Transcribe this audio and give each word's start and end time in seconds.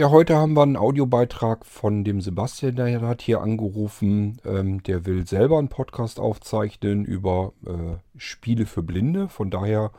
Ja, 0.00 0.10
heute 0.10 0.34
haben 0.34 0.54
wir 0.54 0.62
einen 0.62 0.78
Audiobeitrag 0.78 1.66
von 1.66 2.04
dem 2.04 2.22
Sebastian, 2.22 2.76
der 2.76 3.02
hat 3.02 3.20
hier 3.20 3.42
angerufen. 3.42 4.40
Ähm, 4.46 4.82
der 4.82 5.04
will 5.04 5.26
selber 5.26 5.58
einen 5.58 5.68
Podcast 5.68 6.18
aufzeichnen 6.18 7.04
über 7.04 7.52
äh, 7.66 7.98
Spiele 8.16 8.64
für 8.64 8.82
Blinde. 8.82 9.28
Von 9.28 9.50
daher 9.50 9.90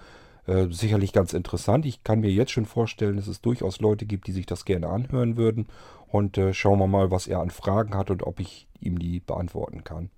äh, 0.47 0.65
sicherlich 0.71 1.13
ganz 1.13 1.33
interessant. 1.33 1.85
Ich 1.85 2.03
kann 2.03 2.21
mir 2.21 2.31
jetzt 2.31 2.49
schon 2.49 2.65
vorstellen, 2.65 3.17
dass 3.17 3.27
es 3.27 3.41
durchaus 3.41 3.79
Leute 3.79 4.07
gibt, 4.07 4.25
die 4.25 4.31
sich 4.31 4.47
das 4.47 4.65
gerne 4.65 4.89
anhören 4.89 5.37
würden. 5.37 5.67
Und 6.07 6.35
äh, 6.39 6.55
schauen 6.55 6.79
wir 6.79 6.87
mal, 6.87 7.11
was 7.11 7.27
er 7.27 7.39
an 7.39 7.51
Fragen 7.51 7.93
hat 7.93 8.09
und 8.09 8.23
ob 8.23 8.39
ich 8.39 8.67
ihm 8.79 8.97
die 8.97 9.19
beantworten 9.19 9.83
kann. 9.83 10.09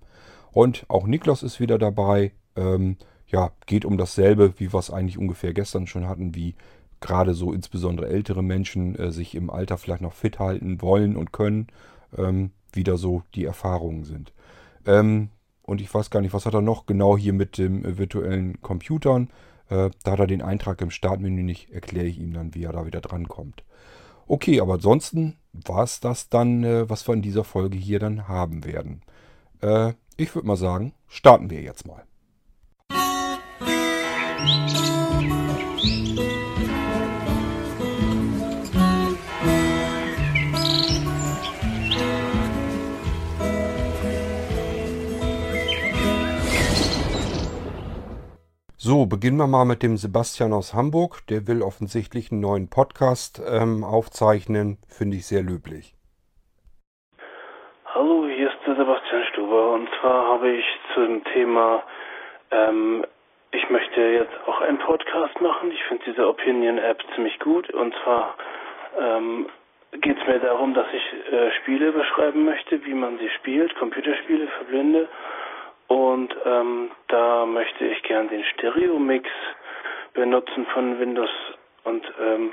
Und 0.50 0.86
auch 0.88 1.06
Niklas 1.06 1.42
ist 1.42 1.60
wieder 1.60 1.76
dabei. 1.76 2.32
Ähm, 2.56 2.96
ja, 3.26 3.50
geht 3.66 3.84
um 3.84 3.98
dasselbe, 3.98 4.54
wie 4.56 4.72
wir 4.72 4.78
es 4.78 4.90
eigentlich 4.90 5.18
ungefähr 5.18 5.52
gestern 5.52 5.86
schon 5.86 6.08
hatten, 6.08 6.34
wie 6.34 6.54
gerade 7.04 7.34
so 7.34 7.52
insbesondere 7.52 8.08
ältere 8.08 8.42
Menschen 8.42 8.98
äh, 8.98 9.12
sich 9.12 9.34
im 9.34 9.50
Alter 9.50 9.76
vielleicht 9.76 10.00
noch 10.00 10.14
fit 10.14 10.38
halten 10.38 10.80
wollen 10.80 11.16
und 11.16 11.32
können, 11.32 11.66
ähm, 12.16 12.50
wieder 12.72 12.96
so 12.96 13.22
die 13.34 13.44
Erfahrungen 13.44 14.04
sind. 14.04 14.32
Ähm, 14.86 15.28
und 15.62 15.82
ich 15.82 15.92
weiß 15.92 16.08
gar 16.08 16.22
nicht, 16.22 16.32
was 16.32 16.46
hat 16.46 16.54
er 16.54 16.62
noch 16.62 16.86
genau 16.86 17.18
hier 17.18 17.34
mit 17.34 17.58
dem 17.58 17.84
äh, 17.84 17.98
virtuellen 17.98 18.60
Computern. 18.62 19.28
Äh, 19.68 19.90
da 20.02 20.12
hat 20.12 20.20
er 20.20 20.26
den 20.26 20.40
Eintrag 20.40 20.80
im 20.80 20.90
Startmenü 20.90 21.42
nicht, 21.42 21.70
erkläre 21.70 22.06
ich 22.06 22.18
ihm 22.18 22.32
dann, 22.32 22.54
wie 22.54 22.64
er 22.64 22.72
da 22.72 22.86
wieder 22.86 23.02
drankommt. 23.02 23.64
Okay, 24.26 24.62
aber 24.62 24.74
ansonsten 24.74 25.36
war 25.52 25.84
es 25.84 26.00
das 26.00 26.30
dann, 26.30 26.64
äh, 26.64 26.88
was 26.88 27.06
wir 27.06 27.12
in 27.12 27.22
dieser 27.22 27.44
Folge 27.44 27.76
hier 27.76 27.98
dann 27.98 28.28
haben 28.28 28.64
werden. 28.64 29.02
Äh, 29.60 29.92
ich 30.16 30.34
würde 30.34 30.48
mal 30.48 30.56
sagen, 30.56 30.94
starten 31.06 31.50
wir 31.50 31.60
jetzt 31.60 31.86
mal. 31.86 32.02
So, 48.86 49.06
beginnen 49.06 49.38
wir 49.38 49.46
mal 49.46 49.64
mit 49.64 49.82
dem 49.82 49.96
Sebastian 49.96 50.52
aus 50.52 50.74
Hamburg. 50.74 51.26
Der 51.30 51.48
will 51.48 51.62
offensichtlich 51.62 52.30
einen 52.30 52.42
neuen 52.42 52.68
Podcast 52.68 53.40
ähm, 53.40 53.82
aufzeichnen. 53.82 54.76
Finde 54.86 55.16
ich 55.16 55.24
sehr 55.24 55.42
löblich. 55.42 55.94
Hallo, 57.94 58.28
hier 58.28 58.48
ist 58.48 58.58
der 58.66 58.76
Sebastian 58.76 59.24
Stuber. 59.32 59.72
Und 59.72 59.88
zwar 59.98 60.26
habe 60.34 60.50
ich 60.50 60.66
zum 60.92 61.24
Thema, 61.32 61.82
ähm, 62.50 63.06
ich 63.52 63.70
möchte 63.70 64.02
jetzt 64.02 64.36
auch 64.46 64.60
einen 64.60 64.78
Podcast 64.80 65.40
machen. 65.40 65.72
Ich 65.72 65.82
finde 65.84 66.04
diese 66.04 66.28
Opinion-App 66.28 67.02
ziemlich 67.14 67.38
gut. 67.38 67.70
Und 67.70 67.94
zwar 68.04 68.34
ähm, 69.00 69.46
geht 69.92 70.18
es 70.20 70.26
mir 70.26 70.40
darum, 70.40 70.74
dass 70.74 70.88
ich 70.92 71.32
äh, 71.32 71.52
Spiele 71.62 71.90
beschreiben 71.90 72.44
möchte, 72.44 72.84
wie 72.84 72.92
man 72.92 73.16
sie 73.16 73.30
spielt, 73.30 73.74
Computerspiele 73.76 74.46
für 74.46 74.64
Blinde. 74.64 75.08
Und 75.88 76.34
ähm, 76.44 76.90
da 77.08 77.46
möchte 77.46 77.84
ich 77.84 78.02
gern 78.02 78.28
den 78.28 78.44
Stereo-Mix 78.44 79.28
benutzen 80.14 80.66
von 80.72 80.98
Windows. 80.98 81.30
Und 81.84 82.04
ähm, 82.20 82.52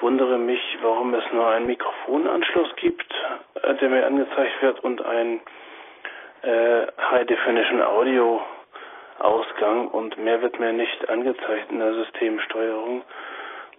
wundere 0.00 0.38
mich, 0.38 0.60
warum 0.82 1.14
es 1.14 1.24
nur 1.32 1.48
einen 1.48 1.66
Mikrofonanschluss 1.66 2.74
gibt, 2.76 3.14
äh, 3.62 3.74
der 3.74 3.88
mir 3.88 4.06
angezeigt 4.06 4.60
wird 4.62 4.82
und 4.82 5.04
ein 5.04 5.40
äh, 6.42 6.86
High 7.10 7.26
Definition 7.26 7.82
Audio 7.82 8.42
Ausgang 9.18 9.88
und 9.88 10.18
mehr 10.18 10.42
wird 10.42 10.58
mir 10.58 10.72
nicht 10.72 11.08
angezeigt 11.08 11.70
in 11.70 11.78
der 11.78 11.94
Systemsteuerung. 11.94 13.02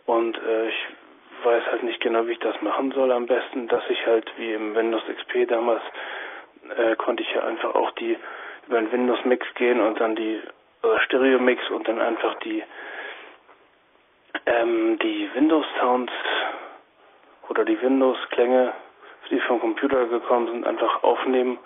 Und 0.06 0.38
äh, 0.38 0.70
ich 0.70 0.88
weiß 1.44 1.64
halt 1.72 1.84
nicht 1.84 2.02
genau, 2.02 2.26
wie 2.26 2.32
ich 2.32 2.40
das 2.40 2.59
machen 2.62 2.92
soll. 2.92 3.12
Am 3.12 3.26
besten, 3.26 3.68
dass 3.68 3.84
ich 3.90 4.06
halt 4.08 4.32
wie 4.38 4.54
im 4.54 4.76
Windows 4.76 5.04
XP 5.06 5.48
damals 5.48 5.82
äh, 6.78 6.96
konnte 6.96 7.22
ich 7.24 7.32
ja 7.34 7.44
einfach 7.44 7.76
auch 7.76 7.92
die 7.92 8.18
über 8.68 8.80
den 8.80 8.92
Windows 8.92 9.24
Mix 9.26 9.46
gehen 9.56 9.80
und 9.80 10.00
dann 10.00 10.16
die 10.16 10.42
oder 10.84 11.00
Stereo 11.02 11.40
Mix 11.40 11.68
und 11.70 11.88
dann 11.88 12.00
einfach 12.00 12.36
die 12.40 12.64
ähm, 14.46 15.00
die 15.00 15.30
Windows 15.34 15.66
Sounds 15.80 16.12
oder 17.50 17.66
die 17.66 17.81
Windows 17.81 18.18
Klänge, 18.31 18.74
die 19.30 19.40
vom 19.42 19.59
Computer 19.59 20.06
gekommen 20.08 20.48
sind, 20.48 20.68
einfach 20.68 21.04
aufnehmen 21.04 21.58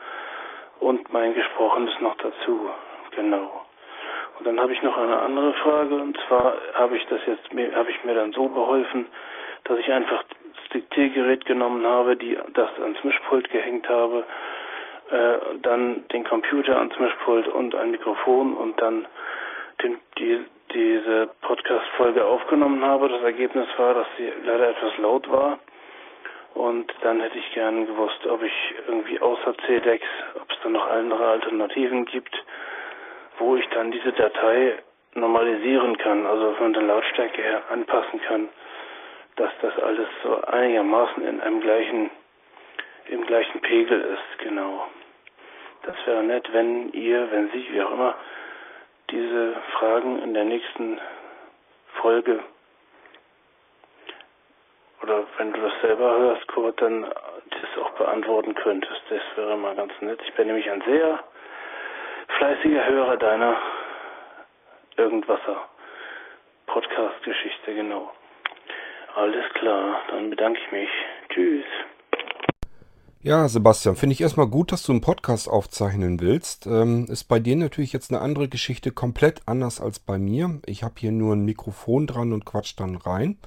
und 0.80 1.12
mein 1.12 1.34
gesprochenes 1.34 2.00
noch 2.00 2.16
dazu. 2.18 2.70
Genau. 3.16 3.66
Und 4.38 4.48
dann 4.48 4.60
habe 4.60 4.72
ich 4.72 4.82
noch 4.82 4.98
eine 4.98 5.20
andere 5.20 5.54
Frage 5.54 5.96
und 5.96 6.18
zwar 6.28 6.54
habe 6.74 6.96
ich 6.96 7.06
das 7.08 7.20
jetzt 7.26 7.50
habe 7.76 7.92
ich 7.92 8.04
mir 8.04 8.16
dann 8.16 8.32
so 8.32 8.48
beholfen, 8.48 9.08
dass 9.66 9.78
ich 9.80 9.92
einfach 9.92 10.24
das 10.24 10.70
Diktiergerät 10.74 11.46
genommen 11.46 11.86
habe, 11.86 12.16
die 12.16 12.38
das 12.54 12.70
ans 12.80 13.04
Mischpult 13.04 13.50
gehängt 13.50 13.90
habe 13.90 14.24
äh, 15.12 15.58
dann 15.62 16.08
den 16.10 16.24
Computer 16.24 16.78
ans 16.78 16.98
Mischpult 17.00 17.48
und 17.48 17.76
ein 17.76 17.92
Mikrofon 17.92 18.56
und 18.56 18.80
dann 18.82 19.08
den, 19.82 19.98
die, 20.18 20.46
diese 20.74 21.30
Podcast-Folge 21.42 22.24
aufgenommen 22.26 22.84
habe. 22.84 23.10
Das 23.10 23.22
Ergebnis 23.24 23.68
war, 23.78 23.94
dass 23.94 24.08
sie 24.18 24.32
leider 24.44 24.70
etwas 24.70 24.98
laut 24.98 25.30
war. 25.32 25.60
Und 26.54 26.94
dann 27.02 27.22
hätte 27.22 27.38
ich 27.38 27.54
gern 27.54 27.86
gewusst, 27.86 28.26
ob 28.28 28.44
ich 28.44 28.54
irgendwie 28.88 29.20
außer 29.20 29.56
CDEX, 29.66 30.04
ob 30.36 30.52
es 30.52 30.58
da 30.64 30.70
noch 30.70 30.88
andere 30.90 31.28
Alternativen 31.28 32.06
gibt, 32.06 32.36
wo 33.38 33.56
ich 33.56 33.68
dann 33.70 33.92
diese 33.92 34.12
Datei 34.14 34.78
normalisieren 35.14 35.98
kann, 35.98 36.26
also 36.26 36.54
von 36.54 36.74
der 36.74 36.84
Lautstärke 36.84 37.42
her 37.42 37.64
anpassen 37.70 38.22
kann, 38.22 38.50
dass 39.38 39.52
das 39.62 39.78
alles 39.80 40.08
so 40.24 40.42
einigermaßen 40.42 41.26
in 41.26 41.40
einem 41.42 41.62
gleichen, 41.62 42.10
im 43.08 43.26
gleichen 43.26 43.62
Pegel 43.62 44.02
ist, 44.02 44.44
genau. 44.44 44.88
Das 45.84 45.96
wäre 46.06 46.24
nett, 46.24 46.48
wenn 46.54 46.92
ihr, 46.94 47.32
wenn 47.32 47.50
Sie, 47.52 47.68
wie 47.72 47.82
auch 47.82 47.92
immer, 47.92 48.16
diese 49.10 49.56
Fragen 49.74 50.22
in 50.22 50.34
der 50.34 50.46
nächsten 50.46 51.00
Folge 52.02 52.44
oder 55.02 55.26
wenn 55.38 55.54
du 55.54 55.62
das 55.62 55.74
selber 55.82 56.18
hörst, 56.18 56.48
Kurt, 56.48 56.82
dann 56.82 57.02
das 57.04 57.84
auch 57.84 57.92
beantworten 57.92 58.54
könntest. 58.54 59.02
Das 59.10 59.22
wäre 59.36 59.58
mal 59.58 59.76
ganz 59.76 59.94
nett. 60.02 60.20
Ich 60.26 60.34
bin 60.34 60.48
nämlich 60.48 60.70
ein 60.70 60.82
sehr 60.82 61.24
fleißiger 62.38 62.86
Hörer 62.86 63.18
deiner 63.18 63.58
Irgendwasser 64.98 65.70
Podcast-Geschichte, 66.68 67.74
genau. 67.74 68.12
Alles 69.16 69.52
klar, 69.54 70.02
dann 70.10 70.30
bedanke 70.30 70.60
ich 70.60 70.72
mich. 70.72 70.90
Tschüss. 71.30 71.66
Ja, 73.22 73.50
Sebastian, 73.50 73.98
finde 73.98 74.14
ich 74.14 74.22
erstmal 74.22 74.48
gut, 74.48 74.72
dass 74.72 74.84
du 74.84 74.94
einen 74.94 75.02
Podcast 75.02 75.50
aufzeichnen 75.50 76.22
willst. 76.22 76.66
Ähm, 76.68 77.06
ist 77.10 77.26
bei 77.26 77.42
dir 77.42 77.58
natürlich 77.58 77.92
jetzt 77.92 78.12
eine 78.12 78.22
andere 78.22 78.48
Geschichte, 78.48 78.92
komplett 78.92 79.42
anders 79.46 79.82
als 79.82 80.00
bei 80.00 80.18
mir. 80.18 80.60
Ich 80.66 80.84
habe 80.84 80.94
hier 80.98 81.12
nur 81.12 81.36
ein 81.36 81.44
Mikrofon 81.44 82.08
dran 82.08 82.32
und 82.32 82.46
quatsch 82.46 82.76
dann 82.78 82.96
rein. 82.96 83.38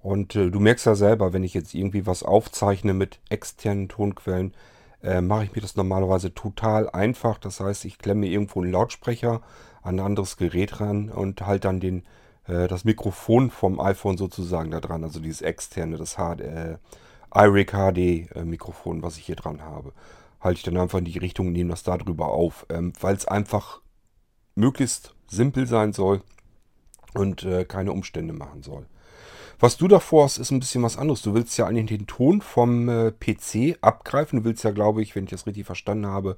Und 0.00 0.36
äh, 0.36 0.48
du 0.48 0.60
merkst 0.60 0.86
ja 0.86 0.94
selber, 0.94 1.32
wenn 1.32 1.42
ich 1.42 1.54
jetzt 1.54 1.74
irgendwie 1.74 2.06
was 2.06 2.22
aufzeichne 2.22 2.94
mit 2.94 3.18
externen 3.28 3.88
Tonquellen, 3.88 4.54
äh, 5.02 5.20
mache 5.20 5.42
ich 5.42 5.54
mir 5.56 5.60
das 5.60 5.74
normalerweise 5.74 6.32
total 6.32 6.88
einfach. 6.88 7.38
Das 7.38 7.58
heißt, 7.58 7.84
ich 7.84 7.98
klemme 7.98 8.28
irgendwo 8.28 8.62
einen 8.62 8.70
Lautsprecher 8.70 9.42
an 9.82 9.96
ein 9.96 10.06
anderes 10.06 10.36
Gerät 10.36 10.80
ran 10.80 11.08
und 11.10 11.44
halte 11.44 11.66
dann 11.66 11.80
den, 11.80 12.04
äh, 12.46 12.68
das 12.68 12.84
Mikrofon 12.84 13.50
vom 13.50 13.80
iPhone 13.80 14.18
sozusagen 14.18 14.70
da 14.70 14.80
dran, 14.80 15.02
also 15.02 15.18
dieses 15.18 15.42
externe, 15.42 15.96
das 15.96 16.14
HD. 16.14 16.78
IRig 17.36 17.72
HD 17.72 18.34
äh, 18.34 18.44
Mikrofon, 18.44 19.02
was 19.02 19.18
ich 19.18 19.26
hier 19.26 19.36
dran 19.36 19.62
habe. 19.62 19.92
Halte 20.40 20.58
ich 20.58 20.64
dann 20.64 20.76
einfach 20.76 20.98
in 20.98 21.04
die 21.04 21.18
Richtung 21.18 21.48
und 21.48 21.52
nehme 21.52 21.70
das 21.70 21.82
da 21.82 21.96
drüber 21.96 22.28
auf, 22.28 22.66
ähm, 22.68 22.92
weil 23.00 23.14
es 23.14 23.26
einfach 23.26 23.80
möglichst 24.54 25.14
simpel 25.26 25.66
sein 25.66 25.92
soll 25.92 26.22
und 27.14 27.44
äh, 27.44 27.64
keine 27.64 27.92
Umstände 27.92 28.32
machen 28.32 28.62
soll. 28.62 28.86
Was 29.58 29.76
du 29.78 29.88
davor 29.88 30.24
hast, 30.24 30.38
ist 30.38 30.50
ein 30.50 30.60
bisschen 30.60 30.82
was 30.82 30.98
anderes. 30.98 31.22
Du 31.22 31.34
willst 31.34 31.56
ja 31.56 31.66
eigentlich 31.66 31.98
den 31.98 32.06
Ton 32.06 32.42
vom 32.42 32.88
äh, 32.88 33.10
PC 33.10 33.78
abgreifen. 33.80 34.40
Du 34.40 34.44
willst 34.44 34.64
ja, 34.64 34.70
glaube 34.70 35.02
ich, 35.02 35.14
wenn 35.14 35.24
ich 35.24 35.30
das 35.30 35.46
richtig 35.46 35.64
verstanden 35.64 36.06
habe, 36.06 36.36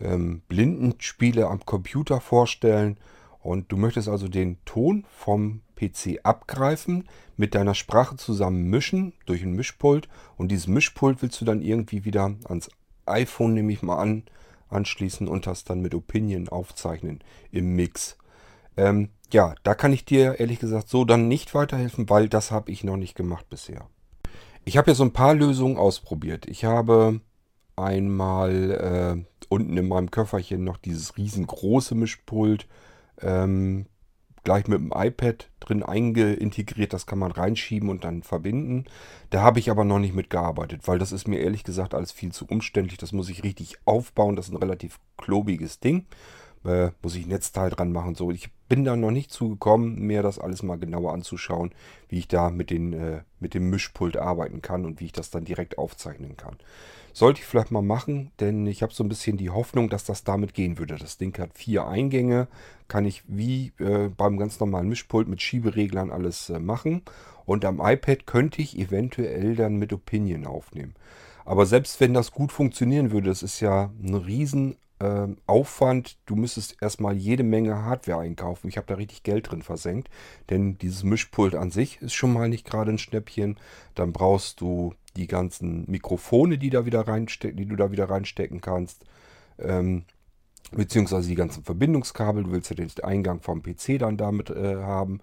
ähm, 0.00 0.42
Blindenspiele 0.48 1.46
am 1.46 1.64
Computer 1.64 2.20
vorstellen. 2.20 2.98
Und 3.42 3.72
du 3.72 3.76
möchtest 3.76 4.08
also 4.08 4.28
den 4.28 4.58
Ton 4.64 5.04
vom 5.10 5.62
PC 5.76 6.20
abgreifen, 6.22 7.08
mit 7.36 7.54
deiner 7.54 7.74
Sprache 7.74 8.16
zusammen 8.16 8.64
mischen 8.64 9.14
durch 9.24 9.42
ein 9.42 9.54
Mischpult 9.54 10.08
und 10.36 10.50
dieses 10.50 10.66
Mischpult 10.66 11.22
willst 11.22 11.40
du 11.40 11.46
dann 11.46 11.62
irgendwie 11.62 12.04
wieder 12.04 12.34
ans 12.44 12.70
iPhone, 13.06 13.54
nehme 13.54 13.72
ich 13.72 13.82
mal 13.82 13.96
an, 13.96 14.24
anschließen 14.68 15.26
und 15.26 15.46
das 15.46 15.64
dann 15.64 15.80
mit 15.80 15.94
Opinion 15.94 16.48
aufzeichnen 16.48 17.20
im 17.50 17.74
Mix. 17.74 18.18
Ähm, 18.76 19.08
ja, 19.32 19.54
da 19.62 19.74
kann 19.74 19.92
ich 19.92 20.04
dir 20.04 20.38
ehrlich 20.38 20.58
gesagt 20.58 20.88
so 20.88 21.04
dann 21.04 21.28
nicht 21.28 21.54
weiterhelfen, 21.54 22.10
weil 22.10 22.28
das 22.28 22.50
habe 22.50 22.70
ich 22.70 22.84
noch 22.84 22.96
nicht 22.96 23.14
gemacht 23.14 23.48
bisher. 23.48 23.86
Ich 24.64 24.76
habe 24.76 24.90
ja 24.90 24.94
so 24.94 25.04
ein 25.04 25.12
paar 25.12 25.34
Lösungen 25.34 25.78
ausprobiert. 25.78 26.46
Ich 26.46 26.64
habe 26.64 27.20
einmal 27.76 28.70
äh, 28.70 29.44
unten 29.48 29.76
in 29.76 29.88
meinem 29.88 30.10
Köfferchen 30.10 30.62
noch 30.62 30.76
dieses 30.76 31.16
riesengroße 31.16 31.94
Mischpult 31.94 32.66
ähm, 33.22 33.86
gleich 34.44 34.66
mit 34.68 34.78
dem 34.78 34.92
iPad 34.94 35.50
drin 35.60 35.82
eingeintegriert. 35.82 36.92
Das 36.92 37.06
kann 37.06 37.18
man 37.18 37.32
reinschieben 37.32 37.88
und 37.88 38.04
dann 38.04 38.22
verbinden. 38.22 38.84
Da 39.30 39.42
habe 39.42 39.58
ich 39.58 39.70
aber 39.70 39.84
noch 39.84 39.98
nicht 39.98 40.14
mitgearbeitet, 40.14 40.82
weil 40.86 40.98
das 40.98 41.12
ist 41.12 41.28
mir 41.28 41.40
ehrlich 41.40 41.64
gesagt 41.64 41.94
alles 41.94 42.12
viel 42.12 42.32
zu 42.32 42.46
umständlich. 42.46 42.98
Das 42.98 43.12
muss 43.12 43.28
ich 43.28 43.44
richtig 43.44 43.78
aufbauen. 43.84 44.36
Das 44.36 44.48
ist 44.48 44.54
ein 44.54 44.58
relativ 44.58 44.98
klobiges 45.16 45.80
Ding. 45.80 46.06
Äh, 46.64 46.90
muss 47.02 47.14
ich 47.16 47.26
Netzteil 47.26 47.70
dran 47.70 47.92
machen. 47.92 48.14
So, 48.14 48.30
ich 48.30 48.50
bin 48.68 48.84
da 48.84 48.94
noch 48.94 49.10
nicht 49.10 49.30
zugekommen, 49.30 49.98
mir 49.98 50.22
das 50.22 50.38
alles 50.38 50.62
mal 50.62 50.78
genauer 50.78 51.14
anzuschauen, 51.14 51.70
wie 52.08 52.18
ich 52.18 52.28
da 52.28 52.50
mit, 52.50 52.68
den, 52.68 52.92
äh, 52.92 53.22
mit 53.38 53.54
dem 53.54 53.70
Mischpult 53.70 54.18
arbeiten 54.18 54.60
kann 54.60 54.84
und 54.84 55.00
wie 55.00 55.06
ich 55.06 55.12
das 55.12 55.30
dann 55.30 55.44
direkt 55.44 55.78
aufzeichnen 55.78 56.36
kann. 56.36 56.58
Sollte 57.12 57.40
ich 57.40 57.46
vielleicht 57.46 57.70
mal 57.70 57.82
machen, 57.82 58.30
denn 58.40 58.66
ich 58.66 58.82
habe 58.82 58.92
so 58.92 59.04
ein 59.04 59.08
bisschen 59.08 59.36
die 59.36 59.50
Hoffnung, 59.50 59.88
dass 59.88 60.04
das 60.04 60.24
damit 60.24 60.54
gehen 60.54 60.78
würde. 60.78 60.96
Das 60.96 61.18
Ding 61.18 61.36
hat 61.38 61.56
vier 61.56 61.86
Eingänge, 61.86 62.48
kann 62.88 63.04
ich 63.04 63.22
wie 63.26 63.72
äh, 63.78 64.08
beim 64.08 64.38
ganz 64.38 64.60
normalen 64.60 64.88
Mischpult 64.88 65.28
mit 65.28 65.42
Schiebereglern 65.42 66.10
alles 66.10 66.50
äh, 66.50 66.58
machen. 66.58 67.02
Und 67.46 67.64
am 67.64 67.80
iPad 67.80 68.26
könnte 68.26 68.62
ich 68.62 68.78
eventuell 68.78 69.56
dann 69.56 69.76
mit 69.76 69.92
Opinion 69.92 70.46
aufnehmen. 70.46 70.94
Aber 71.44 71.66
selbst 71.66 72.00
wenn 72.00 72.14
das 72.14 72.30
gut 72.30 72.52
funktionieren 72.52 73.10
würde, 73.10 73.28
das 73.28 73.42
ist 73.42 73.60
ja 73.60 73.90
ein 74.02 74.14
riesen 74.14 74.76
äh, 75.00 75.26
Aufwand. 75.46 76.18
Du 76.26 76.36
müsstest 76.36 76.76
erstmal 76.80 77.16
jede 77.16 77.42
Menge 77.42 77.82
Hardware 77.82 78.20
einkaufen. 78.20 78.68
Ich 78.68 78.76
habe 78.76 78.86
da 78.86 78.94
richtig 78.94 79.22
Geld 79.24 79.50
drin 79.50 79.62
versenkt. 79.62 80.08
Denn 80.48 80.78
dieses 80.78 81.02
Mischpult 81.02 81.54
an 81.54 81.70
sich 81.70 82.00
ist 82.02 82.14
schon 82.14 82.32
mal 82.32 82.48
nicht 82.48 82.66
gerade 82.66 82.92
ein 82.92 82.98
Schnäppchen. 82.98 83.58
Dann 83.94 84.12
brauchst 84.12 84.60
du 84.60 84.94
die 85.16 85.26
ganzen 85.26 85.90
Mikrofone, 85.90 86.58
die, 86.58 86.70
da 86.70 86.86
wieder 86.86 87.06
reinste 87.06 87.52
die 87.52 87.66
du 87.66 87.76
da 87.76 87.90
wieder 87.90 88.08
reinstecken 88.08 88.60
kannst. 88.60 89.04
Ähm, 89.58 90.04
beziehungsweise 90.72 91.28
die 91.28 91.34
ganzen 91.34 91.64
Verbindungskabel. 91.64 92.44
Du 92.44 92.52
willst 92.52 92.70
ja 92.70 92.76
den 92.76 92.90
Eingang 93.02 93.40
vom 93.40 93.62
PC 93.62 93.98
dann 93.98 94.16
damit 94.16 94.50
äh, 94.50 94.76
haben. 94.76 95.20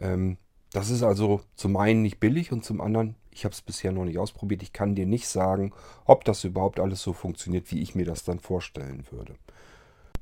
Ähm, 0.00 0.36
das 0.72 0.90
ist 0.90 1.02
also 1.02 1.40
zum 1.56 1.76
einen 1.76 2.02
nicht 2.02 2.20
billig 2.20 2.52
und 2.52 2.64
zum 2.64 2.80
anderen, 2.80 3.16
ich 3.32 3.44
habe 3.44 3.52
es 3.52 3.62
bisher 3.62 3.92
noch 3.92 4.04
nicht 4.04 4.18
ausprobiert. 4.18 4.62
Ich 4.62 4.72
kann 4.72 4.94
dir 4.94 5.06
nicht 5.06 5.28
sagen, 5.28 5.72
ob 6.04 6.24
das 6.24 6.44
überhaupt 6.44 6.78
alles 6.78 7.02
so 7.02 7.12
funktioniert, 7.12 7.70
wie 7.72 7.80
ich 7.80 7.94
mir 7.94 8.04
das 8.04 8.24
dann 8.24 8.38
vorstellen 8.38 9.04
würde. 9.10 9.34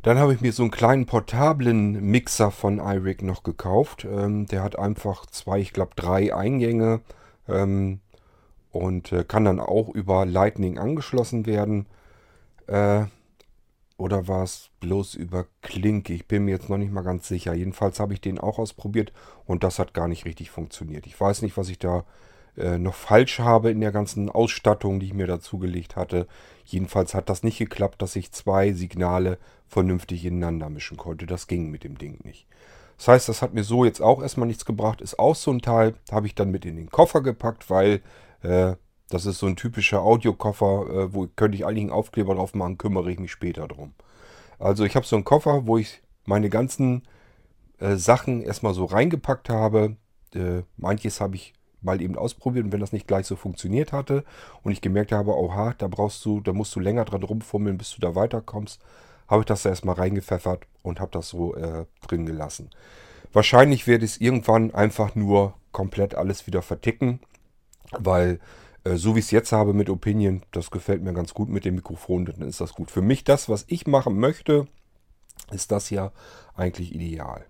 Dann 0.02 0.19
habe 0.19 0.32
ich 0.32 0.40
mir 0.40 0.52
so 0.52 0.62
einen 0.62 0.70
kleinen 0.70 1.06
portablen 1.06 1.93
Mixer 2.10 2.50
von 2.50 2.78
iRig 2.78 3.22
noch 3.22 3.43
gekauft. 3.43 4.06
Ähm, 4.08 4.46
der 4.46 4.62
hat 4.62 4.78
einfach 4.78 5.26
zwei, 5.26 5.58
ich 5.58 5.72
glaube 5.72 5.93
drei 5.96 6.34
Eingänge. 6.34 7.00
Ähm, 7.49 8.00
und 8.70 9.12
äh, 9.12 9.25
kann 9.25 9.44
dann 9.44 9.61
auch 9.61 9.88
über 9.88 10.26
Lightning 10.26 10.79
angeschlossen 10.79 11.47
werden. 11.47 11.87
Äh, 12.67 13.05
oder 13.97 14.29
war 14.29 14.44
es 14.44 14.70
bloß 14.81 15.15
über 15.15 15.47
Klinke? 15.61 16.12
Ich 16.12 16.29
bin 16.29 16.44
mir 16.44 16.53
jetzt 16.53 16.69
noch 16.69 16.79
nicht 16.79 16.93
mal 16.93 17.03
ganz 17.03 17.26
sicher. 17.26 17.53
Jedenfalls 17.55 17.99
habe 17.99 18.15
ich 18.15 18.20
den 18.20 18.38
auch 18.38 18.59
ausprobiert 18.59 19.12
und 19.44 19.65
das 19.65 19.79
hat 19.79 19.93
gar 19.93 20.06
nicht 20.06 20.25
richtig 20.25 20.50
funktioniert. 20.50 21.06
Ich 21.06 21.20
weiß 21.20 21.43
nicht, 21.43 21.56
was 21.56 21.69
ich 21.69 21.79
da 21.81 22.05
äh, 22.56 22.79
noch 22.79 22.94
falsch 22.94 23.41
habe 23.41 23.70
in 23.70 23.81
der 23.81 23.93
ganzen 23.93 24.31
Ausstattung, 24.31 25.00
die 25.00 25.06
ich 25.06 25.15
mir 25.15 25.26
dazugelegt 25.26 25.97
hatte. 25.97 26.26
Jedenfalls 26.65 27.15
hat 27.15 27.29
das 27.29 27.43
nicht 27.43 27.59
geklappt, 27.59 28.00
dass 28.03 28.17
ich 28.17 28.32
zwei 28.32 28.73
Signale 28.73 29.38
vernünftig 29.67 30.25
ineinander 30.25 30.70
mischen 30.70 30.97
konnte. 30.97 31.26
Das 31.26 31.47
ging 31.47 31.70
mit 31.70 31.85
dem 31.85 31.99
Ding 31.99 32.19
nicht. 32.25 32.47
Das 32.99 33.09
heißt, 33.09 33.29
das 33.29 33.43
hat 33.43 33.55
mir 33.55 33.62
so 33.62 33.85
jetzt 33.85 34.03
auch 34.03 34.23
erstmal 34.23 34.49
nichts 34.49 34.65
gebracht. 34.65 35.00
Ist 35.00 35.19
auch 35.19 35.37
so 35.37 35.53
ein 35.53 35.62
Teil, 35.62 35.94
habe 36.11 36.26
ich 36.26 36.35
dann 36.35 36.50
mit 36.50 36.65
in 36.65 36.76
den 36.76 36.91
Koffer 36.91 37.23
gepackt, 37.23 37.70
weil 37.70 38.00
äh, 38.43 38.75
das 39.11 39.25
ist 39.25 39.38
so 39.38 39.46
ein 39.46 39.56
typischer 39.56 40.02
Audiokoffer, 40.02 40.87
äh, 40.90 41.14
wo 41.14 41.26
könnte 41.35 41.56
ich 41.56 41.67
eigentlich 41.67 41.85
einen 41.85 41.93
Aufkleber 41.93 42.35
drauf 42.35 42.55
machen, 42.55 42.79
kümmere 42.79 43.11
ich 43.11 43.19
mich 43.19 43.32
später 43.32 43.67
drum. 43.67 43.94
Also 44.58 44.85
ich 44.85 44.96
habe 44.96 45.06
so 45.06 45.17
einen 45.17 45.25
Koffer, 45.25 45.67
wo 45.67 45.79
ich 45.79 46.02
meine 46.25 46.50
ganzen 46.50 47.02
äh, 47.79 47.96
Sachen 47.96 48.43
erstmal 48.43 48.75
so 48.75 48.85
reingepackt 48.85 49.49
habe. 49.49 49.96
Äh, 50.35 50.62
manches 50.76 51.20
habe 51.20 51.37
ich 51.37 51.55
mal 51.81 52.02
eben 52.02 52.19
ausprobiert 52.19 52.67
und 52.67 52.73
wenn 52.73 52.81
das 52.81 52.93
nicht 52.93 53.06
gleich 53.06 53.26
so 53.26 53.37
funktioniert 53.37 53.93
hatte 53.93 54.25
und 54.62 54.73
ich 54.73 54.81
gemerkt 54.81 55.12
habe, 55.12 55.37
oha, 55.37 55.75
da 55.79 55.87
brauchst 55.87 56.25
du, 56.25 56.41
da 56.41 56.52
musst 56.52 56.75
du 56.75 56.81
länger 56.81 57.05
dran 57.05 57.23
rumfummeln, 57.23 57.79
bis 57.79 57.94
du 57.94 58.00
da 58.00 58.14
weiterkommst, 58.14 58.81
habe 59.29 59.43
ich 59.43 59.46
das 59.46 59.62
da 59.62 59.70
erstmal 59.70 59.94
reingepfeffert 59.94 60.67
und 60.82 61.00
habe 61.00 61.12
das 61.12 61.29
so 61.29 61.55
äh, 61.55 61.87
drin 62.06 62.26
gelassen. 62.26 62.70
Wahrscheinlich 63.32 63.87
werde 63.87 64.05
ich 64.05 64.12
es 64.12 64.20
irgendwann 64.20 64.75
einfach 64.75 65.14
nur 65.14 65.55
komplett 65.70 66.14
alles 66.14 66.46
wieder 66.46 66.62
verticken 66.62 67.20
weil 67.99 68.40
äh, 68.85 68.96
so 68.96 69.14
wie 69.14 69.20
ich 69.20 69.26
es 69.26 69.31
jetzt 69.31 69.52
habe 69.52 69.73
mit 69.73 69.90
Opinion, 69.90 70.43
das 70.52 70.70
gefällt 70.70 71.02
mir 71.02 71.12
ganz 71.12 71.35
gut 71.35 71.49
mit 71.49 71.64
dem 71.64 71.76
Mikrofon, 71.76 72.26
dann 72.26 72.43
ist 72.43 72.61
das 72.61 72.75
gut. 72.75 72.90
Für 72.90 73.02
mich 73.02 73.25
das, 73.25 73.49
was 73.49 73.64
ich 73.69 73.87
machen 73.87 74.19
möchte, 74.19 74.67
ist 75.50 75.73
das 75.73 75.90
ja 75.90 76.12
eigentlich 76.55 76.94
ideal. 76.94 77.44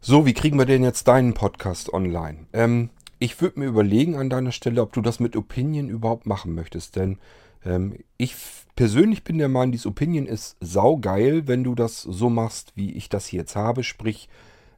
So, 0.00 0.26
wie 0.26 0.34
kriegen 0.34 0.58
wir 0.58 0.66
denn 0.66 0.82
jetzt 0.82 1.06
deinen 1.08 1.34
Podcast 1.34 1.92
online? 1.92 2.46
Ähm, 2.52 2.90
ich 3.18 3.40
würde 3.40 3.60
mir 3.60 3.66
überlegen 3.66 4.16
an 4.16 4.30
deiner 4.30 4.50
Stelle, 4.50 4.82
ob 4.82 4.92
du 4.92 5.00
das 5.00 5.20
mit 5.20 5.36
Opinion 5.36 5.88
überhaupt 5.88 6.26
machen 6.26 6.54
möchtest. 6.54 6.96
Denn 6.96 7.18
ähm, 7.64 7.96
ich 8.16 8.34
persönlich 8.74 9.22
bin 9.22 9.38
der 9.38 9.48
Meinung, 9.48 9.70
dieses 9.70 9.86
Opinion 9.86 10.26
ist 10.26 10.56
saugeil, 10.60 11.46
wenn 11.46 11.62
du 11.62 11.76
das 11.76 12.02
so 12.02 12.30
machst, 12.30 12.72
wie 12.74 12.92
ich 12.92 13.08
das 13.08 13.26
hier 13.26 13.40
jetzt 13.40 13.54
habe. 13.54 13.84
Sprich, 13.84 14.28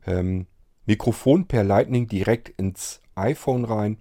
ähm, 0.07 0.47
Mikrofon 0.85 1.47
per 1.47 1.65
Lightning 1.65 2.07
direkt 2.07 2.51
ins 2.51 3.01
iPhone 3.15 3.65
rein 3.65 3.97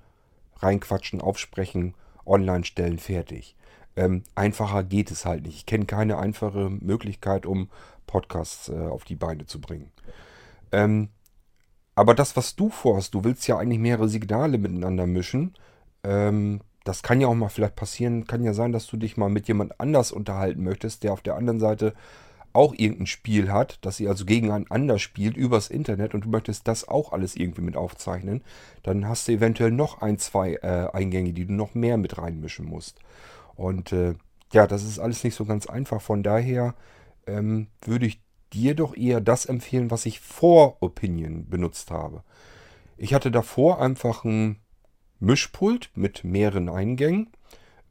reinquatschen, 0.64 1.22
aufsprechen, 1.22 1.96
online 2.26 2.64
stellen, 2.64 3.00
fertig. 3.00 3.56
Ähm, 3.96 4.24
einfacher 4.36 4.84
geht 4.84 5.12
es 5.12 5.26
halt 5.26 5.44
nicht. 5.46 5.58
Ich 5.58 5.66
kenne 5.66 5.86
keine 5.86 6.18
einfache 6.18 6.70
Möglichkeit, 6.70 7.46
um 7.46 7.70
Podcasts 8.08 8.70
äh, 8.70 8.88
auf 8.88 9.04
die 9.04 9.16
Beine 9.16 9.46
zu 9.46 9.62
bringen. 9.62 9.92
Ähm, 10.72 11.10
aber 11.96 12.16
das, 12.16 12.36
was 12.36 12.56
du 12.56 12.70
vorhast, 12.70 13.14
du 13.14 13.24
willst 13.24 13.48
ja 13.48 13.58
eigentlich 13.58 13.80
mehrere 13.80 14.10
Signale 14.10 14.58
miteinander 14.58 15.06
mischen. 15.06 15.54
Ähm, 16.04 16.62
das 16.84 17.04
kann 17.04 17.22
ja 17.22 17.28
auch 17.28 17.36
mal 17.36 17.50
vielleicht 17.50 17.76
passieren. 17.76 18.26
Kann 18.26 18.44
ja 18.44 18.54
sein, 18.54 18.72
dass 18.72 18.88
du 18.88 18.98
dich 18.98 19.16
mal 19.16 19.30
mit 19.30 19.48
jemand 19.48 19.80
anders 19.80 20.12
unterhalten 20.12 20.64
möchtest, 20.64 21.04
der 21.04 21.14
auf 21.14 21.22
der 21.22 21.36
anderen 21.36 21.60
Seite 21.60 21.94
auch 22.54 22.74
irgendein 22.76 23.08
Spiel 23.08 23.52
hat, 23.52 23.80
das 23.82 23.98
sie 23.98 24.08
also 24.08 24.26
gegeneinander 24.26 25.00
spielt 25.00 25.36
übers 25.36 25.70
Internet 25.70 26.14
und 26.14 26.26
du 26.26 26.30
möchtest 26.30 26.68
das 26.68 26.88
auch 26.88 27.12
alles 27.12 27.36
irgendwie 27.36 27.62
mit 27.62 27.76
aufzeichnen, 27.76 28.44
dann 28.84 29.08
hast 29.08 29.28
du 29.28 29.34
eventuell 29.34 29.72
noch 29.72 30.02
ein, 30.02 30.18
zwei 30.18 30.54
äh, 30.56 30.90
Eingänge, 30.94 31.34
die 31.34 31.46
du 31.46 31.54
noch 31.54 31.74
mehr 31.74 31.98
mit 31.98 32.18
reinmischen 32.18 32.66
musst. 32.66 33.00
Und 33.56 33.92
äh, 33.92 34.16
ja, 34.52 34.68
das 34.68 34.84
ist 34.84 35.00
alles 35.00 35.24
nicht 35.24 35.36
so 35.36 35.46
ganz 35.46 35.66
einfach. 35.66 36.02
Von 36.02 36.24
daher 36.24 36.76
ähm, 37.28 37.68
würde 37.82 38.06
ich 38.06 38.22
dir 38.54 38.76
doch 38.76 38.96
eher 38.96 39.20
das 39.20 39.46
empfehlen, 39.46 39.92
was 39.92 40.06
ich 40.06 40.20
vor 40.20 40.78
Opinion 40.82 41.50
benutzt 41.50 41.92
habe. 41.92 42.24
Ich 42.98 43.14
hatte 43.14 43.32
davor 43.32 43.82
einfach 43.82 44.24
ein 44.24 44.58
Mischpult 45.20 45.90
mit 45.96 46.24
mehreren 46.24 46.70
Eingängen. 46.70 47.30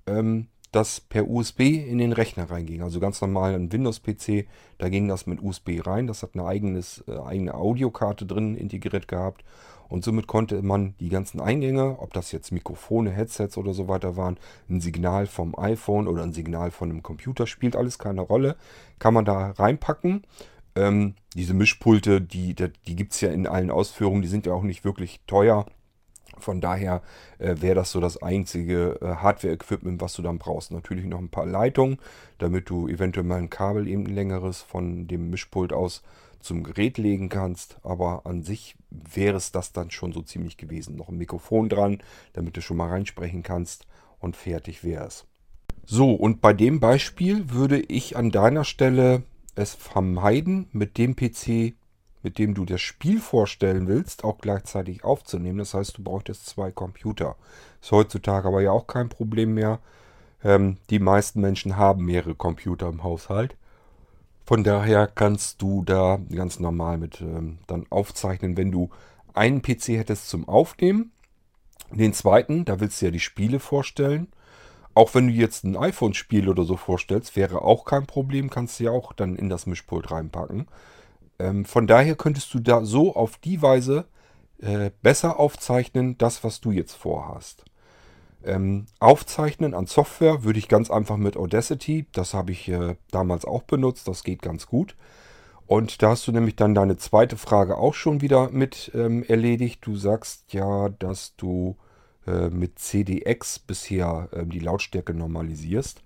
Ähm, 0.07 0.49
das 0.73 1.01
per 1.01 1.29
USB 1.29 1.61
in 1.61 1.99
den 1.99 2.13
Rechner 2.13 2.51
reinging. 2.51 2.83
Also 2.83 2.99
ganz 2.99 3.21
normal 3.21 3.55
ein 3.55 3.71
Windows-PC, 3.71 4.47
da 4.79 4.89
ging 4.89 5.07
das 5.07 5.27
mit 5.27 5.43
USB 5.43 5.87
rein. 5.87 6.07
Das 6.07 6.23
hat 6.23 6.31
eine 6.35 6.45
eigenes, 6.45 7.05
äh, 7.07 7.19
eigene 7.19 7.55
Audiokarte 7.55 8.27
drin 8.27 8.57
integriert 8.57 9.07
gehabt. 9.07 9.45
Und 9.89 10.05
somit 10.05 10.27
konnte 10.27 10.63
man 10.63 10.95
die 11.01 11.11
ganzen 11.11 11.39
Eingänge, 11.39 11.99
ob 12.01 12.15
das 12.15 12.33
jetzt 12.33 12.51
Mikrofone, 12.51 13.11
Headsets 13.11 13.59
oder 13.59 13.75
so 13.75 13.89
weiter 13.89 14.17
waren, 14.17 14.39
ein 14.71 14.81
Signal 14.81 15.27
vom 15.27 15.55
iPhone 15.59 16.09
oder 16.09 16.23
ein 16.23 16.33
Signal 16.33 16.71
von 16.71 16.91
einem 16.91 17.03
Computer, 17.03 17.47
spielt 17.47 17.77
alles 17.77 17.99
keine 17.99 18.23
Rolle, 18.23 18.57
kann 18.99 19.13
man 19.13 19.27
da 19.27 19.51
reinpacken. 19.51 20.23
Ähm, 20.75 21.15
diese 21.37 21.53
Mischpulte, 21.53 22.23
die, 22.23 22.55
die, 22.55 22.73
die 22.87 22.97
gibt 22.97 23.13
es 23.13 23.21
ja 23.21 23.31
in 23.31 23.47
allen 23.47 23.71
Ausführungen, 23.71 24.23
die 24.23 24.29
sind 24.29 24.47
ja 24.47 24.55
auch 24.55 24.63
nicht 24.63 24.87
wirklich 24.87 25.21
teuer. 25.27 25.67
Von 26.43 26.61
daher 26.61 27.03
äh, 27.39 27.57
wäre 27.61 27.75
das 27.75 27.91
so 27.93 28.01
das 28.01 28.23
einzige 28.23 28.99
äh, 29.01 29.07
Hardware-Equipment, 29.17 30.01
was 30.01 30.15
du 30.15 30.23
dann 30.23 30.39
brauchst. 30.39 30.71
Natürlich 30.71 31.07
noch 31.07 31.19
ein 31.19 31.29
paar 31.29 31.47
Leitungen, 31.47 31.99
damit 32.39 32.69
du 32.69 32.89
eventuell 32.89 33.25
mal 33.25 33.39
ein 33.39 33.51
Kabel 33.51 33.89
eben 33.89 34.07
längeres 34.07 34.61
von 34.61 35.07
dem 35.07 35.31
Mischpult 35.31 35.73
aus 35.73 36.03
zum 36.41 36.63
Gerät 36.65 36.99
legen 36.99 37.29
kannst. 37.29 37.79
Aber 37.83 38.27
an 38.27 38.43
sich 38.43 38.77
wäre 38.91 39.37
es 39.37 39.53
das 39.53 39.73
dann 39.73 39.91
schon 39.91 40.13
so 40.13 40.23
ziemlich 40.23 40.57
gewesen. 40.57 40.97
Noch 40.97 41.09
ein 41.09 41.19
Mikrofon 41.19 41.69
dran, 41.69 42.03
damit 42.33 42.57
du 42.57 42.61
schon 42.61 42.77
mal 42.77 42.89
reinsprechen 42.89 43.43
kannst 43.43 43.87
und 44.19 44.37
fertig 44.37 44.85
wäre 44.85 45.07
es. 45.07 45.27
So, 45.85 46.13
und 46.13 46.41
bei 46.41 46.53
dem 46.53 46.81
Beispiel 46.81 47.51
würde 47.51 47.81
ich 47.81 48.17
an 48.17 48.31
deiner 48.31 48.65
Stelle 48.65 49.25
es 49.55 49.75
vermeiden, 49.75 50.69
mit 50.73 50.97
dem 50.97 51.17
PC 51.17 51.75
mit 52.23 52.39
dem 52.39 52.55
du 52.55 52.65
das 52.65 52.81
Spiel 52.81 53.21
vorstellen 53.21 53.89
willst, 53.89 54.25
auch 54.25 54.39
gleichzeitig 54.39 55.05
aufzunehmen. 55.05 55.59
Das 55.59 55.75
heißt, 55.75 55.99
du 55.99 56.03
brauchst 56.03 56.47
zwei 56.47 56.71
Computer. 56.71 57.37
Ist 57.81 57.93
heutzutage 57.93 58.49
aber 58.49 58.63
ja 58.63 58.73
auch 58.73 58.87
kein 58.87 59.09
Problem 59.09 59.55
mehr. 59.55 59.81
Ähm, 60.45 60.79
die 60.91 60.99
meisten 60.99 61.41
Menschen 61.41 61.77
haben 61.77 62.05
mehrere 62.05 62.35
Computer 62.35 62.89
im 62.89 63.03
Haushalt. 63.03 63.57
Von 64.45 64.65
daher 64.65 65.07
kannst 65.07 65.63
du 65.63 65.83
da 65.85 66.19
ganz 66.35 66.59
normal 66.59 66.99
mit 66.99 67.21
ähm, 67.21 67.59
dann 67.67 67.87
aufzeichnen, 67.91 68.57
wenn 68.57 68.73
du 68.73 68.91
einen 69.35 69.63
PC 69.63 69.89
hättest 69.89 70.29
zum 70.29 70.49
Aufnehmen. 70.49 71.13
Den 71.91 72.13
zweiten, 72.13 72.65
da 72.65 72.81
willst 72.81 73.01
du 73.01 73.07
ja 73.07 73.11
die 73.11 73.21
Spiele 73.21 73.61
vorstellen. 73.61 74.29
Auch 74.95 75.15
wenn 75.15 75.29
du 75.29 75.33
jetzt 75.33 75.65
ein 75.65 75.77
iPhone-Spiel 75.77 76.49
oder 76.49 76.65
so 76.65 76.77
vorstellst, 76.77 77.35
wäre 77.37 77.63
auch 77.63 77.85
kein 77.85 78.07
Problem, 78.07 78.51
kannst 78.51 78.79
du 78.79 78.85
ja 78.85 78.91
auch 78.91 79.13
dann 79.13 79.37
in 79.37 79.49
das 79.49 79.67
Mischpult 79.67 80.11
reinpacken. 80.11 80.67
Ähm, 81.43 81.65
von 81.65 81.87
daher 81.87 82.15
könntest 82.15 82.55
du 82.55 82.61
da 82.61 82.85
so 82.85 83.17
auf 83.17 83.37
die 83.39 83.63
Weise 83.63 84.07
äh, 84.61 84.91
besser 85.03 85.41
aufzeichnen, 85.41 86.17
das, 86.17 86.45
was 86.45 86.61
du 86.61 86.71
jetzt 86.71 86.95
vorhast. 86.95 87.65
Ähm, 88.45 88.87
aufzeichnen 89.01 89.75
an 89.75 89.87
Software 89.87 90.45
würde 90.45 90.59
ich 90.59 90.69
ganz 90.69 90.91
einfach 90.91 91.17
mit 91.17 91.37
Audacity. 91.37 92.07
Das 92.13 92.33
habe 92.33 92.53
ich 92.53 92.69
äh, 92.69 92.97
damals 93.11 93.45
auch 93.45 93.63
benutzt. 93.63 94.07
Das 94.07 94.23
geht 94.23 94.43
ganz 94.43 94.67
gut. 94.67 94.97
Und 95.67 96.03
da 96.03 96.11
hast 96.11 96.27
du 96.27 96.33
nämlich 96.33 96.57
dann 96.57 96.75
deine 96.75 96.97
zweite 96.97 97.37
Frage 97.37 97.77
auch 97.77 97.95
schon 97.95 98.21
wieder 98.21 98.51
mit 98.51 98.91
ähm, 98.95 99.25
erledigt. 99.25 99.81
Du 99.85 99.97
sagst 99.97 100.53
ja, 100.53 100.91
dass 100.91 101.35
du 101.37 101.77
äh, 102.27 102.51
mit 102.51 102.79
CDX 102.79 103.59
bisher 103.59 104.29
ähm, 104.33 104.51
die 104.51 104.61
Lautstärke 104.61 105.15
normalisierst. 105.15 106.03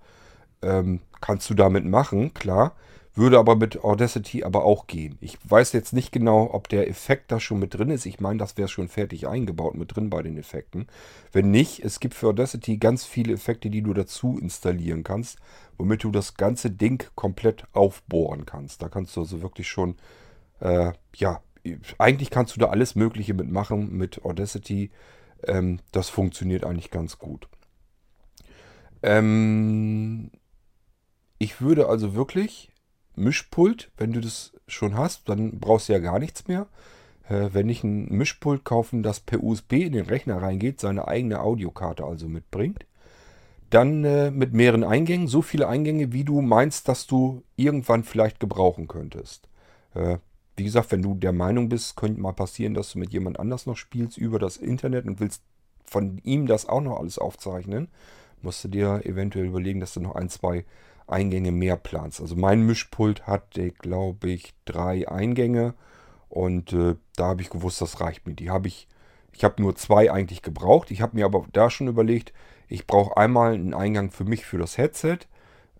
Ähm, 0.61 1.01
kannst 1.21 1.49
du 1.49 1.53
damit 1.53 1.85
machen, 1.85 2.33
klar. 2.33 2.75
Würde 3.17 3.39
aber 3.39 3.55
mit 3.55 3.83
Audacity 3.83 4.43
aber 4.43 4.63
auch 4.63 4.85
gehen. 4.85 5.17
Ich 5.21 5.39
weiß 5.43 5.73
jetzt 5.73 5.91
nicht 5.91 6.11
genau, 6.11 6.53
ob 6.53 6.69
der 6.69 6.87
Effekt 6.87 7.31
da 7.31 7.39
schon 7.39 7.57
mit 7.57 7.73
drin 7.73 7.89
ist. 7.89 8.05
Ich 8.05 8.19
meine, 8.19 8.37
das 8.37 8.57
wäre 8.57 8.67
schon 8.67 8.89
fertig 8.89 9.27
eingebaut 9.27 9.73
mit 9.73 9.95
drin 9.95 10.11
bei 10.11 10.21
den 10.21 10.37
Effekten. 10.37 10.85
Wenn 11.31 11.49
nicht, 11.49 11.83
es 11.83 11.99
gibt 11.99 12.13
für 12.13 12.27
Audacity 12.27 12.77
ganz 12.77 13.05
viele 13.05 13.33
Effekte, 13.33 13.71
die 13.71 13.81
du 13.81 13.95
dazu 13.95 14.37
installieren 14.37 15.03
kannst, 15.03 15.39
womit 15.79 16.03
du 16.03 16.11
das 16.11 16.35
ganze 16.35 16.69
Ding 16.69 17.03
komplett 17.15 17.63
aufbohren 17.73 18.45
kannst. 18.45 18.83
Da 18.83 18.87
kannst 18.87 19.15
du 19.15 19.21
also 19.21 19.41
wirklich 19.41 19.67
schon, 19.67 19.95
äh, 20.59 20.91
ja, 21.15 21.41
eigentlich 21.97 22.29
kannst 22.29 22.55
du 22.55 22.59
da 22.59 22.67
alles 22.67 22.93
Mögliche 22.93 23.33
mitmachen 23.33 23.97
mit 23.97 24.23
Audacity. 24.25 24.91
Ähm, 25.47 25.79
das 25.91 26.09
funktioniert 26.09 26.63
eigentlich 26.63 26.91
ganz 26.91 27.17
gut. 27.17 27.47
Ähm, 29.01 30.29
ich 31.39 31.61
würde 31.61 31.89
also 31.89 32.13
wirklich 32.13 32.69
Mischpult, 33.17 33.91
wenn 33.97 34.13
du 34.13 34.21
das 34.21 34.53
schon 34.67 34.97
hast, 34.97 35.27
dann 35.29 35.59
brauchst 35.59 35.89
du 35.89 35.93
ja 35.93 35.99
gar 35.99 36.19
nichts 36.19 36.47
mehr. 36.47 36.67
Äh, 37.29 37.49
wenn 37.53 37.69
ich 37.69 37.83
ein 37.83 38.09
Mischpult 38.09 38.63
kaufen, 38.63 39.03
das 39.03 39.19
per 39.19 39.43
USB 39.43 39.73
in 39.73 39.93
den 39.93 40.05
Rechner 40.05 40.41
reingeht, 40.41 40.79
seine 40.79 41.07
eigene 41.07 41.41
Audiokarte 41.41 42.05
also 42.05 42.27
mitbringt, 42.27 42.85
dann 43.69 44.03
äh, 44.05 44.31
mit 44.31 44.53
mehreren 44.53 44.83
Eingängen, 44.83 45.27
so 45.27 45.41
viele 45.41 45.67
Eingänge, 45.67 46.13
wie 46.13 46.23
du 46.23 46.41
meinst, 46.41 46.87
dass 46.87 47.07
du 47.07 47.43
irgendwann 47.55 48.03
vielleicht 48.03 48.39
gebrauchen 48.39 48.87
könntest. 48.87 49.47
Äh, 49.93 50.17
wie 50.55 50.63
gesagt, 50.63 50.91
wenn 50.91 51.01
du 51.01 51.13
der 51.13 51.33
Meinung 51.33 51.69
bist, 51.69 51.95
könnte 51.95 52.21
mal 52.21 52.33
passieren, 52.33 52.73
dass 52.73 52.93
du 52.93 52.99
mit 52.99 53.11
jemand 53.11 53.39
anders 53.39 53.65
noch 53.65 53.77
spielst 53.77 54.17
über 54.17 54.39
das 54.39 54.57
Internet 54.57 55.05
und 55.05 55.19
willst 55.19 55.43
von 55.85 56.19
ihm 56.23 56.47
das 56.47 56.67
auch 56.67 56.81
noch 56.81 56.99
alles 56.99 57.19
aufzeichnen, 57.19 57.89
musst 58.41 58.63
du 58.63 58.67
dir 58.67 59.01
eventuell 59.05 59.45
überlegen, 59.45 59.79
dass 59.79 59.93
du 59.93 59.99
noch 59.99 60.15
ein, 60.15 60.29
zwei 60.29 60.65
Eingänge 61.07 61.51
mehr 61.51 61.77
planst. 61.77 62.21
Also 62.21 62.35
mein 62.35 62.61
Mischpult 62.65 63.25
hat, 63.27 63.59
glaube 63.79 64.29
ich, 64.29 64.53
drei 64.65 65.07
Eingänge 65.07 65.73
und 66.29 66.73
äh, 66.73 66.95
da 67.15 67.27
habe 67.27 67.41
ich 67.41 67.49
gewusst, 67.49 67.81
das 67.81 68.01
reicht 68.01 68.27
mir. 68.27 68.33
Die 68.33 68.49
habe 68.49 68.67
ich, 68.67 68.87
ich 69.31 69.43
habe 69.43 69.61
nur 69.61 69.75
zwei 69.75 70.11
eigentlich 70.11 70.41
gebraucht. 70.41 70.91
Ich 70.91 71.01
habe 71.01 71.15
mir 71.15 71.25
aber 71.25 71.45
da 71.53 71.69
schon 71.69 71.87
überlegt, 71.87 72.33
ich 72.67 72.85
brauche 72.85 73.15
einmal 73.15 73.53
einen 73.53 73.73
Eingang 73.73 74.11
für 74.11 74.25
mich 74.25 74.45
für 74.45 74.57
das 74.57 74.77
Headset, 74.77 75.19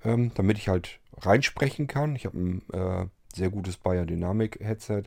ähm, 0.04 0.32
damit 0.36 0.58
ich 0.58 0.70
halt 0.70 1.00
reinsprechen 1.18 1.88
kann. 1.88 2.16
Ich 2.16 2.26
habe 2.26 2.38
ein 2.38 2.62
äh, 2.72 3.06
sehr 3.34 3.50
gutes 3.50 3.78
Bayer 3.78 4.06
Dynamic 4.06 4.60
Headset 4.62 5.04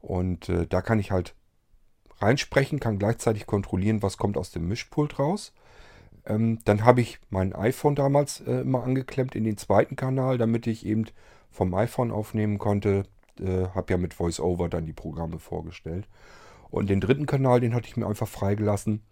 und 0.00 0.48
äh, 0.48 0.66
da 0.66 0.82
kann 0.82 0.98
ich 0.98 1.12
halt 1.12 1.34
reinsprechen, 2.18 2.80
kann 2.80 2.98
gleichzeitig 2.98 3.46
kontrollieren, 3.46 4.02
was 4.02 4.16
kommt 4.16 4.36
aus 4.36 4.50
dem 4.50 4.66
Mischpult 4.66 5.18
raus. 5.18 5.52
Ähm, 6.26 6.58
dann 6.64 6.84
habe 6.84 7.00
ich 7.00 7.18
mein 7.30 7.54
iPhone 7.54 7.94
damals 7.94 8.40
äh, 8.40 8.60
immer 8.60 8.82
angeklemmt 8.82 9.34
in 9.34 9.44
den 9.44 9.56
zweiten 9.56 9.96
Kanal, 9.96 10.38
damit 10.38 10.66
ich 10.66 10.84
eben 10.84 11.04
vom 11.50 11.74
iPhone 11.74 12.10
aufnehmen 12.10 12.58
konnte. 12.58 13.04
Äh, 13.40 13.68
habe 13.74 13.92
ja 13.92 13.98
mit 13.98 14.18
VoiceOver 14.18 14.68
dann 14.68 14.86
die 14.86 14.92
Programme 14.92 15.38
vorgestellt. 15.38 16.08
Und 16.70 16.90
den 16.90 17.00
dritten 17.00 17.26
Kanal, 17.26 17.60
den 17.60 17.74
hatte 17.74 17.88
ich 17.88 17.96
mir 17.96 18.06
einfach 18.06 18.28
freigelassen, 18.28 19.02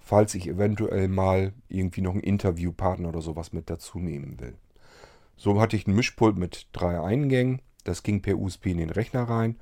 falls 0.00 0.34
ich 0.34 0.48
eventuell 0.48 1.08
mal 1.08 1.52
irgendwie 1.68 2.00
noch 2.00 2.12
einen 2.12 2.22
Interviewpartner 2.22 3.10
oder 3.10 3.20
sowas 3.20 3.52
mit 3.52 3.70
dazu 3.70 3.98
nehmen 3.98 4.40
will. 4.40 4.56
So 5.36 5.60
hatte 5.60 5.76
ich 5.76 5.86
ein 5.86 5.94
Mischpult 5.94 6.36
mit 6.36 6.68
drei 6.72 7.00
Eingängen. 7.00 7.60
Das 7.84 8.02
ging 8.02 8.22
per 8.22 8.38
USB 8.38 8.66
in 8.66 8.78
den 8.78 8.90
Rechner 8.90 9.24
rein. 9.24 9.56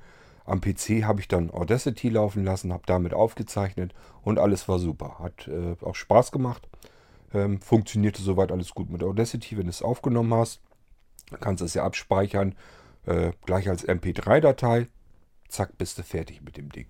Am 0.45 0.61
PC 0.61 1.03
habe 1.03 1.19
ich 1.19 1.27
dann 1.27 1.51
Audacity 1.51 2.09
laufen 2.09 2.43
lassen, 2.43 2.73
habe 2.73 2.83
damit 2.85 3.13
aufgezeichnet 3.13 3.93
und 4.21 4.39
alles 4.39 4.67
war 4.67 4.79
super. 4.79 5.19
Hat 5.19 5.47
äh, 5.47 5.75
auch 5.83 5.95
Spaß 5.95 6.31
gemacht. 6.31 6.67
Ähm, 7.33 7.61
funktionierte 7.61 8.21
soweit 8.21 8.51
alles 8.51 8.73
gut 8.73 8.89
mit 8.89 9.03
Audacity, 9.03 9.57
wenn 9.57 9.65
du 9.65 9.69
es 9.69 9.81
aufgenommen 9.81 10.33
hast. 10.33 10.61
Kannst 11.39 11.63
es 11.63 11.73
ja 11.73 11.83
abspeichern, 11.83 12.55
äh, 13.05 13.31
gleich 13.45 13.69
als 13.69 13.87
MP3-Datei. 13.87 14.87
Zack, 15.47 15.77
bist 15.77 15.97
du 15.97 16.03
fertig 16.03 16.41
mit 16.41 16.57
dem 16.57 16.69
Ding. 16.69 16.87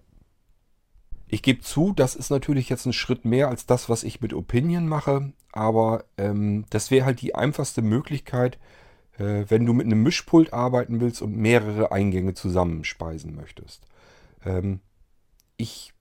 Ich 1.27 1.41
gebe 1.41 1.61
zu, 1.61 1.93
das 1.93 2.15
ist 2.15 2.29
natürlich 2.29 2.67
jetzt 2.67 2.85
ein 2.85 2.93
Schritt 2.93 3.23
mehr 3.23 3.47
als 3.47 3.65
das, 3.65 3.87
was 3.87 4.03
ich 4.03 4.19
mit 4.19 4.33
Opinion 4.33 4.87
mache, 4.87 5.31
aber 5.53 6.03
ähm, 6.17 6.65
das 6.69 6.91
wäre 6.91 7.05
halt 7.05 7.21
die 7.21 7.35
einfachste 7.35 7.81
Möglichkeit, 7.81 8.59
äh, 9.17 9.45
wenn 9.47 9.65
du 9.65 9.71
mit 9.71 9.85
einem 9.85 10.03
Mischpult 10.03 10.51
arbeiten 10.51 10.99
willst 10.99 11.21
und 11.21 11.37
mehrere 11.37 11.93
Eingänge 11.93 12.33
zusammenspeisen 12.33 13.33
möchtest. 13.33 13.85
Ähm, 14.43 14.81
ich 15.55 15.93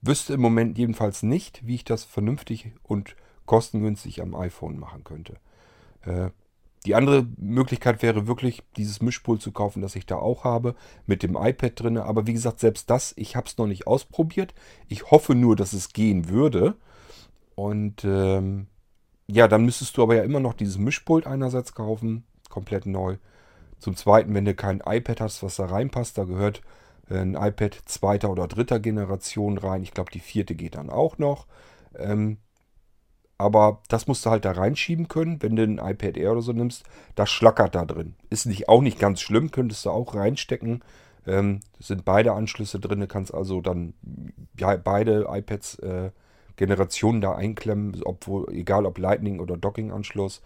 wüsste 0.00 0.32
im 0.32 0.40
Moment 0.40 0.78
jedenfalls 0.78 1.22
nicht, 1.22 1.66
wie 1.66 1.74
ich 1.74 1.84
das 1.84 2.04
vernünftig 2.04 2.72
und 2.82 3.14
kostengünstig 3.48 4.22
am 4.22 4.36
iPhone 4.36 4.78
machen 4.78 5.02
könnte. 5.02 5.38
Äh, 6.02 6.30
die 6.86 6.94
andere 6.94 7.26
Möglichkeit 7.36 8.02
wäre 8.02 8.28
wirklich, 8.28 8.62
dieses 8.76 9.02
Mischpult 9.02 9.42
zu 9.42 9.50
kaufen, 9.50 9.82
das 9.82 9.96
ich 9.96 10.06
da 10.06 10.16
auch 10.16 10.44
habe, 10.44 10.76
mit 11.06 11.24
dem 11.24 11.34
iPad 11.34 11.72
drin. 11.74 11.98
Aber 11.98 12.28
wie 12.28 12.34
gesagt, 12.34 12.60
selbst 12.60 12.88
das, 12.88 13.14
ich 13.16 13.34
habe 13.34 13.48
es 13.48 13.58
noch 13.58 13.66
nicht 13.66 13.88
ausprobiert. 13.88 14.54
Ich 14.86 15.10
hoffe 15.10 15.34
nur, 15.34 15.56
dass 15.56 15.72
es 15.72 15.92
gehen 15.92 16.28
würde. 16.28 16.76
Und 17.56 18.04
ähm, 18.04 18.68
ja, 19.26 19.48
dann 19.48 19.64
müsstest 19.64 19.96
du 19.96 20.02
aber 20.04 20.14
ja 20.14 20.22
immer 20.22 20.40
noch 20.40 20.54
dieses 20.54 20.78
Mischpult 20.78 21.26
einerseits 21.26 21.74
kaufen, 21.74 22.24
komplett 22.48 22.86
neu. 22.86 23.16
Zum 23.80 23.96
Zweiten, 23.96 24.32
wenn 24.34 24.44
du 24.44 24.54
kein 24.54 24.80
iPad 24.86 25.20
hast, 25.20 25.42
was 25.42 25.56
da 25.56 25.66
reinpasst, 25.66 26.16
da 26.16 26.24
gehört 26.24 26.62
ein 27.10 27.34
iPad 27.34 27.74
zweiter 27.86 28.30
oder 28.30 28.46
dritter 28.46 28.78
Generation 28.78 29.58
rein. 29.58 29.82
Ich 29.82 29.92
glaube, 29.92 30.12
die 30.12 30.20
vierte 30.20 30.54
geht 30.54 30.76
dann 30.76 30.90
auch 30.90 31.18
noch. 31.18 31.46
Ähm, 31.96 32.38
aber 33.38 33.80
das 33.88 34.08
musst 34.08 34.26
du 34.26 34.30
halt 34.30 34.44
da 34.44 34.50
reinschieben 34.50 35.06
können, 35.06 35.40
wenn 35.42 35.54
du 35.54 35.62
ein 35.62 35.78
iPad 35.78 36.16
Air 36.16 36.32
oder 36.32 36.42
so 36.42 36.52
nimmst. 36.52 36.84
Das 37.14 37.30
schlackert 37.30 37.76
da 37.76 37.84
drin. 37.84 38.16
Ist 38.30 38.46
nicht, 38.46 38.68
auch 38.68 38.82
nicht 38.82 38.98
ganz 38.98 39.20
schlimm, 39.20 39.52
könntest 39.52 39.86
du 39.86 39.90
auch 39.90 40.14
reinstecken. 40.16 40.82
Ähm, 41.26 41.60
sind 41.78 42.04
beide 42.04 42.32
Anschlüsse 42.32 42.80
drin. 42.80 43.00
Du 43.00 43.06
kannst 43.06 43.32
also 43.32 43.60
dann 43.60 43.94
ja, 44.58 44.76
beide 44.76 45.26
iPads 45.30 45.78
äh, 45.78 46.10
Generationen 46.56 47.20
da 47.20 47.36
einklemmen, 47.36 48.02
obwohl, 48.04 48.52
egal 48.52 48.86
ob 48.86 48.98
Lightning 48.98 49.38
oder 49.38 49.56
Docking-Anschluss. 49.56 50.42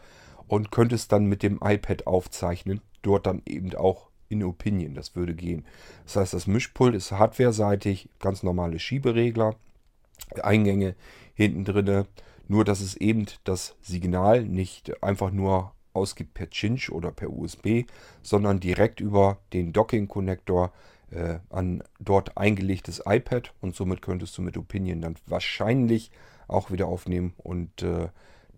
Und 0.46 0.70
könntest 0.70 1.12
dann 1.12 1.24
mit 1.24 1.42
dem 1.42 1.60
iPad 1.64 2.06
aufzeichnen. 2.06 2.82
Dort 3.00 3.26
dann 3.26 3.40
eben 3.46 3.74
auch 3.74 4.10
in 4.28 4.44
Opinion. 4.44 4.94
Das 4.94 5.16
würde 5.16 5.34
gehen. 5.34 5.64
Das 6.04 6.16
heißt, 6.16 6.34
das 6.34 6.46
Mischpult 6.46 6.94
ist 6.94 7.12
hardware-seitig, 7.12 8.10
ganz 8.18 8.42
normale 8.42 8.78
Schieberegler, 8.78 9.54
Eingänge 10.42 10.94
hinten 11.34 11.64
drinne. 11.64 12.06
Nur, 12.48 12.64
dass 12.64 12.80
es 12.80 12.96
eben 12.96 13.26
das 13.44 13.76
Signal 13.80 14.44
nicht 14.44 15.02
einfach 15.02 15.30
nur 15.30 15.72
ausgibt 15.94 16.34
per 16.34 16.50
Cinch 16.50 16.90
oder 16.90 17.12
per 17.12 17.30
USB, 17.30 17.84
sondern 18.22 18.60
direkt 18.60 19.00
über 19.00 19.38
den 19.52 19.72
Docking-Connector 19.72 20.72
äh, 21.10 21.38
an 21.50 21.82
dort 22.00 22.36
eingelegtes 22.36 23.02
iPad 23.06 23.52
und 23.60 23.74
somit 23.74 24.02
könntest 24.02 24.36
du 24.36 24.42
mit 24.42 24.56
Opinion 24.56 25.00
dann 25.00 25.16
wahrscheinlich 25.26 26.10
auch 26.48 26.70
wieder 26.70 26.86
aufnehmen 26.86 27.34
und 27.36 27.82
äh, 27.82 28.08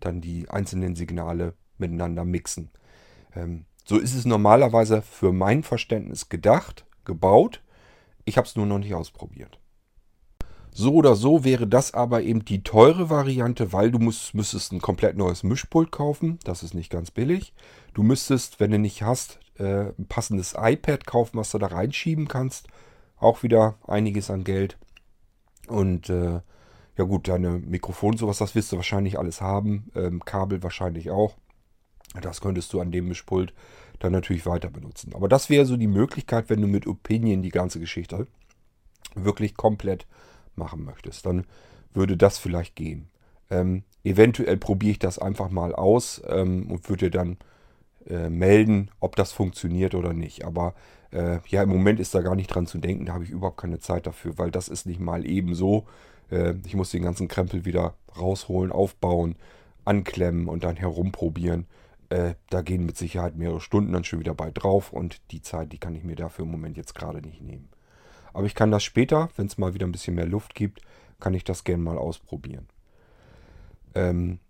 dann 0.00 0.20
die 0.20 0.48
einzelnen 0.48 0.96
Signale 0.96 1.54
miteinander 1.78 2.24
mixen. 2.24 2.70
Ähm, 3.34 3.64
so 3.84 3.98
ist 3.98 4.14
es 4.14 4.24
normalerweise 4.24 5.02
für 5.02 5.32
mein 5.32 5.62
Verständnis 5.62 6.28
gedacht, 6.28 6.86
gebaut. 7.04 7.62
Ich 8.24 8.38
habe 8.38 8.46
es 8.46 8.56
nur 8.56 8.66
noch 8.66 8.78
nicht 8.78 8.94
ausprobiert. 8.94 9.58
So 10.76 10.92
oder 10.92 11.14
so 11.14 11.44
wäre 11.44 11.68
das 11.68 11.94
aber 11.94 12.22
eben 12.22 12.44
die 12.44 12.64
teure 12.64 13.08
Variante, 13.08 13.72
weil 13.72 13.92
du 13.92 14.00
musst, 14.00 14.34
müsstest 14.34 14.72
ein 14.72 14.80
komplett 14.80 15.16
neues 15.16 15.44
Mischpult 15.44 15.92
kaufen. 15.92 16.40
Das 16.42 16.64
ist 16.64 16.74
nicht 16.74 16.90
ganz 16.90 17.12
billig. 17.12 17.54
Du 17.94 18.02
müsstest, 18.02 18.58
wenn 18.58 18.72
du 18.72 18.80
nicht 18.80 19.04
hast, 19.04 19.38
äh, 19.56 19.92
ein 19.96 20.06
passendes 20.08 20.56
iPad 20.58 21.06
kaufen, 21.06 21.38
was 21.38 21.52
du 21.52 21.58
da 21.58 21.68
reinschieben 21.68 22.26
kannst. 22.26 22.66
Auch 23.16 23.44
wieder 23.44 23.76
einiges 23.86 24.30
an 24.30 24.42
Geld. 24.42 24.76
Und 25.68 26.10
äh, 26.10 26.40
ja 26.96 27.04
gut, 27.04 27.28
deine 27.28 27.50
Mikrofon, 27.50 28.16
sowas, 28.16 28.38
das 28.38 28.56
wirst 28.56 28.72
du 28.72 28.76
wahrscheinlich 28.76 29.16
alles 29.16 29.40
haben. 29.40 29.92
Ähm, 29.94 30.24
Kabel 30.24 30.64
wahrscheinlich 30.64 31.08
auch. 31.08 31.36
Das 32.20 32.40
könntest 32.40 32.72
du 32.72 32.80
an 32.80 32.90
dem 32.90 33.06
Mischpult 33.06 33.54
dann 34.00 34.10
natürlich 34.10 34.44
weiter 34.44 34.70
benutzen. 34.70 35.14
Aber 35.14 35.28
das 35.28 35.50
wäre 35.50 35.66
so 35.66 35.76
die 35.76 35.86
Möglichkeit, 35.86 36.50
wenn 36.50 36.60
du 36.60 36.66
mit 36.66 36.88
Opinion 36.88 37.42
die 37.42 37.50
ganze 37.50 37.78
Geschichte 37.78 38.26
wirklich 39.14 39.54
komplett 39.54 40.08
machen 40.56 40.84
möchtest, 40.84 41.26
dann 41.26 41.44
würde 41.92 42.16
das 42.16 42.38
vielleicht 42.38 42.76
gehen. 42.76 43.08
Ähm, 43.50 43.84
eventuell 44.02 44.56
probiere 44.56 44.92
ich 44.92 44.98
das 44.98 45.18
einfach 45.18 45.50
mal 45.50 45.74
aus 45.74 46.22
ähm, 46.28 46.70
und 46.70 46.88
würde 46.88 47.10
dann 47.10 47.36
äh, 48.06 48.28
melden, 48.28 48.90
ob 49.00 49.16
das 49.16 49.32
funktioniert 49.32 49.94
oder 49.94 50.12
nicht. 50.12 50.44
Aber 50.44 50.74
äh, 51.10 51.38
ja, 51.48 51.62
im 51.62 51.68
Moment 51.68 52.00
ist 52.00 52.14
da 52.14 52.20
gar 52.20 52.34
nicht 52.34 52.48
dran 52.48 52.66
zu 52.66 52.78
denken, 52.78 53.06
da 53.06 53.14
habe 53.14 53.24
ich 53.24 53.30
überhaupt 53.30 53.60
keine 53.60 53.78
Zeit 53.78 54.06
dafür, 54.06 54.36
weil 54.38 54.50
das 54.50 54.68
ist 54.68 54.86
nicht 54.86 55.00
mal 55.00 55.26
eben 55.26 55.54
so. 55.54 55.86
Äh, 56.30 56.54
ich 56.66 56.74
muss 56.74 56.90
den 56.90 57.02
ganzen 57.02 57.28
Krempel 57.28 57.64
wieder 57.64 57.94
rausholen, 58.18 58.72
aufbauen, 58.72 59.36
anklemmen 59.84 60.48
und 60.48 60.64
dann 60.64 60.76
herumprobieren. 60.76 61.66
Äh, 62.10 62.34
da 62.50 62.62
gehen 62.62 62.84
mit 62.84 62.96
Sicherheit 62.96 63.36
mehrere 63.36 63.60
Stunden 63.60 63.92
dann 63.92 64.04
schon 64.04 64.20
wieder 64.20 64.34
bei 64.34 64.50
drauf 64.50 64.92
und 64.92 65.20
die 65.30 65.42
Zeit, 65.42 65.72
die 65.72 65.78
kann 65.78 65.94
ich 65.94 66.04
mir 66.04 66.16
dafür 66.16 66.44
im 66.44 66.50
Moment 66.50 66.76
jetzt 66.76 66.94
gerade 66.94 67.20
nicht 67.22 67.40
nehmen. 67.40 67.68
Aber 68.34 68.46
ich 68.46 68.54
kann 68.54 68.70
das 68.70 68.84
später, 68.84 69.30
wenn 69.36 69.46
es 69.46 69.58
mal 69.58 69.74
wieder 69.74 69.86
ein 69.86 69.92
bisschen 69.92 70.14
mehr 70.14 70.26
Luft 70.26 70.54
gibt, 70.54 70.80
kann 71.20 71.34
ich 71.34 71.44
das 71.44 71.64
gerne 71.64 71.82
mal 71.82 71.96
ausprobieren. 71.96 72.68
Ähm, 73.94 74.40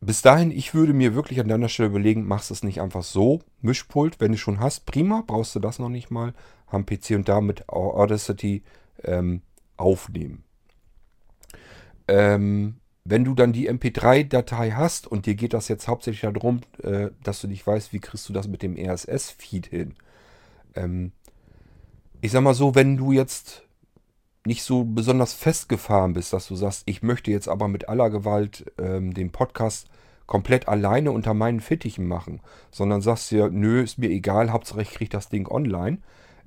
bis 0.00 0.22
dahin, 0.22 0.50
ich 0.50 0.72
würde 0.72 0.94
mir 0.94 1.14
wirklich 1.14 1.40
an 1.40 1.48
deiner 1.48 1.68
Stelle 1.68 1.88
überlegen, 1.88 2.26
machst 2.26 2.50
es 2.50 2.62
nicht 2.62 2.80
einfach 2.80 3.02
so. 3.02 3.40
Mischpult, 3.60 4.20
wenn 4.20 4.32
du 4.32 4.38
schon 4.38 4.60
hast, 4.60 4.86
prima, 4.86 5.22
brauchst 5.26 5.54
du 5.54 5.60
das 5.60 5.78
noch 5.78 5.90
nicht 5.90 6.10
mal. 6.10 6.32
Am 6.66 6.86
PC 6.86 7.10
und 7.16 7.28
damit 7.28 7.68
Audacity 7.68 8.62
ähm, 9.02 9.42
aufnehmen. 9.76 10.44
Ähm, 12.06 12.76
wenn 13.04 13.24
du 13.24 13.34
dann 13.34 13.52
die 13.52 13.68
MP3-Datei 13.70 14.72
hast 14.72 15.06
und 15.06 15.26
dir 15.26 15.34
geht 15.34 15.52
das 15.52 15.68
jetzt 15.68 15.88
hauptsächlich 15.88 16.32
darum, 16.32 16.60
äh, 16.82 17.10
dass 17.22 17.40
du 17.40 17.48
nicht 17.48 17.66
weißt, 17.66 17.92
wie 17.92 17.98
kriegst 17.98 18.28
du 18.28 18.32
das 18.32 18.46
mit 18.46 18.62
dem 18.62 18.76
RSS-Feed 18.76 19.66
hin. 19.66 19.94
Ähm, 20.74 21.12
ich 22.20 22.32
sag 22.32 22.42
mal 22.42 22.54
so, 22.54 22.74
wenn 22.74 22.96
du 22.96 23.12
jetzt 23.12 23.62
nicht 24.46 24.62
so 24.62 24.84
besonders 24.84 25.34
festgefahren 25.34 26.14
bist, 26.14 26.32
dass 26.32 26.48
du 26.48 26.54
sagst, 26.54 26.82
ich 26.86 27.02
möchte 27.02 27.30
jetzt 27.30 27.48
aber 27.48 27.68
mit 27.68 27.88
aller 27.88 28.10
Gewalt 28.10 28.70
ähm, 28.78 29.12
den 29.12 29.30
Podcast 29.30 29.88
komplett 30.26 30.68
alleine 30.68 31.12
unter 31.12 31.34
meinen 31.34 31.60
Fittichen 31.60 32.06
machen, 32.06 32.40
sondern 32.70 33.02
sagst 33.02 33.30
dir, 33.30 33.50
nö, 33.50 33.82
ist 33.82 33.98
mir 33.98 34.10
egal, 34.10 34.52
Hauptsache 34.52 34.82
ich 34.82 34.90
kriege 34.90 35.10
das 35.10 35.28
Ding 35.28 35.48
online, 35.48 35.98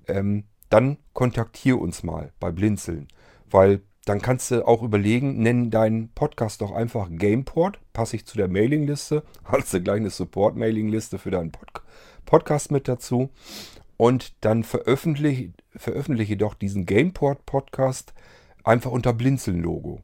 ähm, 0.08 0.46
dann 0.70 0.98
kontaktiere 1.14 1.78
uns 1.78 2.02
mal 2.02 2.32
bei 2.40 2.52
Blinzeln, 2.52 3.08
weil 3.50 3.82
dann 4.06 4.22
kannst 4.22 4.52
du 4.52 4.68
auch 4.68 4.82
überlegen, 4.84 5.38
nenn 5.38 5.70
deinen 5.70 6.10
Podcast 6.10 6.62
doch 6.62 6.72
einfach 6.72 7.10
Gameport, 7.12 7.80
passe 7.94 8.16
ich 8.16 8.26
zu 8.26 8.38
der 8.38 8.48
Mailingliste, 8.48 9.24
hast 9.44 9.74
du 9.74 9.82
gleich 9.82 9.98
eine 9.98 10.10
Support-Mailingliste 10.10 11.20
für 11.20 11.32
deinen 11.32 11.52
Pod 11.52 11.70
Podcast 12.26 12.72
mit 12.72 12.88
dazu 12.88 13.30
und 13.98 14.34
dann 14.42 14.64
veröffentliche, 14.64 15.54
veröffentliche 15.76 16.38
doch 16.38 16.54
diesen 16.54 16.86
Gameport-Podcast 16.86 18.14
einfach 18.64 18.92
unter 18.92 19.14
Blinzeln-Logo. 19.14 20.02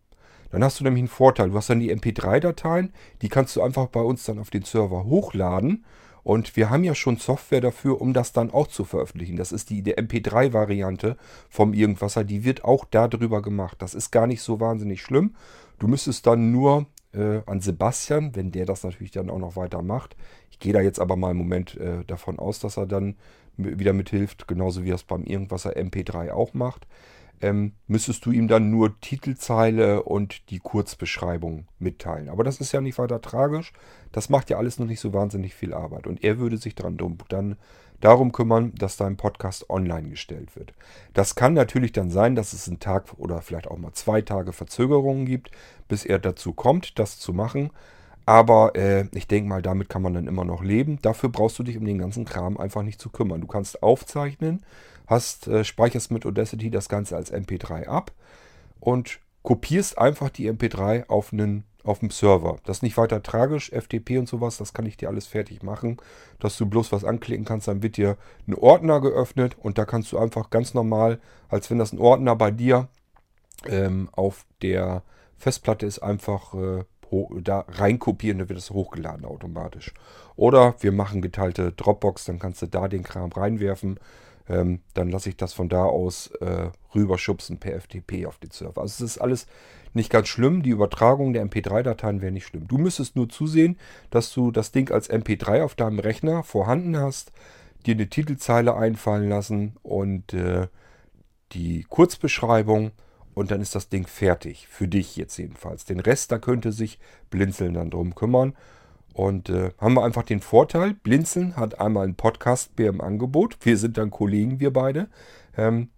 Dann 0.51 0.63
hast 0.63 0.79
du 0.79 0.83
nämlich 0.83 1.01
einen 1.01 1.07
Vorteil. 1.07 1.49
Du 1.49 1.55
hast 1.55 1.69
dann 1.69 1.79
die 1.79 1.93
MP3-Dateien, 1.93 2.91
die 3.21 3.29
kannst 3.29 3.55
du 3.55 3.61
einfach 3.61 3.87
bei 3.87 4.01
uns 4.01 4.23
dann 4.23 4.39
auf 4.39 4.49
den 4.49 4.63
Server 4.63 5.05
hochladen. 5.05 5.85
Und 6.23 6.55
wir 6.55 6.69
haben 6.69 6.83
ja 6.83 6.95
schon 6.95 7.17
Software 7.17 7.61
dafür, 7.61 8.01
um 8.01 8.13
das 8.13 8.33
dann 8.33 8.51
auch 8.51 8.67
zu 8.67 8.83
veröffentlichen. 8.83 9.37
Das 9.37 9.51
ist 9.51 9.69
die, 9.69 9.81
die 9.81 9.95
MP3-Variante 9.95 11.17
vom 11.49 11.73
Irgendwasser. 11.73 12.23
Die 12.23 12.43
wird 12.43 12.63
auch 12.63 12.85
darüber 12.85 13.41
gemacht. 13.41 13.81
Das 13.81 13.95
ist 13.95 14.11
gar 14.11 14.27
nicht 14.27 14.41
so 14.41 14.59
wahnsinnig 14.59 15.01
schlimm. 15.01 15.35
Du 15.79 15.87
müsstest 15.87 16.27
dann 16.27 16.51
nur 16.51 16.87
äh, 17.13 17.41
an 17.45 17.61
Sebastian, 17.61 18.35
wenn 18.35 18.51
der 18.51 18.65
das 18.65 18.83
natürlich 18.83 19.11
dann 19.11 19.29
auch 19.29 19.39
noch 19.39 19.55
weiter 19.55 19.81
macht. 19.81 20.15
Ich 20.51 20.59
gehe 20.59 20.73
da 20.73 20.81
jetzt 20.81 20.99
aber 20.99 21.15
mal 21.15 21.31
im 21.31 21.37
Moment 21.37 21.77
äh, 21.77 22.03
davon 22.05 22.39
aus, 22.39 22.59
dass 22.59 22.77
er 22.77 22.85
dann 22.85 23.15
wieder 23.57 23.93
mithilft, 23.93 24.47
genauso 24.47 24.83
wie 24.83 24.91
er 24.91 24.95
es 24.95 25.03
beim 25.03 25.23
Irgendwasser 25.23 25.75
MP3 25.75 26.31
auch 26.31 26.53
macht 26.53 26.87
ähm, 27.41 27.73
müsstest 27.87 28.25
du 28.25 28.31
ihm 28.31 28.47
dann 28.47 28.69
nur 28.69 28.99
Titelzeile 28.99 30.03
und 30.03 30.49
die 30.49 30.59
Kurzbeschreibung 30.59 31.65
mitteilen. 31.79 32.29
Aber 32.29 32.43
das 32.43 32.59
ist 32.59 32.71
ja 32.71 32.81
nicht 32.81 32.97
weiter 32.97 33.21
tragisch. 33.21 33.73
Das 34.11 34.29
macht 34.29 34.49
ja 34.49 34.57
alles 34.57 34.79
noch 34.79 34.87
nicht 34.87 34.99
so 34.99 35.13
wahnsinnig 35.13 35.53
viel 35.53 35.73
Arbeit. 35.73 36.07
Und 36.07 36.23
er 36.23 36.39
würde 36.39 36.57
sich 36.57 36.75
dran, 36.75 36.97
dann 37.29 37.57
darum 38.01 38.31
kümmern, 38.31 38.73
dass 38.75 38.97
dein 38.97 39.17
Podcast 39.17 39.69
online 39.69 40.09
gestellt 40.09 40.55
wird. 40.55 40.73
Das 41.13 41.35
kann 41.35 41.53
natürlich 41.53 41.91
dann 41.91 42.09
sein, 42.09 42.35
dass 42.35 42.53
es 42.53 42.67
einen 42.67 42.79
Tag 42.79 43.05
oder 43.17 43.41
vielleicht 43.41 43.67
auch 43.67 43.77
mal 43.77 43.93
zwei 43.93 44.21
Tage 44.21 44.53
Verzögerungen 44.53 45.25
gibt, 45.25 45.51
bis 45.87 46.05
er 46.05 46.19
dazu 46.19 46.53
kommt, 46.53 46.99
das 46.99 47.19
zu 47.19 47.33
machen. 47.33 47.71
Aber 48.25 48.75
äh, 48.75 49.07
ich 49.13 49.27
denke 49.27 49.49
mal, 49.49 49.61
damit 49.61 49.89
kann 49.89 50.03
man 50.03 50.13
dann 50.13 50.27
immer 50.27 50.45
noch 50.45 50.63
leben. 50.63 51.01
Dafür 51.01 51.29
brauchst 51.29 51.57
du 51.57 51.63
dich 51.63 51.77
um 51.77 51.85
den 51.85 51.97
ganzen 51.97 52.25
Kram 52.25 52.57
einfach 52.57 52.83
nicht 52.83 53.01
zu 53.01 53.09
kümmern. 53.09 53.41
Du 53.41 53.47
kannst 53.47 53.81
aufzeichnen, 53.81 54.63
hast, 55.07 55.47
äh, 55.47 55.63
speicherst 55.63 56.11
mit 56.11 56.25
Audacity 56.25 56.69
das 56.69 56.89
Ganze 56.89 57.15
als 57.15 57.33
MP3 57.33 57.87
ab 57.87 58.11
und 58.79 59.19
kopierst 59.41 59.97
einfach 59.97 60.29
die 60.29 60.47
MP3 60.51 61.07
auf 61.07 61.33
einen 61.33 61.63
auf 61.83 61.99
dem 61.99 62.09
Server. 62.09 62.57
Das 62.65 62.77
ist 62.77 62.83
nicht 62.83 62.97
weiter 62.97 63.23
tragisch, 63.23 63.71
FTP 63.71 64.17
und 64.17 64.27
sowas, 64.27 64.57
das 64.57 64.73
kann 64.73 64.85
ich 64.85 64.97
dir 64.97 65.09
alles 65.09 65.27
fertig 65.27 65.63
machen, 65.63 65.97
dass 66.39 66.57
du 66.57 66.65
bloß 66.65 66.91
was 66.91 67.03
anklicken 67.03 67.45
kannst, 67.45 67.67
dann 67.67 67.81
wird 67.83 67.97
dir 67.97 68.17
ein 68.47 68.55
Ordner 68.55 69.01
geöffnet 69.01 69.57
und 69.59 69.77
da 69.77 69.85
kannst 69.85 70.11
du 70.11 70.17
einfach 70.17 70.49
ganz 70.49 70.73
normal, 70.73 71.19
als 71.47 71.69
wenn 71.69 71.79
das 71.79 71.93
ein 71.93 71.99
Ordner 71.99 72.35
bei 72.35 72.51
dir 72.51 72.89
ähm, 73.67 74.09
auf 74.11 74.45
der 74.61 75.03
Festplatte 75.37 75.85
ist, 75.85 75.99
einfach 75.99 76.53
äh, 76.53 76.83
da 77.41 77.65
reinkopieren, 77.67 78.39
dann 78.39 78.49
wird 78.49 78.59
es 78.59 78.69
hochgeladen 78.69 79.25
automatisch. 79.25 79.93
Oder 80.35 80.75
wir 80.81 80.91
machen 80.91 81.21
geteilte 81.21 81.71
Dropbox, 81.71 82.25
dann 82.25 82.39
kannst 82.39 82.61
du 82.61 82.67
da 82.67 82.87
den 82.87 83.03
Kram 83.03 83.31
reinwerfen 83.31 83.99
ähm, 84.49 84.81
dann 84.95 85.09
lasse 85.09 85.29
ich 85.29 85.37
das 85.37 85.53
von 85.53 85.69
da 85.69 85.83
aus 85.83 86.27
äh, 86.41 86.69
rüberschubsen 86.95 87.59
per 87.59 87.79
FTP 87.79 88.25
auf 88.25 88.39
den 88.39 88.49
Server. 88.49 88.81
Also 88.81 89.05
es 89.05 89.11
ist 89.11 89.17
alles 89.19 89.45
nicht 89.93 90.09
ganz 90.09 90.27
schlimm. 90.27 90.63
Die 90.63 90.69
Übertragung 90.69 91.33
der 91.33 91.45
MP3-Dateien 91.45 92.21
wäre 92.21 92.31
nicht 92.31 92.45
schlimm. 92.45 92.67
Du 92.67 92.77
müsstest 92.77 93.15
nur 93.15 93.29
zusehen, 93.29 93.77
dass 94.09 94.33
du 94.33 94.51
das 94.51 94.71
Ding 94.71 94.91
als 94.91 95.09
MP3 95.09 95.63
auf 95.63 95.75
deinem 95.75 95.99
Rechner 95.99 96.43
vorhanden 96.43 96.97
hast, 96.97 97.31
dir 97.85 97.95
eine 97.95 98.09
Titelzeile 98.09 98.75
einfallen 98.75 99.29
lassen 99.29 99.77
und 99.83 100.33
äh, 100.33 100.67
die 101.53 101.85
Kurzbeschreibung 101.89 102.91
und 103.33 103.51
dann 103.51 103.61
ist 103.61 103.75
das 103.75 103.89
Ding 103.89 104.05
fertig. 104.05 104.67
Für 104.67 104.87
dich 104.87 105.15
jetzt 105.15 105.37
jedenfalls. 105.37 105.85
Den 105.85 105.99
Rest, 105.99 106.31
da 106.31 106.39
könnte 106.39 106.71
sich 106.71 106.99
Blinzeln 107.29 107.73
dann 107.73 107.89
drum 107.89 108.15
kümmern. 108.15 108.53
Und 109.13 109.49
äh, 109.49 109.71
haben 109.79 109.95
wir 109.95 110.03
einfach 110.03 110.23
den 110.23 110.39
Vorteil, 110.39 110.93
Blinzeln 110.93 111.55
hat 111.55 111.79
einmal 111.79 112.05
einen 112.05 112.15
Podcast-Bär 112.15 112.89
im 112.89 113.01
Angebot. 113.01 113.57
Wir 113.61 113.77
sind 113.77 113.97
dann 113.97 114.11
Kollegen, 114.11 114.59
wir 114.59 114.71
beide. 114.71 115.07
Ähm, 115.57 115.89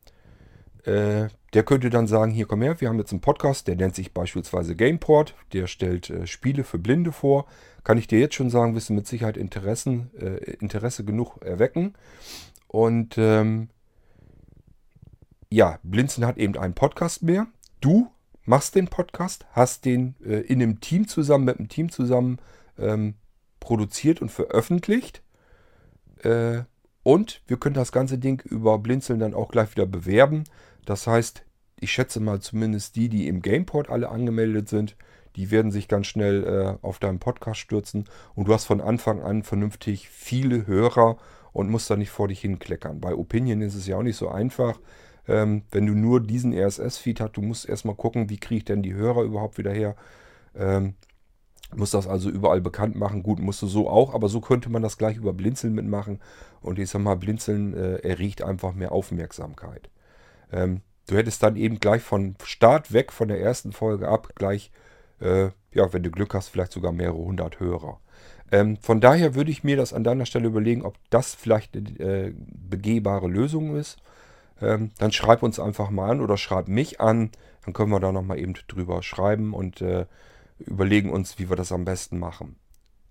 äh, 0.85 1.27
der 1.53 1.63
könnte 1.63 1.89
dann 1.89 2.07
sagen, 2.07 2.31
hier 2.31 2.45
komm 2.45 2.61
her, 2.61 2.79
wir 2.79 2.89
haben 2.89 2.99
jetzt 2.99 3.11
einen 3.11 3.21
Podcast, 3.21 3.67
der 3.67 3.75
nennt 3.75 3.95
sich 3.95 4.13
beispielsweise 4.13 4.75
Gameport, 4.75 5.35
der 5.53 5.67
stellt 5.67 6.09
äh, 6.09 6.25
Spiele 6.27 6.63
für 6.63 6.79
Blinde 6.79 7.11
vor. 7.11 7.45
Kann 7.83 7.97
ich 7.97 8.07
dir 8.07 8.19
jetzt 8.19 8.35
schon 8.35 8.49
sagen, 8.49 8.75
wirst 8.75 8.89
du 8.89 8.93
mit 8.93 9.07
Sicherheit 9.07 9.37
Interessen, 9.37 10.11
äh, 10.19 10.37
Interesse 10.59 11.03
genug 11.03 11.41
erwecken. 11.43 11.93
Und 12.67 13.17
ähm, 13.17 13.69
ja, 15.49 15.79
Blinzeln 15.83 16.25
hat 16.25 16.37
eben 16.37 16.57
einen 16.57 16.73
Podcast 16.73 17.23
mehr. 17.23 17.47
Du 17.81 18.09
machst 18.45 18.75
den 18.75 18.87
Podcast, 18.87 19.45
hast 19.51 19.85
den 19.85 20.15
äh, 20.23 20.39
in 20.39 20.61
einem 20.61 20.79
Team 20.79 21.07
zusammen, 21.07 21.45
mit 21.45 21.59
einem 21.59 21.69
Team 21.69 21.91
zusammen 21.91 22.39
ähm, 22.79 23.15
produziert 23.59 24.21
und 24.21 24.31
veröffentlicht. 24.31 25.21
Äh, 26.23 26.61
und 27.03 27.41
wir 27.47 27.57
können 27.57 27.75
das 27.75 27.91
ganze 27.91 28.17
Ding 28.17 28.41
über 28.45 28.77
Blinzeln 28.77 29.19
dann 29.19 29.33
auch 29.33 29.49
gleich 29.49 29.71
wieder 29.71 29.85
bewerben. 29.85 30.43
Das 30.85 31.07
heißt, 31.07 31.43
ich 31.79 31.91
schätze 31.91 32.19
mal 32.19 32.39
zumindest 32.39 32.95
die, 32.95 33.09
die 33.09 33.27
im 33.27 33.41
Gameport 33.41 33.89
alle 33.89 34.09
angemeldet 34.09 34.69
sind, 34.69 34.95
die 35.35 35.49
werden 35.49 35.71
sich 35.71 35.87
ganz 35.87 36.07
schnell 36.07 36.43
äh, 36.43 36.85
auf 36.85 36.99
deinen 36.99 37.19
Podcast 37.19 37.59
stürzen. 37.59 38.05
Und 38.35 38.47
du 38.47 38.53
hast 38.53 38.65
von 38.65 38.81
Anfang 38.81 39.21
an 39.21 39.43
vernünftig 39.43 40.09
viele 40.09 40.67
Hörer 40.67 41.17
und 41.53 41.69
musst 41.69 41.89
da 41.89 41.95
nicht 41.95 42.09
vor 42.09 42.27
dich 42.27 42.41
hinkleckern. 42.41 42.99
Bei 42.99 43.15
Opinion 43.15 43.61
ist 43.61 43.75
es 43.75 43.87
ja 43.87 43.97
auch 43.97 44.03
nicht 44.03 44.17
so 44.17 44.29
einfach. 44.29 44.79
Ähm, 45.27 45.63
wenn 45.71 45.85
du 45.85 45.93
nur 45.93 46.21
diesen 46.21 46.53
RSS-Feed 46.53 47.21
hast, 47.21 47.33
du 47.33 47.41
musst 47.41 47.67
erstmal 47.67 47.95
gucken, 47.95 48.29
wie 48.29 48.37
kriege 48.37 48.59
ich 48.59 48.65
denn 48.65 48.83
die 48.83 48.93
Hörer 48.93 49.23
überhaupt 49.23 49.57
wieder 49.57 49.71
her. 49.71 49.95
Ähm, 50.55 50.95
muss 51.73 51.91
das 51.91 52.07
also 52.07 52.29
überall 52.29 52.59
bekannt 52.59 52.95
machen. 52.95 53.23
Gut, 53.23 53.39
musst 53.39 53.61
du 53.61 53.67
so 53.67 53.89
auch, 53.89 54.13
aber 54.13 54.27
so 54.27 54.41
könnte 54.41 54.69
man 54.69 54.81
das 54.81 54.97
gleich 54.97 55.15
über 55.15 55.31
Blinzeln 55.33 55.73
mitmachen. 55.73 56.19
Und 56.61 56.79
ich 56.79 56.89
sag 56.89 57.01
mal, 57.01 57.15
Blinzeln 57.15 57.73
äh, 57.73 57.95
erriecht 57.97 58.43
einfach 58.43 58.73
mehr 58.73 58.91
Aufmerksamkeit. 58.91 59.89
Ähm, 60.51 60.81
du 61.07 61.15
hättest 61.15 61.43
dann 61.43 61.55
eben 61.55 61.79
gleich 61.79 62.01
von 62.01 62.35
Start 62.43 62.93
weg, 62.93 63.11
von 63.11 63.27
der 63.27 63.41
ersten 63.41 63.71
Folge 63.71 64.07
ab, 64.07 64.33
gleich, 64.35 64.71
äh, 65.19 65.49
ja, 65.73 65.93
wenn 65.93 66.03
du 66.03 66.11
Glück 66.11 66.33
hast, 66.33 66.49
vielleicht 66.49 66.71
sogar 66.71 66.91
mehrere 66.91 67.17
hundert 67.17 67.59
Hörer. 67.59 67.99
Ähm, 68.51 68.77
von 68.77 68.99
daher 68.99 69.33
würde 69.35 69.51
ich 69.51 69.63
mir 69.63 69.77
das 69.77 69.93
an 69.93 70.03
deiner 70.03 70.25
Stelle 70.25 70.47
überlegen, 70.47 70.83
ob 70.83 70.97
das 71.09 71.33
vielleicht 71.33 71.75
eine 71.75 71.99
äh, 71.99 72.33
begehbare 72.37 73.27
Lösung 73.27 73.75
ist. 73.75 73.97
Ähm, 74.61 74.91
dann 74.97 75.11
schreib 75.11 75.41
uns 75.41 75.59
einfach 75.59 75.89
mal 75.89 76.11
an 76.11 76.21
oder 76.21 76.37
schreib 76.37 76.67
mich 76.67 76.99
an. 76.99 77.31
Dann 77.63 77.73
können 77.73 77.91
wir 77.91 77.99
da 77.99 78.11
nochmal 78.11 78.39
eben 78.39 78.53
drüber 78.67 79.01
schreiben 79.03 79.53
und 79.53 79.81
äh, 79.81 80.05
überlegen 80.59 81.09
uns, 81.09 81.39
wie 81.39 81.49
wir 81.49 81.55
das 81.55 81.71
am 81.71 81.85
besten 81.85 82.19
machen. 82.19 82.57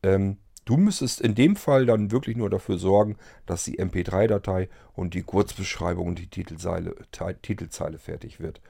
Ähm, 0.02 0.38
du 0.70 0.76
müsstest 0.76 1.20
in 1.20 1.34
dem 1.34 1.56
Fall 1.56 1.84
dann 1.84 2.12
wirklich 2.12 2.36
nur 2.36 2.48
dafür 2.48 2.78
sorgen, 2.78 3.16
dass 3.44 3.64
die 3.64 3.80
MP3-Datei 3.80 4.68
und 4.94 5.14
die 5.14 5.22
Kurzbeschreibung 5.22 6.06
und 6.06 6.18
die 6.18 6.28
Titelzeile, 6.28 6.94
Titelzeile 7.42 7.98
fertig 7.98 8.38
wird. 8.38 8.60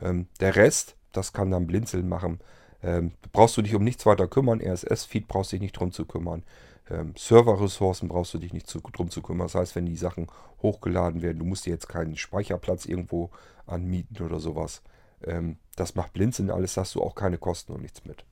Ähm, 0.00 0.28
der 0.38 0.54
Rest, 0.54 0.94
das 1.12 1.32
kann 1.32 1.50
dann 1.50 1.66
Blinzeln 1.66 2.08
machen. 2.08 2.38
Ähm, 2.80 3.10
brauchst 3.32 3.56
du 3.56 3.62
dich 3.62 3.74
um 3.74 3.82
nichts 3.82 4.06
weiter 4.06 4.28
kümmern. 4.28 4.60
RSS-Feed 4.60 5.26
brauchst 5.26 5.50
du 5.50 5.56
dich 5.56 5.62
nicht 5.62 5.76
drum 5.76 5.90
zu 5.90 6.04
kümmern. 6.04 6.44
ähm, 6.90 7.14
Serverressourcen 7.16 8.08
brauchst 8.08 8.32
du 8.34 8.38
dich 8.38 8.52
nicht 8.52 8.68
zu, 8.68 8.80
drum 8.80 9.10
zu 9.10 9.20
kümmern. 9.20 9.48
Das 9.48 9.56
heißt, 9.56 9.74
wenn 9.74 9.86
die 9.86 9.96
Sachen 9.96 10.28
hochgeladen 10.62 11.22
werden, 11.22 11.40
du 11.40 11.44
musst 11.44 11.66
dir 11.66 11.70
jetzt 11.70 11.88
keinen 11.88 12.16
Speicherplatz 12.16 12.86
irgendwo 12.86 13.30
anmieten 13.66 14.24
oder 14.24 14.38
sowas. 14.38 14.82
Ähm, 15.24 15.56
das 15.74 15.96
macht 15.96 16.12
Blinzeln 16.12 16.50
alles, 16.52 16.76
hast 16.76 16.94
du 16.94 17.02
auch 17.02 17.16
keine 17.16 17.38
Kosten 17.38 17.72
und 17.72 17.82
nichts 17.82 18.04
mit. 18.04 18.24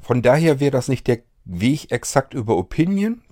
Von 0.00 0.22
daher 0.22 0.60
wäre 0.60 0.70
das 0.70 0.88
nicht 0.88 1.06
der 1.06 1.20
Weg 1.46 1.92
exakt 1.92 2.34
über 2.34 2.56
Opinion, 2.56 3.22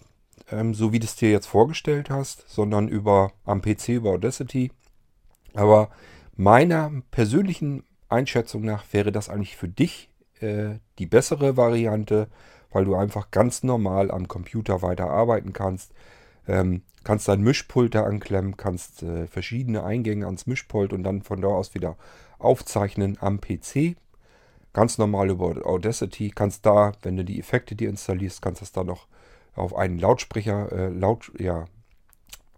ähm, 0.51 0.73
so 0.73 0.93
wie 0.93 1.01
du 1.01 1.05
es 1.05 1.17
dir 1.17 1.31
jetzt 1.31 1.47
vorgestellt 1.47 2.11
hast, 2.11 2.49
sondern 2.49 2.89
über 2.89 3.33
am 3.45 3.61
PC 3.61 3.89
über 3.89 4.11
Audacity. 4.11 4.71
Aber 5.53 5.91
meiner 6.37 6.93
persönlichen 7.11 7.85
Einschätzung 8.09 8.63
nach 8.63 8.85
wäre 8.93 9.13
das 9.13 9.29
eigentlich 9.29 9.57
für 9.57 9.69
dich 9.69 10.09
äh, 10.41 10.77
die 10.99 11.07
bessere 11.07 11.57
Variante, 11.57 12.29
weil 12.71 12.85
du 12.85 12.95
einfach 12.95 13.31
ganz 13.31 13.63
normal 13.65 14.11
am 14.11 14.29
Computer 14.29 14.83
weiter 14.83 15.11
arbeiten 15.11 15.53
kannst. 15.53 15.93
Ähm, 16.47 16.83
kannst 17.03 17.29
dein 17.29 17.43
Mischpult 17.43 17.95
da 17.95 18.05
anklemmen, 18.05 18.57
kannst 18.57 19.03
äh, 19.03 19.27
verschiedene 19.27 19.83
Eingänge 19.83 20.27
ans 20.27 20.47
Mischpult 20.47 20.93
und 20.93 21.03
dann 21.03 21.23
von 21.23 21.41
da 21.41 21.49
aus 21.49 21.75
wieder 21.75 21.97
aufzeichnen 22.39 23.19
am 23.21 23.41
PC. 23.41 23.97
Ganz 24.75 24.99
normal 24.99 25.31
über 25.31 25.65
Audacity. 25.65 26.31
Kannst 26.31 26.67
da, 26.67 26.93
wenn 27.03 27.17
du 27.17 27.25
die 27.25 27.39
Effekte 27.39 27.75
dir 27.77 27.89
installierst, 27.89 28.43
kannst 28.43 28.61
du 28.61 28.65
das 28.65 28.73
da 28.73 28.85
noch 28.85 29.07
auf 29.55 29.75
einen 29.75 29.99
Lautsprecher, 29.99 30.71
äh, 30.73 30.89
laut, 30.89 31.33
ja, 31.39 31.65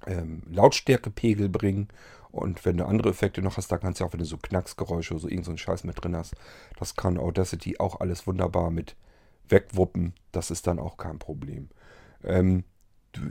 ähm, 0.06 0.42
Lautstärkepegel 0.50 1.48
bringen. 1.50 1.88
Und 2.30 2.64
wenn 2.64 2.78
du 2.78 2.86
andere 2.86 3.10
Effekte 3.10 3.42
noch 3.42 3.58
hast, 3.58 3.70
da 3.70 3.78
kannst 3.78 4.00
du 4.00 4.04
auch, 4.04 4.12
wenn 4.12 4.20
du 4.20 4.24
so 4.24 4.38
Knacksgeräusche 4.38 5.14
oder 5.14 5.20
so 5.20 5.28
irgendeinen 5.28 5.58
so 5.58 5.62
Scheiß 5.62 5.84
mit 5.84 6.02
drin 6.02 6.16
hast, 6.16 6.34
das 6.78 6.96
kann 6.96 7.18
Audacity 7.18 7.78
auch 7.78 8.00
alles 8.00 8.26
wunderbar 8.26 8.70
mit 8.70 8.96
wegwuppen. 9.48 10.14
Das 10.32 10.50
ist 10.50 10.66
dann 10.66 10.78
auch 10.78 10.96
kein 10.96 11.18
Problem. 11.18 11.68
Ähm, 12.24 12.64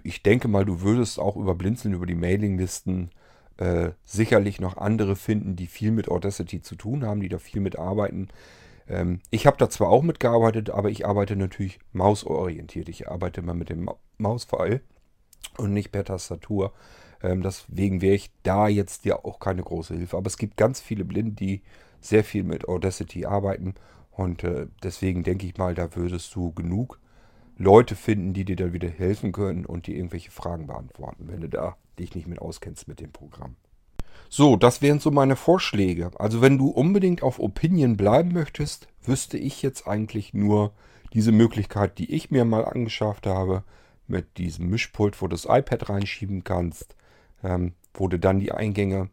ich 0.04 0.21
denke 0.24 0.48
mal, 0.48 0.65
du 0.65 0.82
würdest 0.82 1.19
auch 1.19 1.36
über 1.38 1.56
Blinzeln, 1.56 1.93
über 1.93 2.06
die 2.06 2.15
Mailinglisten 2.15 3.10
äh, 3.58 3.91
sicherlich 4.04 4.60
noch 4.60 4.78
andere 4.78 5.15
finden, 5.15 5.56
die 5.56 5.67
viel 5.67 5.91
mit 5.91 6.08
Audacity 6.10 6.62
zu 6.62 6.76
tun 6.76 7.04
haben, 7.04 7.21
die 7.21 7.30
da 7.30 7.39
viel 7.39 7.62
mit 7.62 7.80
arbeiten. 7.80 8.30
Ähm, 8.88 9.21
ich 9.32 9.48
habe 9.48 9.58
da 9.58 9.69
zwar 9.69 9.89
auch 9.89 10.04
mitgearbeitet, 10.04 10.69
aber 10.69 10.89
ich 10.89 11.06
arbeite 11.06 11.36
natürlich 11.36 11.80
mausorientiert. 11.93 12.89
Ich 12.89 13.08
arbeite 13.10 13.41
mal 13.41 13.56
mit 13.56 13.69
dem 13.69 13.86
Ma 13.86 13.95
Mauspfeil 14.17 14.82
und 15.58 15.74
nicht 15.74 15.91
per 15.91 16.06
Tastatur. 16.06 16.74
Ähm, 17.21 17.41
deswegen 17.41 18.02
wäre 18.02 18.15
ich 18.15 18.32
da 18.43 18.67
jetzt 18.67 19.06
ja 19.06 19.24
auch 19.24 19.39
keine 19.39 19.63
große 19.63 19.95
Hilfe. 19.95 20.17
Aber 20.17 20.28
es 20.28 20.38
gibt 20.38 20.58
ganz 20.58 20.80
viele 20.80 21.04
Blinde, 21.06 21.34
die 21.34 21.62
sehr 22.00 22.24
viel 22.24 22.43
mit 22.43 22.67
Audacity 22.67 23.26
arbeiten. 23.26 23.76
Und 24.12 24.43
äh, 24.43 24.67
deswegen 24.84 25.24
denke 25.24 25.45
ich 25.45 25.58
mal, 25.58 25.76
da 25.76 25.93
würdest 25.95 26.34
du 26.36 26.54
genug 26.54 27.00
Leute 27.58 27.95
finden, 27.95 28.34
die 28.34 28.45
dir 28.45 28.56
dann 28.56 28.74
wieder 28.74 28.89
helfen 28.89 29.32
können 29.32 29.65
und 29.65 29.88
dir 29.88 29.95
irgendwelche 29.95 30.32
Fragen 30.32 30.67
beantworten, 30.67 31.28
wenn 31.28 31.41
du 31.41 31.50
da 31.50 31.78
dich 32.00 32.15
nicht 32.15 32.28
mit 32.28 32.39
auskennst 32.39 32.88
mit 32.88 33.00
dem 33.00 33.12
Programm. 33.12 33.56
So, 34.30 34.56
das 34.56 34.82
wären 34.82 34.99
so 34.99 35.12
meine 35.12 35.36
Vorschläge. 35.36 36.12
Also 36.17 36.41
wenn 36.41 36.58
du 36.58 36.67
unbedingt 36.67 37.23
auf 37.23 37.39
Opinion 37.39 37.97
bleiben 37.97 38.34
möchtest, 38.34 38.88
wüsste 39.04 39.38
ich 39.38 39.62
jetzt 39.62 39.88
eigentlich 39.88 40.34
nur 40.34 40.73
diese 41.13 41.32
Möglichkeit, 41.32 41.97
die 41.97 42.13
ich 42.13 42.32
mir 42.32 42.45
mal 42.45 42.65
angeschafft 42.65 43.28
habe, 43.28 43.63
mit 44.08 44.38
diesem 44.38 44.69
Mischpult, 44.69 45.21
wo 45.21 45.28
du 45.28 45.36
das 45.36 45.45
iPad 45.45 45.89
reinschieben 45.89 46.43
kannst, 46.43 46.95
ähm, 47.43 47.73
wo 47.93 48.08
du 48.08 48.19
dann 48.19 48.39
die 48.39 48.51
Eingänge 48.51 49.10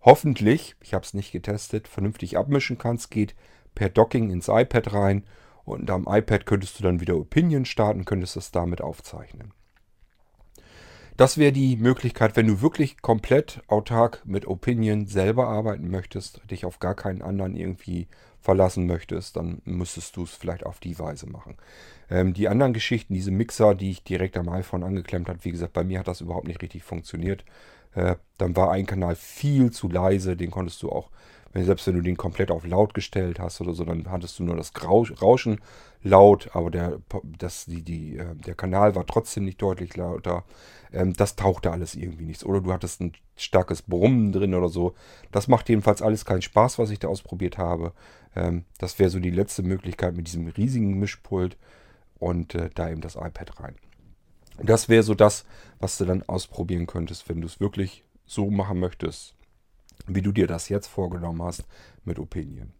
hoffentlich, 0.00 0.74
ich 0.80 0.94
habe 0.94 1.04
es 1.04 1.14
nicht 1.14 1.32
getestet, 1.32 1.88
vernünftig 1.88 2.36
abmischen 2.36 2.78
kannst, 2.78 3.10
geht 3.10 3.34
per 3.74 3.88
Docking 3.88 4.30
ins 4.30 4.48
iPad 4.48 4.92
rein 4.92 5.24
und 5.64 5.90
am 5.90 6.06
iPad 6.08 6.46
könntest 6.46 6.78
du 6.78 6.82
dann 6.82 7.00
wieder 7.00 7.16
Opinion 7.16 7.64
starten, 7.64 8.04
könntest 8.04 8.36
es 8.36 8.50
damit 8.50 8.80
aufzeichnen. 8.80 9.52
Das 11.16 11.36
wäre 11.36 11.52
die 11.52 11.76
Möglichkeit, 11.76 12.36
wenn 12.36 12.46
du 12.46 12.62
wirklich 12.62 13.02
komplett 13.02 13.62
autark 13.66 14.22
mit 14.24 14.46
Opinion 14.46 15.06
selber 15.06 15.46
arbeiten 15.46 15.90
möchtest, 15.90 16.40
dich 16.50 16.64
auf 16.64 16.78
gar 16.78 16.94
keinen 16.94 17.20
anderen 17.20 17.54
irgendwie 17.54 18.08
verlassen 18.40 18.86
möchtest, 18.86 19.36
dann 19.36 19.60
müsstest 19.64 20.16
du 20.16 20.24
es 20.24 20.34
vielleicht 20.34 20.64
auf 20.64 20.80
die 20.80 20.98
Weise 20.98 21.28
machen. 21.28 21.56
Ähm, 22.10 22.32
die 22.34 22.48
anderen 22.48 22.72
Geschichten, 22.72 23.14
diese 23.14 23.30
Mixer, 23.30 23.74
die 23.74 23.90
ich 23.90 24.02
direkt 24.04 24.36
am 24.36 24.48
iPhone 24.48 24.82
angeklemmt 24.82 25.28
habe, 25.28 25.44
wie 25.44 25.52
gesagt, 25.52 25.74
bei 25.74 25.84
mir 25.84 26.00
hat 26.00 26.08
das 26.08 26.22
überhaupt 26.22 26.48
nicht 26.48 26.62
richtig 26.62 26.82
funktioniert. 26.82 27.44
Äh, 27.94 28.16
dann 28.38 28.56
war 28.56 28.72
ein 28.72 28.86
Kanal 28.86 29.14
viel 29.14 29.70
zu 29.70 29.88
leise, 29.88 30.36
den 30.36 30.50
konntest 30.50 30.82
du 30.82 30.90
auch 30.90 31.10
wenn, 31.52 31.64
selbst 31.64 31.86
wenn 31.86 31.94
du 31.94 32.02
den 32.02 32.16
komplett 32.16 32.50
auf 32.50 32.66
laut 32.66 32.94
gestellt 32.94 33.38
hast 33.38 33.60
oder 33.60 33.72
so, 33.72 33.84
dann 33.84 34.10
hattest 34.10 34.38
du 34.38 34.44
nur 34.44 34.56
das 34.56 34.72
Rauschen 34.82 35.60
laut, 36.02 36.50
aber 36.54 36.70
der, 36.70 36.98
das, 37.38 37.66
die, 37.66 37.82
die, 37.82 38.16
äh, 38.18 38.34
der 38.34 38.54
Kanal 38.54 38.94
war 38.94 39.06
trotzdem 39.06 39.44
nicht 39.44 39.60
deutlich 39.60 39.96
lauter. 39.96 40.44
Ähm, 40.92 41.12
das 41.12 41.36
tauchte 41.36 41.70
alles 41.70 41.94
irgendwie 41.94 42.24
nichts. 42.24 42.44
Oder 42.44 42.60
du 42.60 42.72
hattest 42.72 43.00
ein 43.00 43.12
starkes 43.36 43.82
Brummen 43.82 44.32
drin 44.32 44.54
oder 44.54 44.68
so. 44.68 44.94
Das 45.30 45.48
macht 45.48 45.68
jedenfalls 45.68 46.02
alles 46.02 46.24
keinen 46.24 46.42
Spaß, 46.42 46.78
was 46.78 46.90
ich 46.90 46.98
da 46.98 47.08
ausprobiert 47.08 47.58
habe. 47.58 47.92
Ähm, 48.34 48.64
das 48.78 48.98
wäre 48.98 49.10
so 49.10 49.20
die 49.20 49.30
letzte 49.30 49.62
Möglichkeit 49.62 50.16
mit 50.16 50.26
diesem 50.26 50.48
riesigen 50.48 50.98
Mischpult 50.98 51.56
und 52.18 52.54
äh, 52.54 52.70
da 52.74 52.90
eben 52.90 53.00
das 53.00 53.16
iPad 53.16 53.60
rein. 53.60 53.76
Das 54.62 54.88
wäre 54.88 55.02
so 55.02 55.14
das, 55.14 55.44
was 55.78 55.98
du 55.98 56.04
dann 56.04 56.22
ausprobieren 56.22 56.86
könntest, 56.86 57.28
wenn 57.28 57.40
du 57.40 57.46
es 57.46 57.58
wirklich 57.60 58.04
so 58.26 58.50
machen 58.50 58.78
möchtest, 58.78 59.34
wie 60.06 60.22
du 60.22 60.32
dir 60.32 60.46
das 60.46 60.68
jetzt 60.68 60.86
vorgenommen 60.86 61.42
hast 61.42 61.64
mit 62.04 62.18
Opinion. 62.18 62.72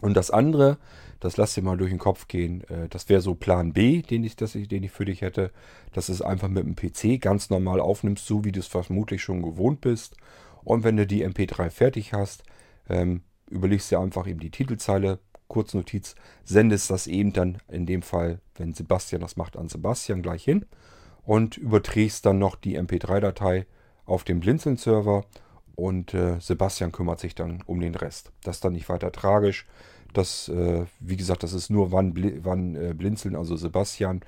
Und 0.00 0.14
das 0.14 0.30
andere, 0.30 0.78
das 1.20 1.36
lass 1.36 1.54
dir 1.54 1.62
mal 1.62 1.76
durch 1.76 1.90
den 1.90 1.98
Kopf 1.98 2.28
gehen, 2.28 2.64
äh, 2.68 2.88
das 2.88 3.08
wäre 3.08 3.20
so 3.20 3.34
Plan 3.34 3.72
B, 3.72 4.02
den 4.02 4.24
ich, 4.24 4.36
das, 4.36 4.52
den 4.52 4.82
ich 4.82 4.90
für 4.90 5.04
dich 5.04 5.20
hätte. 5.20 5.50
Das 5.92 6.08
ist 6.08 6.22
einfach 6.22 6.48
mit 6.48 6.64
dem 6.64 6.76
PC 6.76 7.20
ganz 7.20 7.50
normal 7.50 7.80
aufnimmst, 7.80 8.26
so 8.26 8.44
wie 8.44 8.52
du 8.52 8.60
es 8.60 8.66
vermutlich 8.66 9.22
schon 9.22 9.42
gewohnt 9.42 9.80
bist. 9.80 10.16
Und 10.64 10.84
wenn 10.84 10.96
du 10.96 11.06
die 11.06 11.26
MP3 11.26 11.70
fertig 11.70 12.12
hast, 12.12 12.44
ähm, 12.88 13.22
überlegst 13.48 13.90
dir 13.90 14.00
einfach 14.00 14.26
eben 14.26 14.40
die 14.40 14.50
Titelzeile, 14.50 15.18
Kurznotiz, 15.48 16.14
sendest 16.44 16.90
das 16.90 17.06
eben 17.06 17.32
dann 17.32 17.58
in 17.68 17.84
dem 17.84 18.02
Fall, 18.02 18.40
wenn 18.54 18.72
Sebastian 18.72 19.20
das 19.20 19.36
macht, 19.36 19.56
an 19.56 19.68
Sebastian 19.68 20.22
gleich 20.22 20.44
hin 20.44 20.64
und 21.24 21.56
überträgst 21.56 22.24
dann 22.24 22.38
noch 22.38 22.54
die 22.54 22.78
MP3-Datei 22.78 23.66
auf 24.06 24.24
den 24.24 24.40
Blinzeln-Server 24.40 25.24
und 25.74 26.14
äh, 26.14 26.38
Sebastian 26.40 26.92
kümmert 26.92 27.20
sich 27.20 27.34
dann 27.34 27.62
um 27.66 27.80
den 27.80 27.94
Rest. 27.94 28.32
Das 28.42 28.56
ist 28.56 28.64
dann 28.64 28.72
nicht 28.72 28.88
weiter 28.88 29.12
tragisch. 29.12 29.66
Das, 30.12 30.48
äh, 30.48 30.84
wie 30.98 31.16
gesagt, 31.16 31.42
das 31.42 31.52
ist 31.52 31.70
nur, 31.70 31.92
wann, 31.92 32.14
wann 32.44 32.74
äh, 32.74 32.94
Blinzeln, 32.94 33.36
also 33.36 33.56
Sebastian, 33.56 34.22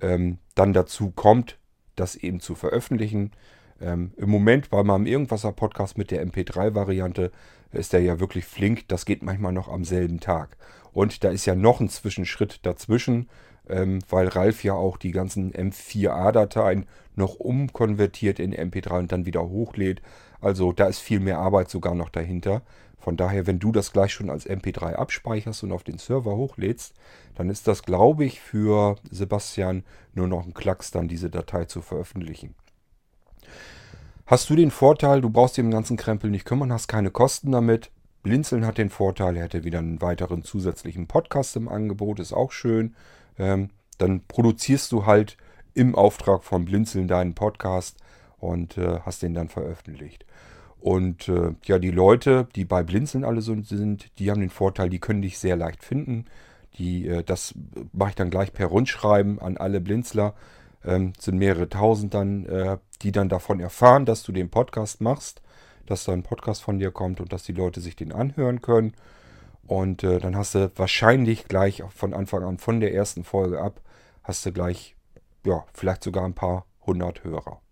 ähm, 0.00 0.38
dann 0.54 0.72
dazu 0.72 1.10
kommt, 1.10 1.58
das 1.96 2.16
eben 2.16 2.40
zu 2.40 2.54
veröffentlichen. 2.54 3.32
Ähm, 3.80 4.12
Im 4.16 4.30
Moment 4.30 4.70
beim 4.70 4.90
am 4.90 5.06
Irgendwasser-Podcast 5.06 5.98
mit 5.98 6.10
der 6.10 6.24
MP3-Variante 6.26 7.32
ist 7.72 7.92
der 7.92 8.00
ja 8.00 8.20
wirklich 8.20 8.44
flink. 8.44 8.88
Das 8.88 9.04
geht 9.04 9.22
manchmal 9.22 9.52
noch 9.52 9.68
am 9.68 9.84
selben 9.84 10.20
Tag. 10.20 10.56
Und 10.92 11.24
da 11.24 11.30
ist 11.30 11.46
ja 11.46 11.54
noch 11.54 11.80
ein 11.80 11.88
Zwischenschritt 11.88 12.64
dazwischen, 12.64 13.28
ähm, 13.68 13.98
weil 14.08 14.28
Ralf 14.28 14.62
ja 14.62 14.74
auch 14.74 14.96
die 14.96 15.10
ganzen 15.10 15.52
M4A-Dateien 15.52 16.86
noch 17.16 17.36
umkonvertiert 17.36 18.38
in 18.38 18.54
MP3 18.54 18.98
und 19.00 19.12
dann 19.12 19.26
wieder 19.26 19.48
hochlädt. 19.48 20.02
Also 20.44 20.72
da 20.72 20.86
ist 20.86 20.98
viel 20.98 21.20
mehr 21.20 21.38
Arbeit 21.38 21.70
sogar 21.70 21.94
noch 21.94 22.10
dahinter. 22.10 22.60
Von 22.98 23.16
daher, 23.16 23.46
wenn 23.46 23.58
du 23.58 23.72
das 23.72 23.92
gleich 23.92 24.12
schon 24.12 24.28
als 24.28 24.46
MP3 24.46 24.94
abspeicherst 24.94 25.62
und 25.62 25.72
auf 25.72 25.84
den 25.84 25.96
Server 25.96 26.36
hochlädst, 26.36 26.94
dann 27.34 27.48
ist 27.48 27.66
das, 27.66 27.82
glaube 27.82 28.26
ich, 28.26 28.40
für 28.40 28.96
Sebastian 29.10 29.84
nur 30.12 30.28
noch 30.28 30.44
ein 30.44 30.52
Klacks, 30.52 30.90
dann 30.90 31.08
diese 31.08 31.30
Datei 31.30 31.64
zu 31.64 31.80
veröffentlichen. 31.80 32.54
Hast 34.26 34.50
du 34.50 34.54
den 34.54 34.70
Vorteil, 34.70 35.22
du 35.22 35.30
brauchst 35.30 35.56
dir 35.56 35.62
im 35.62 35.70
ganzen 35.70 35.96
Krempel 35.96 36.30
nicht 36.30 36.44
kümmern, 36.44 36.72
hast 36.72 36.88
keine 36.88 37.10
Kosten 37.10 37.52
damit. 37.52 37.90
Blinzeln 38.22 38.66
hat 38.66 38.76
den 38.76 38.90
Vorteil, 38.90 39.36
er 39.36 39.44
hätte 39.44 39.64
wieder 39.64 39.78
einen 39.78 40.02
weiteren 40.02 40.44
zusätzlichen 40.44 41.06
Podcast 41.06 41.56
im 41.56 41.68
Angebot, 41.68 42.20
ist 42.20 42.34
auch 42.34 42.52
schön. 42.52 42.94
Ähm, 43.38 43.70
dann 43.96 44.26
produzierst 44.26 44.92
du 44.92 45.06
halt 45.06 45.38
im 45.72 45.94
Auftrag 45.94 46.44
von 46.44 46.66
Blinzeln 46.66 47.08
deinen 47.08 47.34
Podcast 47.34 47.96
und 48.44 48.76
äh, 48.76 49.00
hast 49.00 49.22
den 49.22 49.34
dann 49.34 49.48
veröffentlicht. 49.48 50.26
Und 50.78 51.28
äh, 51.28 51.54
ja, 51.64 51.78
die 51.78 51.90
Leute, 51.90 52.46
die 52.54 52.66
bei 52.66 52.82
Blinzeln 52.82 53.24
alle 53.24 53.40
so 53.40 53.58
sind, 53.62 54.10
die 54.18 54.30
haben 54.30 54.40
den 54.40 54.50
Vorteil, 54.50 54.90
die 54.90 54.98
können 54.98 55.22
dich 55.22 55.38
sehr 55.38 55.56
leicht 55.56 55.82
finden. 55.82 56.26
Die, 56.76 57.08
äh, 57.08 57.24
das 57.24 57.54
mache 57.92 58.10
ich 58.10 58.16
dann 58.16 58.28
gleich 58.28 58.52
per 58.52 58.66
Rundschreiben 58.66 59.38
an 59.38 59.56
alle 59.56 59.80
Blinzler. 59.80 60.34
Ähm, 60.84 61.14
sind 61.18 61.38
mehrere 61.38 61.70
tausend 61.70 62.12
dann, 62.12 62.44
äh, 62.44 62.76
die 63.00 63.12
dann 63.12 63.30
davon 63.30 63.60
erfahren, 63.60 64.04
dass 64.04 64.22
du 64.22 64.32
den 64.32 64.50
Podcast 64.50 65.00
machst, 65.00 65.40
dass 65.86 66.04
da 66.04 66.12
ein 66.12 66.22
Podcast 66.22 66.62
von 66.62 66.78
dir 66.78 66.90
kommt 66.90 67.18
und 67.20 67.32
dass 67.32 67.44
die 67.44 67.52
Leute 67.52 67.80
sich 67.80 67.96
den 67.96 68.12
anhören 68.12 68.60
können. 68.60 68.92
Und 69.66 70.04
äh, 70.04 70.18
dann 70.18 70.36
hast 70.36 70.54
du 70.54 70.70
wahrscheinlich 70.76 71.48
gleich 71.48 71.82
von 71.88 72.12
Anfang 72.12 72.44
an, 72.44 72.58
von 72.58 72.80
der 72.80 72.92
ersten 72.92 73.24
Folge 73.24 73.62
ab, 73.62 73.80
hast 74.22 74.44
du 74.44 74.52
gleich, 74.52 74.94
ja, 75.46 75.64
vielleicht 75.72 76.04
sogar 76.04 76.26
ein 76.26 76.34
paar 76.34 76.66
hundert 76.86 77.24
Hörer. 77.24 77.63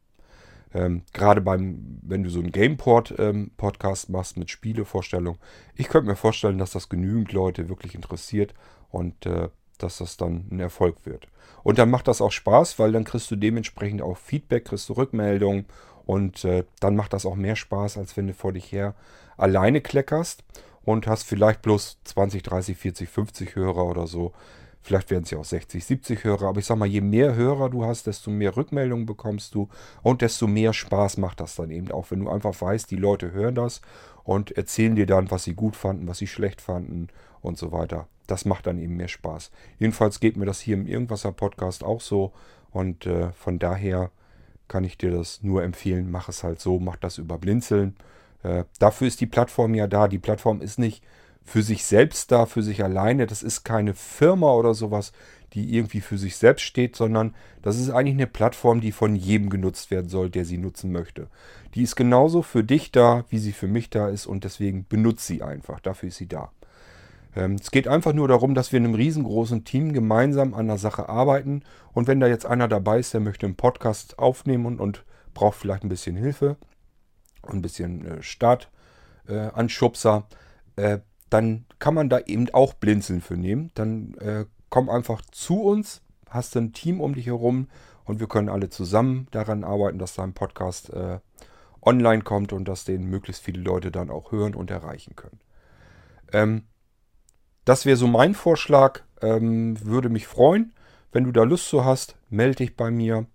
Ähm, 0.75 1.03
Gerade 1.13 1.41
beim, 1.41 1.99
wenn 2.03 2.23
du 2.23 2.31
so 2.31 2.41
einen 2.41 2.53
Gameport-Podcast 2.53 4.09
ähm, 4.09 4.13
machst 4.13 4.37
mit 4.37 4.51
Spielevorstellung, 4.51 5.39
ich 5.75 5.89
könnte 5.89 6.09
mir 6.09 6.17
vorstellen, 6.17 6.59
dass 6.59 6.73
das 6.73 6.89
genügend 6.89 7.33
Leute 7.33 7.69
wirklich 7.69 7.95
interessiert 7.95 8.55
und 8.91 9.27
äh, 9.27 9.49
dass 9.79 9.99
das 9.99 10.17
dann 10.17 10.47
ein 10.51 10.61
Erfolg 10.61 11.05
wird. 11.05 11.29
Und 11.63 11.79
dann 11.79 11.91
macht 11.91 12.09
das 12.09 12.21
auch 12.21 12.33
Spaß, 12.33 12.79
weil 12.79 12.93
dann 12.93 13.05
kriegst 13.05 13.31
du 13.31 13.37
dementsprechend 13.37 14.03
auch 14.03 14.17
Feedback, 14.17 14.67
kriegst 14.67 14.89
du 14.89 14.95
Rückmeldungen 14.95 15.67
und 16.07 16.45
äh, 16.45 16.65
dann 16.81 16.97
macht 16.97 17.13
das 17.13 17.27
auch 17.27 17.37
mehr 17.37 17.57
Spaß, 17.57 17.99
als 17.99 18.17
wenn 18.17 18.27
du 18.27 18.35
vor 18.35 18.53
dich 18.53 18.73
her 18.73 18.95
alleine 19.37 19.81
kleckerst 19.81 20.45
und 20.85 21.07
hast 21.07 21.25
vielleicht 21.25 21.63
bloß 21.63 21.99
20, 22.05 22.43
30, 22.43 22.77
40, 22.77 23.09
50 23.09 23.57
Hörer 23.57 23.85
oder 23.85 24.07
so. 24.07 24.33
Vielleicht 24.83 25.11
werden 25.11 25.25
ja 25.29 25.39
auch 25.39 25.45
60, 25.45 25.85
70 25.85 26.25
Hörer. 26.25 26.49
Aber 26.49 26.59
ich 26.59 26.67
sag 26.67 26.77
mal, 26.77 26.87
je 26.87 27.01
mehr 27.01 27.35
Hörer 27.35 27.71
du 27.71 27.85
hast, 27.85 28.07
desto 28.07 28.31
mehr 28.31 28.57
Rückmeldungen 28.57 29.07
bekommst 29.07 29.55
du 29.55 29.69
und 30.03 30.23
desto 30.23 30.47
mehr 30.47 30.73
Spaß 30.73 31.19
macht 31.19 31.41
das 31.41 31.55
dann 31.55 31.71
eben 31.71 31.91
auch, 31.93 32.11
wenn 32.11 32.21
du 32.21 32.31
einfach 32.31 32.61
weißt, 32.61 32.91
die 32.91 32.97
Leute 32.97 33.33
hören 33.33 33.55
das 33.55 33.81
und 34.25 34.51
erzählen 34.53 34.97
dir 34.97 35.07
dann, 35.07 35.31
was 35.31 35.45
sie 35.45 35.55
gut 35.55 35.77
fanden, 35.77 36.09
was 36.09 36.19
sie 36.19 36.27
schlecht 36.27 36.61
fanden 36.61 37.09
und 37.41 37.59
so 37.59 37.71
weiter. 37.73 38.09
Das 38.27 38.45
macht 38.45 38.67
dann 38.67 38.79
eben 38.79 38.97
mehr 38.97 39.09
Spaß. 39.09 39.51
Jedenfalls 39.79 40.21
geht 40.21 40.37
mir 40.37 40.47
das 40.47 40.61
hier 40.61 40.75
im 40.75 40.87
Irgendwasser 40.87 41.33
Podcast 41.33 41.85
auch 41.85 42.01
so 42.01 42.33
und 42.71 43.07
äh, 43.07 43.33
von 43.33 43.59
daher 43.59 44.11
kann 44.69 44.85
ich 44.85 44.97
dir 44.97 45.11
das 45.11 45.43
nur 45.43 45.63
empfehlen. 45.63 46.11
Mach 46.11 46.29
es 46.29 46.43
halt 46.43 46.61
so, 46.61 46.79
mach 46.81 46.97
das 46.97 47.19
über 47.19 47.39
Blinzeln. 47.39 47.97
Äh, 48.43 48.65
dafür 48.79 49.07
ist 49.07 49.21
die 49.21 49.27
Plattform 49.27 49.75
ja 49.75 49.87
da. 49.87 50.09
Die 50.09 50.19
Plattform 50.19 50.61
ist 50.61 50.79
nicht 50.79 51.05
für 51.45 51.63
sich 51.63 51.85
selbst 51.85 52.33
da, 52.33 52.47
für 52.47 52.63
sich 52.63 52.85
alleine. 52.85 53.27
Das 53.27 53.43
ist 53.43 53.65
keine 53.65 53.95
Firma 53.95 54.53
oder 54.53 54.75
sowas, 54.75 55.13
die 55.53 55.77
irgendwie 55.77 56.01
für 56.01 56.19
sich 56.19 56.37
selbst 56.37 56.63
steht, 56.63 56.97
sondern 56.97 57.35
das 57.61 57.79
ist 57.79 57.91
eigentlich 57.91 58.15
eine 58.15 58.27
Plattform, 58.27 58.81
die 58.81 58.93
von 58.93 59.17
jedem 59.17 59.51
genutzt 59.51 59.91
werden 59.91 60.09
soll, 60.09 60.31
der 60.31 60.45
sie 60.45 60.59
nutzen 60.59 60.93
möchte. 60.93 61.29
Die 61.75 61.83
ist 61.83 61.97
genauso 61.97 62.43
für 62.43 62.65
dich 62.65 62.91
da, 62.91 63.25
wie 63.29 63.39
sie 63.39 63.53
für 63.53 63.69
mich 63.69 63.91
da 63.91 64.09
ist 64.09 64.27
und 64.27 64.45
deswegen 64.45 64.87
benutzt 64.89 65.27
sie 65.27 65.43
einfach. 65.43 65.81
Dafür 65.81 66.09
ist 66.09 66.17
sie 66.17 66.29
da. 66.29 66.53
Ähm, 67.35 67.57
es 67.61 67.71
geht 67.71 67.89
einfach 67.89 68.13
nur 68.13 68.29
darum, 68.29 68.55
dass 68.55 68.73
wir 68.73 68.79
in 68.79 68.85
einem 68.85 68.95
riesengroßen 68.95 69.65
Team 69.65 69.93
gemeinsam 69.93 70.55
an 70.55 70.69
der 70.69 70.79
Sache 70.79 71.09
arbeiten 71.09 71.63
und 71.93 72.09
wenn 72.09 72.21
da 72.21 72.27
jetzt 72.27 72.47
einer 72.47 72.69
dabei 72.69 72.99
ist, 72.99 73.15
der 73.15 73.21
möchte 73.21 73.47
einen 73.47 73.57
Podcast 73.57 74.19
aufnehmen 74.19 74.67
und, 74.67 74.81
und 74.81 75.05
braucht 75.35 75.59
vielleicht 75.59 75.85
ein 75.85 75.89
bisschen 75.89 76.17
Hilfe, 76.17 76.57
ein 77.47 77.63
bisschen 77.63 78.07
äh, 78.07 78.23
Startanschubser, 78.23 80.27
äh, 80.77 80.95
äh, 80.95 81.01
dann 81.33 81.65
kann 81.79 81.95
man 81.95 82.09
da 82.09 82.19
eben 82.21 82.51
auch 82.53 82.75
Blinzeln 82.75 83.21
für 83.21 83.37
nehmen. 83.37 83.71
Dann 83.75 84.15
äh, 84.15 84.45
komm 84.69 84.91
einfach 84.91 85.23
zu 85.31 85.63
uns, 85.63 86.03
hast 86.29 86.57
ein 86.57 86.73
Team 86.73 87.01
um 87.01 87.15
dich 87.15 87.27
herum 87.27 87.69
und 88.05 88.21
wir 88.21 88.27
können 88.27 88.49
alle 88.49 88.69
zusammen 88.69 89.29
daran 89.31 89.65
arbeiten, 89.65 89.99
dass 89.99 90.15
dein 90.15 90.35
Podcast 90.35 90.91
äh, 90.91 91.21
online 91.81 92.23
kommt 92.23 92.53
und 92.53 92.67
dass 92.67 92.85
den 92.85 93.05
möglichst 93.05 93.43
viele 93.43 93.63
Leute 93.63 93.91
dann 93.91 94.11
auch 94.11 94.33
hören 94.33 94.55
und 94.55 94.71
erreichen 94.71 95.17
können. 95.17 95.41
Ähm, 96.33 96.63
das 97.65 97.87
wäre 97.87 97.97
so 97.97 98.07
mein 98.07 98.35
Vorschlag. 98.35 99.01
Ähm, 99.21 99.77
würde 99.85 100.09
mich 100.09 100.27
freuen. 100.27 100.73
Wenn 101.13 101.25
du 101.25 101.33
da 101.33 101.45
Lust 101.45 101.69
zu 101.69 101.85
hast, 101.85 102.17
melde 102.29 102.57
dich 102.57 102.77
bei 102.77 102.91
mir. 102.91 103.27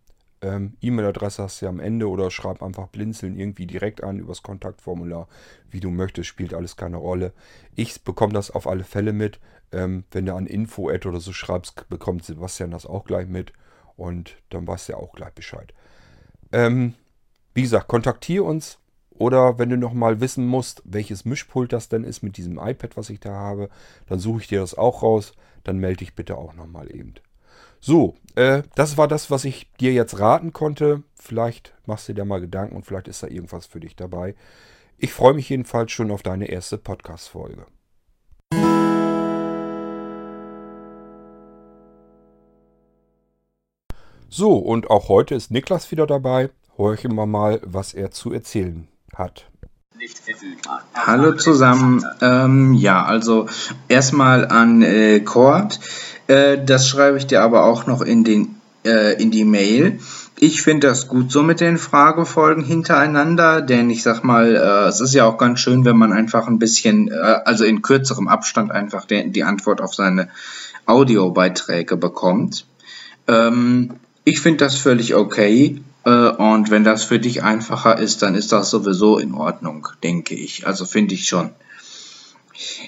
Ähm, 0.42 0.78
E-Mail-Adresse 0.82 1.44
hast 1.44 1.62
du 1.62 1.66
ja 1.66 1.70
am 1.70 1.80
Ende 1.80 2.08
oder 2.10 2.30
schreib 2.30 2.62
einfach 2.62 2.88
blinzeln 2.88 3.38
irgendwie 3.38 3.66
direkt 3.66 4.04
an 4.04 4.20
übers 4.20 4.44
Kontaktformular, 4.44 5.28
wie 5.70 5.80
du 5.80 5.90
möchtest, 5.90 6.28
spielt 6.28 6.54
alles 6.54 6.76
keine 6.76 6.98
Rolle. 6.98 7.34
Ich 7.76 8.04
bekomme 8.04 8.34
das 8.34 8.52
auf 8.52 8.68
alle 8.68 8.84
Fälle 8.84 9.14
mit. 9.14 9.40
Ähm, 9.72 10.06
wenn 10.12 10.26
du 10.26 10.36
an 10.36 10.46
Info-Ad 10.48 11.08
oder 11.08 11.20
so 11.20 11.34
schreibst, 11.34 11.90
bekommt 11.90 12.24
Sebastian 12.24 12.72
das 12.72 12.86
auch 12.86 13.04
gleich 13.04 13.28
mit 13.28 13.52
und 13.96 14.38
dann 14.50 14.68
weißt 14.68 14.88
du 14.90 14.94
ja 14.94 15.00
auch 15.00 15.14
gleich 15.14 15.34
Bescheid. 15.34 15.74
Ähm, 16.52 16.94
wie 17.54 17.64
gesagt, 17.64 17.88
kontaktiere 17.88 18.44
uns 18.44 18.80
oder 19.10 19.58
wenn 19.58 19.70
du 19.70 19.78
nochmal 19.78 20.22
wissen 20.22 20.46
musst, 20.46 20.84
welches 20.86 21.26
Mischpult 21.26 21.74
das 21.74 21.90
denn 21.90 22.04
ist 22.04 22.22
mit 22.22 22.38
diesem 22.38 22.60
iPad, 22.60 22.96
was 22.96 23.10
ich 23.10 23.20
da 23.20 23.34
habe, 23.34 23.70
dann 24.06 24.20
suche 24.20 24.42
ich 24.42 24.48
dir 24.48 24.60
das 24.60 24.78
auch 24.78 25.02
raus. 25.02 25.34
Dann 25.64 25.80
melde 25.80 25.98
dich 25.98 26.16
bitte 26.16 26.38
auch 26.38 26.54
nochmal 26.54 26.96
eben. 26.96 27.16
So, 27.80 28.16
äh, 28.36 28.64
das 28.76 28.98
war 28.98 29.08
das, 29.08 29.32
was 29.32 29.46
ich 29.46 29.72
dir 29.80 29.94
jetzt 29.94 30.20
raten 30.20 30.54
konnte. 30.54 31.04
Vielleicht 31.16 31.74
machst 31.86 32.10
du 32.10 32.14
dir 32.14 32.26
mal 32.26 32.42
Gedanken 32.42 32.76
und 32.76 32.86
vielleicht 32.86 33.08
ist 33.08 33.24
da 33.24 33.28
irgendwas 33.28 33.66
für 33.66 33.80
dich 33.80 33.96
dabei. 33.96 34.36
Ich 34.98 35.14
freue 35.14 35.34
mich 35.34 35.50
jedenfalls 35.50 35.92
schon 35.92 36.12
auf 36.12 36.24
deine 36.24 36.46
erste 36.46 36.78
Podcast-Folge. 36.78 37.66
So, 44.30 44.58
und 44.58 44.90
auch 44.90 45.08
heute 45.10 45.36
ist 45.36 45.52
Niklas 45.52 45.90
wieder 45.92 46.06
dabei. 46.06 46.50
Horchen 46.78 47.16
wir 47.16 47.26
mal, 47.26 47.62
was 47.64 47.94
er 47.94 48.12
zu 48.12 48.34
erzählen 48.34 48.88
hat. 49.16 49.50
Hallo 50.94 51.34
zusammen. 51.34 52.04
Ähm, 52.22 52.74
ja, 52.74 53.04
also 53.04 53.48
erstmal 53.88 54.48
an 54.48 54.82
äh, 54.82 55.20
Cord. 55.22 55.80
Äh, 56.28 56.64
das 56.64 56.88
schreibe 56.88 57.18
ich 57.18 57.28
dir 57.28 57.42
aber 57.42 57.64
auch 57.64 57.88
noch 57.88 58.02
in, 58.02 58.24
den, 58.24 58.56
äh, 58.86 59.22
in 59.22 59.32
die 59.32 59.46
Mail. 59.46 60.00
Ich 60.40 60.62
finde 60.62 60.88
das 60.88 61.08
gut 61.08 61.32
so 61.32 61.42
mit 61.42 61.62
den 61.62 61.78
Fragefolgen 61.80 62.64
hintereinander, 62.64 63.62
denn 63.62 63.90
ich 63.90 64.04
sag 64.04 64.24
mal, 64.24 64.56
äh, 64.56 64.88
es 64.88 65.02
ist 65.02 65.16
ja 65.16 65.26
auch 65.26 65.38
ganz 65.38 65.60
schön, 65.60 65.84
wenn 65.84 65.98
man 65.98 66.14
einfach 66.14 66.48
ein 66.48 66.60
bisschen, 66.60 67.08
äh, 67.08 67.40
also 67.46 67.64
in 67.64 67.82
kürzerem 67.82 68.28
Abstand 68.28 68.72
einfach 68.72 69.06
de, 69.06 69.28
die 69.30 69.44
Antwort 69.44 69.82
auf 69.82 69.96
seine 69.96 70.30
Audiobeiträge 70.86 71.98
bekommt. 71.98 72.68
Ähm, 73.28 73.96
ich 74.26 74.42
finde 74.42 74.66
das 74.66 74.76
völlig 74.76 75.16
okay. 75.16 75.82
Äh, 76.08 76.30
und 76.30 76.72
wenn 76.72 76.86
das 76.86 77.04
für 77.04 77.20
dich 77.20 77.44
einfacher 77.44 78.00
ist, 78.00 78.22
dann 78.22 78.34
ist 78.34 78.54
das 78.54 78.70
sowieso 78.70 79.18
in 79.18 79.34
Ordnung, 79.34 79.90
denke 80.04 80.36
ich. 80.36 80.66
Also 80.66 80.86
finde 80.86 81.14
ich 81.14 81.28
schon. 81.28 81.50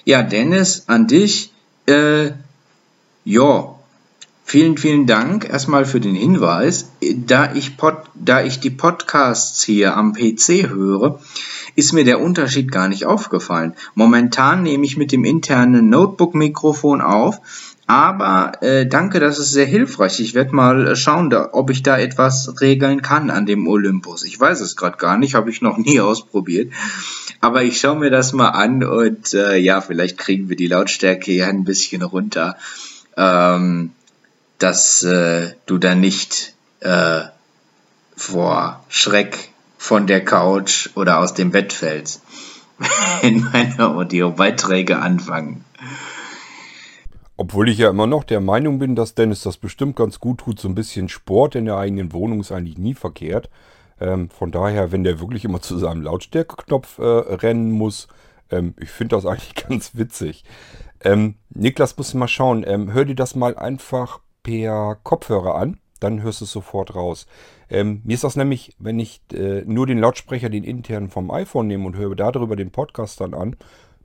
Ja, 0.06 0.24
Dennis, 0.24 0.86
an 0.88 1.08
dich. 1.08 1.52
Äh, 1.86 2.32
ja, 3.26 3.76
vielen, 4.46 4.78
vielen 4.78 5.06
Dank 5.06 5.50
erstmal 5.50 5.84
für 5.84 6.00
den 6.00 6.16
Hinweis. 6.16 6.92
Da 7.02 7.54
ich, 7.54 7.76
Pod, 7.76 7.98
da 8.16 8.42
ich 8.42 8.62
die 8.62 8.70
Podcasts 8.70 9.64
hier 9.64 9.98
am 9.98 10.14
PC 10.14 10.70
höre, 10.70 11.20
ist 11.76 11.92
mir 11.92 12.06
der 12.06 12.22
Unterschied 12.22 12.72
gar 12.72 12.88
nicht 12.88 13.06
aufgefallen. 13.06 13.76
Momentan 13.96 14.64
nehme 14.64 14.86
ich 14.86 14.96
mit 14.96 15.12
dem 15.12 15.26
internen 15.26 15.90
Notebook-Mikrofon 15.90 17.02
auf 17.02 17.42
aber 17.90 18.52
äh, 18.62 18.86
danke, 18.86 19.20
das 19.20 19.40
ist 19.40 19.50
sehr 19.50 19.66
hilfreich. 19.66 20.20
Ich 20.20 20.36
werde 20.36 20.54
mal 20.54 20.96
schauen, 20.96 21.32
da, 21.32 21.50
ob 21.54 21.72
ich 21.72 21.82
da 21.82 21.98
etwas 21.98 22.62
regeln 22.62 23.02
kann 23.02 23.32
an 23.32 23.48
dem 23.48 23.68
Olympus. 23.68 24.26
Ich 24.26 24.40
weiß 24.40 24.62
es 24.62 24.76
gerade 24.76 24.98
gar 24.98 25.18
nicht, 25.18 25.34
habe 25.34 25.50
ich 25.50 25.64
noch 25.64 25.80
nie 25.80 26.00
ausprobiert. 26.00 26.72
Aber 27.42 27.64
ich 27.64 27.80
schaue 27.80 27.98
mir 27.98 28.12
das 28.12 28.32
mal 28.32 28.50
an 28.50 28.84
und 28.84 29.34
äh, 29.34 29.58
ja, 29.58 29.82
vielleicht 29.82 30.20
kriegen 30.20 30.50
wir 30.50 30.56
die 30.56 30.68
Lautstärke 30.68 31.32
ja 31.32 31.48
ein 31.48 31.64
bisschen 31.64 32.04
runter, 32.04 32.58
ähm, 33.18 33.90
dass 34.60 35.02
äh, 35.02 35.56
du 35.66 35.80
da 35.80 35.96
nicht 35.96 36.54
äh, 36.82 37.22
vor 38.16 38.86
Schreck 38.90 39.50
von 39.80 40.06
der 40.06 40.24
Couch 40.24 40.92
oder 40.94 41.18
aus 41.18 41.34
dem 41.34 41.50
Bett 41.50 41.74
fällst, 41.74 42.22
wenn 43.22 43.50
meine 43.52 43.88
Audiobeiträge 43.88 45.00
anfangen. 45.00 45.66
Obwohl 47.40 47.70
ich 47.70 47.78
ja 47.78 47.90
immer 47.90 48.06
noch 48.06 48.26
der 48.26 48.42
Meinung 48.42 48.80
bin, 48.80 48.98
dass 48.98 49.16
Dennis 49.16 49.44
das 49.44 49.56
bestimmt 49.56 49.96
ganz 49.96 50.20
gut 50.20 50.40
tut. 50.40 50.60
So 50.60 50.68
ein 50.68 50.76
bisschen 50.76 51.08
Sport 51.08 51.56
in 51.56 51.64
der 51.64 51.78
eigenen 51.78 52.12
Wohnung 52.12 52.42
ist 52.42 52.52
eigentlich 52.52 52.78
nie 52.78 52.94
verkehrt. 52.94 53.50
Ähm, 54.02 54.30
von 54.30 54.52
daher, 54.52 54.92
wenn 54.92 55.06
der 55.06 55.22
wirklich 55.22 55.46
immer 55.46 55.62
zu 55.62 55.78
seinem 55.78 56.02
Lautstärkeknopf 56.02 57.00
äh, 57.00 57.02
rennen 57.04 57.72
muss, 57.72 58.10
ähm, 58.52 58.74
ich 58.78 58.90
finde 58.90 59.16
das 59.16 59.26
eigentlich 59.26 59.56
ganz 59.56 59.96
witzig. 59.96 60.44
Ähm, 61.02 61.36
Niklas, 61.52 61.96
musst 61.96 62.14
du 62.14 62.18
mal 62.18 62.28
schauen. 62.28 62.66
Ähm, 62.68 62.92
hör 62.92 63.06
dir 63.06 63.16
das 63.16 63.36
mal 63.36 63.56
einfach 63.56 64.20
per 64.44 64.98
Kopfhörer 65.02 65.56
an. 65.56 65.80
Dann 66.02 66.22
hörst 66.22 66.42
du 66.42 66.46
es 66.46 66.52
sofort 66.52 66.94
raus. 66.94 67.26
Ähm, 67.70 68.02
mir 68.04 68.16
ist 68.16 68.26
das 68.26 68.36
nämlich, 68.36 68.76
wenn 68.80 69.00
ich 69.00 69.22
äh, 69.32 69.64
nur 69.66 69.88
den 69.88 70.00
Lautsprecher, 70.00 70.50
den 70.50 70.66
internen 70.66 71.08
vom 71.08 71.32
iPhone 71.32 71.68
nehme 71.68 71.86
und 71.86 71.96
höre 71.96 72.18
darüber 72.18 72.58
den 72.58 72.72
Podcast 72.72 73.22
dann 73.22 73.34
an, 73.34 73.56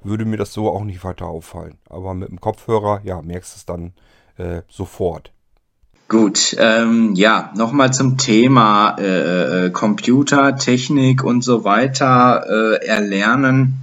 würde 0.04 0.24
mir 0.24 0.36
das 0.36 0.52
so 0.52 0.68
auch 0.68 0.84
nicht 0.84 1.04
weiter 1.04 1.26
auffallen. 1.26 1.78
Aber 1.88 2.14
mit 2.14 2.28
dem 2.28 2.40
Kopfhörer, 2.40 3.00
ja, 3.04 3.22
merkst 3.22 3.54
du 3.54 3.58
es 3.58 3.66
dann 3.66 3.92
äh, 4.36 4.62
sofort. 4.68 5.32
Gut, 6.08 6.54
ähm, 6.58 7.14
ja, 7.14 7.50
nochmal 7.56 7.92
zum 7.92 8.18
Thema 8.18 8.96
äh, 8.98 9.66
äh, 9.66 9.70
Computer, 9.70 10.56
Technik 10.56 11.24
und 11.24 11.42
so 11.42 11.64
weiter 11.64 12.44
äh, 12.46 12.86
erlernen. 12.86 13.80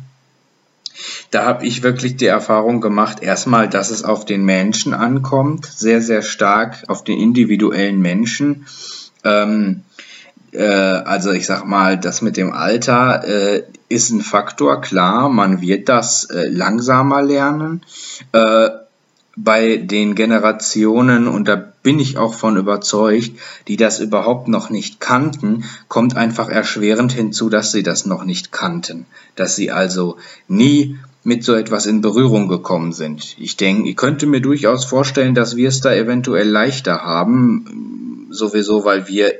Da 1.31 1.45
habe 1.45 1.65
ich 1.65 1.81
wirklich 1.81 2.17
die 2.17 2.27
Erfahrung 2.27 2.79
gemacht, 2.79 3.23
erstmal, 3.23 3.67
dass 3.67 3.89
es 3.89 4.03
auf 4.03 4.25
den 4.25 4.45
Menschen 4.45 4.93
ankommt, 4.93 5.65
sehr, 5.65 6.01
sehr 6.01 6.21
stark 6.21 6.83
auf 6.87 7.03
den 7.03 7.17
individuellen 7.17 7.99
Menschen. 7.99 8.67
Ähm, 9.23 9.81
äh, 10.51 10.63
also 10.63 11.31
ich 11.31 11.45
sag 11.45 11.65
mal, 11.65 11.97
das 11.97 12.21
mit 12.21 12.37
dem 12.37 12.51
Alter 12.51 13.23
äh, 13.27 13.63
ist 13.89 14.11
ein 14.11 14.21
Faktor, 14.21 14.81
klar, 14.81 15.29
man 15.29 15.61
wird 15.61 15.89
das 15.89 16.25
äh, 16.25 16.47
langsamer 16.47 17.21
lernen. 17.21 17.81
Äh, 18.31 18.69
bei 19.35 19.77
den 19.77 20.15
Generationen, 20.15 21.27
und 21.27 21.47
da 21.47 21.55
bin 21.55 21.99
ich 21.99 22.17
auch 22.17 22.33
von 22.33 22.57
überzeugt, 22.57 23.31
die 23.67 23.77
das 23.77 23.99
überhaupt 23.99 24.47
noch 24.47 24.69
nicht 24.69 24.99
kannten, 24.99 25.63
kommt 25.87 26.17
einfach 26.17 26.49
erschwerend 26.49 27.13
hinzu, 27.13 27.49
dass 27.49 27.71
sie 27.71 27.81
das 27.81 28.05
noch 28.05 28.23
nicht 28.23 28.51
kannten. 28.51 29.05
Dass 29.35 29.55
sie 29.55 29.71
also 29.71 30.17
nie 30.47 30.97
mit 31.23 31.43
so 31.43 31.53
etwas 31.53 31.85
in 31.85 32.01
Berührung 32.01 32.47
gekommen 32.47 32.93
sind. 32.93 33.35
Ich 33.39 33.55
denke, 33.55 33.89
ich 33.89 33.95
könnte 33.95 34.25
mir 34.25 34.41
durchaus 34.41 34.85
vorstellen, 34.85 35.35
dass 35.35 35.55
wir 35.55 35.69
es 35.69 35.79
da 35.79 35.93
eventuell 35.93 36.49
leichter 36.49 37.03
haben, 37.03 38.27
sowieso, 38.31 38.85
weil 38.85 39.07
wir 39.07 39.35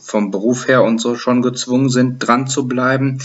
vom 0.00 0.30
Beruf 0.30 0.68
her 0.68 0.82
und 0.82 1.00
so 1.00 1.14
schon 1.14 1.42
gezwungen 1.42 1.88
sind, 1.88 2.18
dran 2.18 2.46
zu 2.46 2.66
bleiben, 2.66 3.20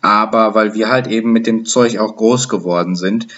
aber 0.00 0.54
weil 0.54 0.74
wir 0.74 0.88
halt 0.88 1.06
eben 1.06 1.32
mit 1.32 1.46
dem 1.46 1.64
Zeug 1.64 1.98
auch 1.98 2.16
groß 2.16 2.48
geworden 2.48 2.96
sind. 2.96 3.28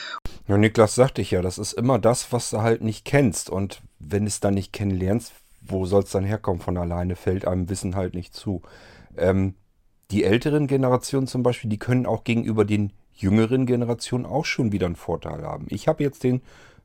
Ja, 0.49 0.57
Niklas 0.57 0.95
sagte 0.95 1.23
ich 1.23 1.33
ja, 1.33 1.43
das 1.43 1.59
ist 1.59 1.73
immer 1.73 1.99
das, 1.99 2.33
was 2.33 2.51
du 2.51 2.63
halt 2.63 2.83
nicht 2.83 3.05
kennst. 3.05 3.51
Und 3.51 3.83
wenn 3.99 4.27
es 4.27 4.41
dann 4.41 4.55
nicht 4.55 4.73
kennenlernst, 4.73 5.33
wo 5.61 5.87
soll 5.87 6.03
es 6.03 6.11
dann 6.11 6.25
herkommen 6.25 6.61
von 6.61 6.77
alleine, 6.77 7.17
fällt 7.17 7.47
einem 7.47 7.69
Wissen 7.69 7.97
halt 7.97 8.15
nicht 8.15 8.35
zu. 8.35 8.63
Ähm, 9.17 9.55
die 10.13 10.23
älteren 10.23 10.69
Generationen 10.69 11.27
zum 11.27 11.43
Beispiel, 11.43 11.71
die 11.71 11.79
können 11.79 12.07
auch 12.07 12.23
gegenüber 12.23 12.65
den 12.65 12.93
jüngeren 13.13 13.67
Generationen 13.67 14.27
auch 14.27 14.45
schon 14.45 14.71
wieder 14.71 14.87
einen 14.87 14.95
Vorteil 14.95 15.43
haben. 15.43 15.67
Ich 15.69 15.89
habe 15.89 16.05
jetzt 16.05 16.23
den 16.23 16.43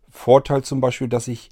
Vorteil 0.10 0.64
zum 0.64 0.82
Beispiel, 0.82 1.08
dass 1.08 1.28
ich 1.28 1.50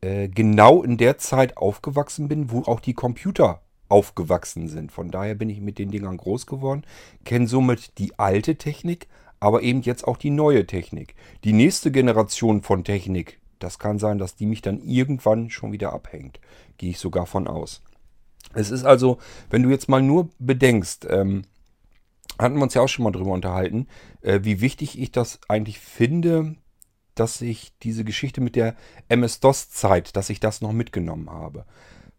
äh, 0.00 0.28
genau 0.28 0.82
in 0.82 0.96
der 0.96 1.18
Zeit 1.18 1.56
aufgewachsen 1.56 2.28
bin, 2.28 2.52
wo 2.52 2.62
auch 2.62 2.78
die 2.78 2.94
Computer 2.94 3.62
aufgewachsen 3.88 4.68
sind. 4.68 4.92
Von 4.92 5.10
daher 5.10 5.34
bin 5.34 5.50
ich 5.50 5.60
mit 5.60 5.78
den 5.78 5.90
Dingern 5.90 6.16
groß 6.16 6.46
geworden, 6.46 6.84
kenne 7.24 7.46
somit 7.46 7.98
die 7.98 8.18
alte 8.18 8.56
Technik, 8.56 9.08
aber 9.40 9.62
eben 9.62 9.82
jetzt 9.82 10.06
auch 10.06 10.16
die 10.16 10.30
neue 10.30 10.66
Technik. 10.66 11.14
Die 11.44 11.52
nächste 11.52 11.90
Generation 11.90 12.62
von 12.62 12.84
Technik, 12.84 13.40
das 13.58 13.78
kann 13.78 13.98
sein, 13.98 14.18
dass 14.18 14.36
die 14.36 14.46
mich 14.46 14.62
dann 14.62 14.80
irgendwann 14.80 15.50
schon 15.50 15.72
wieder 15.72 15.92
abhängt. 15.92 16.40
Gehe 16.76 16.90
ich 16.90 16.98
sogar 16.98 17.26
von 17.26 17.46
aus. 17.46 17.82
Es 18.54 18.70
ist 18.70 18.84
also, 18.84 19.18
wenn 19.50 19.62
du 19.62 19.70
jetzt 19.70 19.88
mal 19.88 20.02
nur 20.02 20.30
bedenkst, 20.38 21.06
ähm, 21.10 21.42
hatten 22.38 22.56
wir 22.56 22.62
uns 22.62 22.74
ja 22.74 22.82
auch 22.82 22.88
schon 22.88 23.04
mal 23.04 23.10
drüber 23.10 23.32
unterhalten, 23.32 23.88
äh, 24.22 24.40
wie 24.42 24.60
wichtig 24.60 24.98
ich 24.98 25.12
das 25.12 25.40
eigentlich 25.48 25.78
finde, 25.78 26.56
dass 27.14 27.40
ich 27.40 27.72
diese 27.82 28.04
Geschichte 28.04 28.40
mit 28.40 28.56
der 28.56 28.76
MS-DOS-Zeit, 29.08 30.16
dass 30.16 30.30
ich 30.30 30.40
das 30.40 30.60
noch 30.60 30.72
mitgenommen 30.72 31.30
habe. 31.30 31.64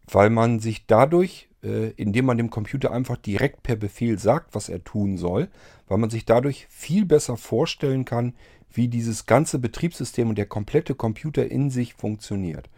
Weil 0.06 0.30
man 0.30 0.60
sich 0.60 0.86
dadurch, 0.86 1.48
äh, 1.62 1.90
indem 1.90 2.26
man 2.26 2.38
dem 2.38 2.50
Computer 2.50 2.92
einfach 2.92 3.16
direkt 3.16 3.62
per 3.62 3.76
Befehl 3.76 4.18
sagt, 4.18 4.54
was 4.54 4.68
er 4.68 4.82
tun 4.84 5.16
soll, 5.16 5.48
weil 5.88 5.98
man 5.98 6.10
sich 6.10 6.24
dadurch 6.24 6.66
viel 6.68 7.04
besser 7.04 7.36
vorstellen 7.36 8.04
kann, 8.04 8.34
wie 8.72 8.88
dieses 8.88 9.26
ganze 9.26 9.58
Betriebssystem 9.58 10.28
und 10.28 10.38
der 10.38 10.46
komplette 10.46 10.94
Computer 10.94 11.50
in 11.50 11.70
sich 11.70 11.94
funktioniert. 11.94 12.68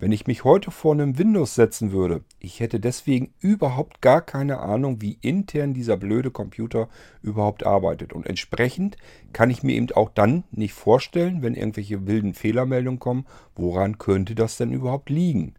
Wenn 0.00 0.12
ich 0.12 0.28
mich 0.28 0.44
heute 0.44 0.70
vor 0.70 0.92
einem 0.92 1.18
Windows 1.18 1.56
setzen 1.56 1.90
würde, 1.90 2.22
ich 2.38 2.60
hätte 2.60 2.78
deswegen 2.78 3.32
überhaupt 3.40 4.00
gar 4.00 4.20
keine 4.20 4.60
Ahnung, 4.60 5.00
wie 5.00 5.18
intern 5.22 5.74
dieser 5.74 5.96
blöde 5.96 6.30
Computer 6.30 6.88
überhaupt 7.20 7.66
arbeitet. 7.66 8.12
Und 8.12 8.26
entsprechend 8.26 8.96
kann 9.32 9.50
ich 9.50 9.64
mir 9.64 9.74
eben 9.74 9.90
auch 9.90 10.10
dann 10.10 10.44
nicht 10.52 10.74
vorstellen, 10.74 11.42
wenn 11.42 11.54
irgendwelche 11.54 12.06
wilden 12.06 12.34
Fehlermeldungen 12.34 13.00
kommen, 13.00 13.26
woran 13.56 13.98
könnte 13.98 14.36
das 14.36 14.56
denn 14.56 14.70
überhaupt 14.70 15.10
liegen. 15.10 15.54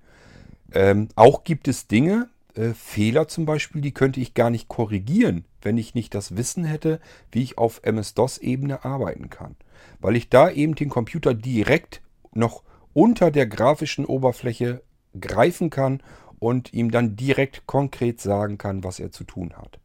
Ähm, 0.71 1.09
auch 1.15 1.43
gibt 1.43 1.67
es 1.67 1.87
Dinge, 1.87 2.29
äh, 2.55 2.73
Fehler 2.73 3.27
zum 3.27 3.45
Beispiel, 3.45 3.81
die 3.81 3.93
könnte 3.93 4.19
ich 4.19 4.33
gar 4.33 4.49
nicht 4.49 4.67
korrigieren, 4.67 5.45
wenn 5.61 5.77
ich 5.77 5.95
nicht 5.95 6.15
das 6.15 6.35
Wissen 6.35 6.63
hätte, 6.63 6.99
wie 7.31 7.43
ich 7.43 7.57
auf 7.57 7.81
MS-DOS-Ebene 7.83 8.85
arbeiten 8.85 9.29
kann. 9.29 9.55
Weil 9.99 10.15
ich 10.15 10.29
da 10.29 10.49
eben 10.49 10.75
den 10.75 10.89
Computer 10.89 11.33
direkt 11.33 12.01
noch 12.33 12.63
unter 12.93 13.31
der 13.31 13.47
grafischen 13.47 14.05
Oberfläche 14.05 14.81
greifen 15.19 15.69
kann 15.69 16.01
und 16.39 16.73
ihm 16.73 16.91
dann 16.91 17.15
direkt 17.15 17.67
konkret 17.67 18.21
sagen 18.21 18.57
kann, 18.57 18.83
was 18.83 18.99
er 18.99 19.11
zu 19.11 19.23
tun 19.23 19.53
hat. 19.55 19.79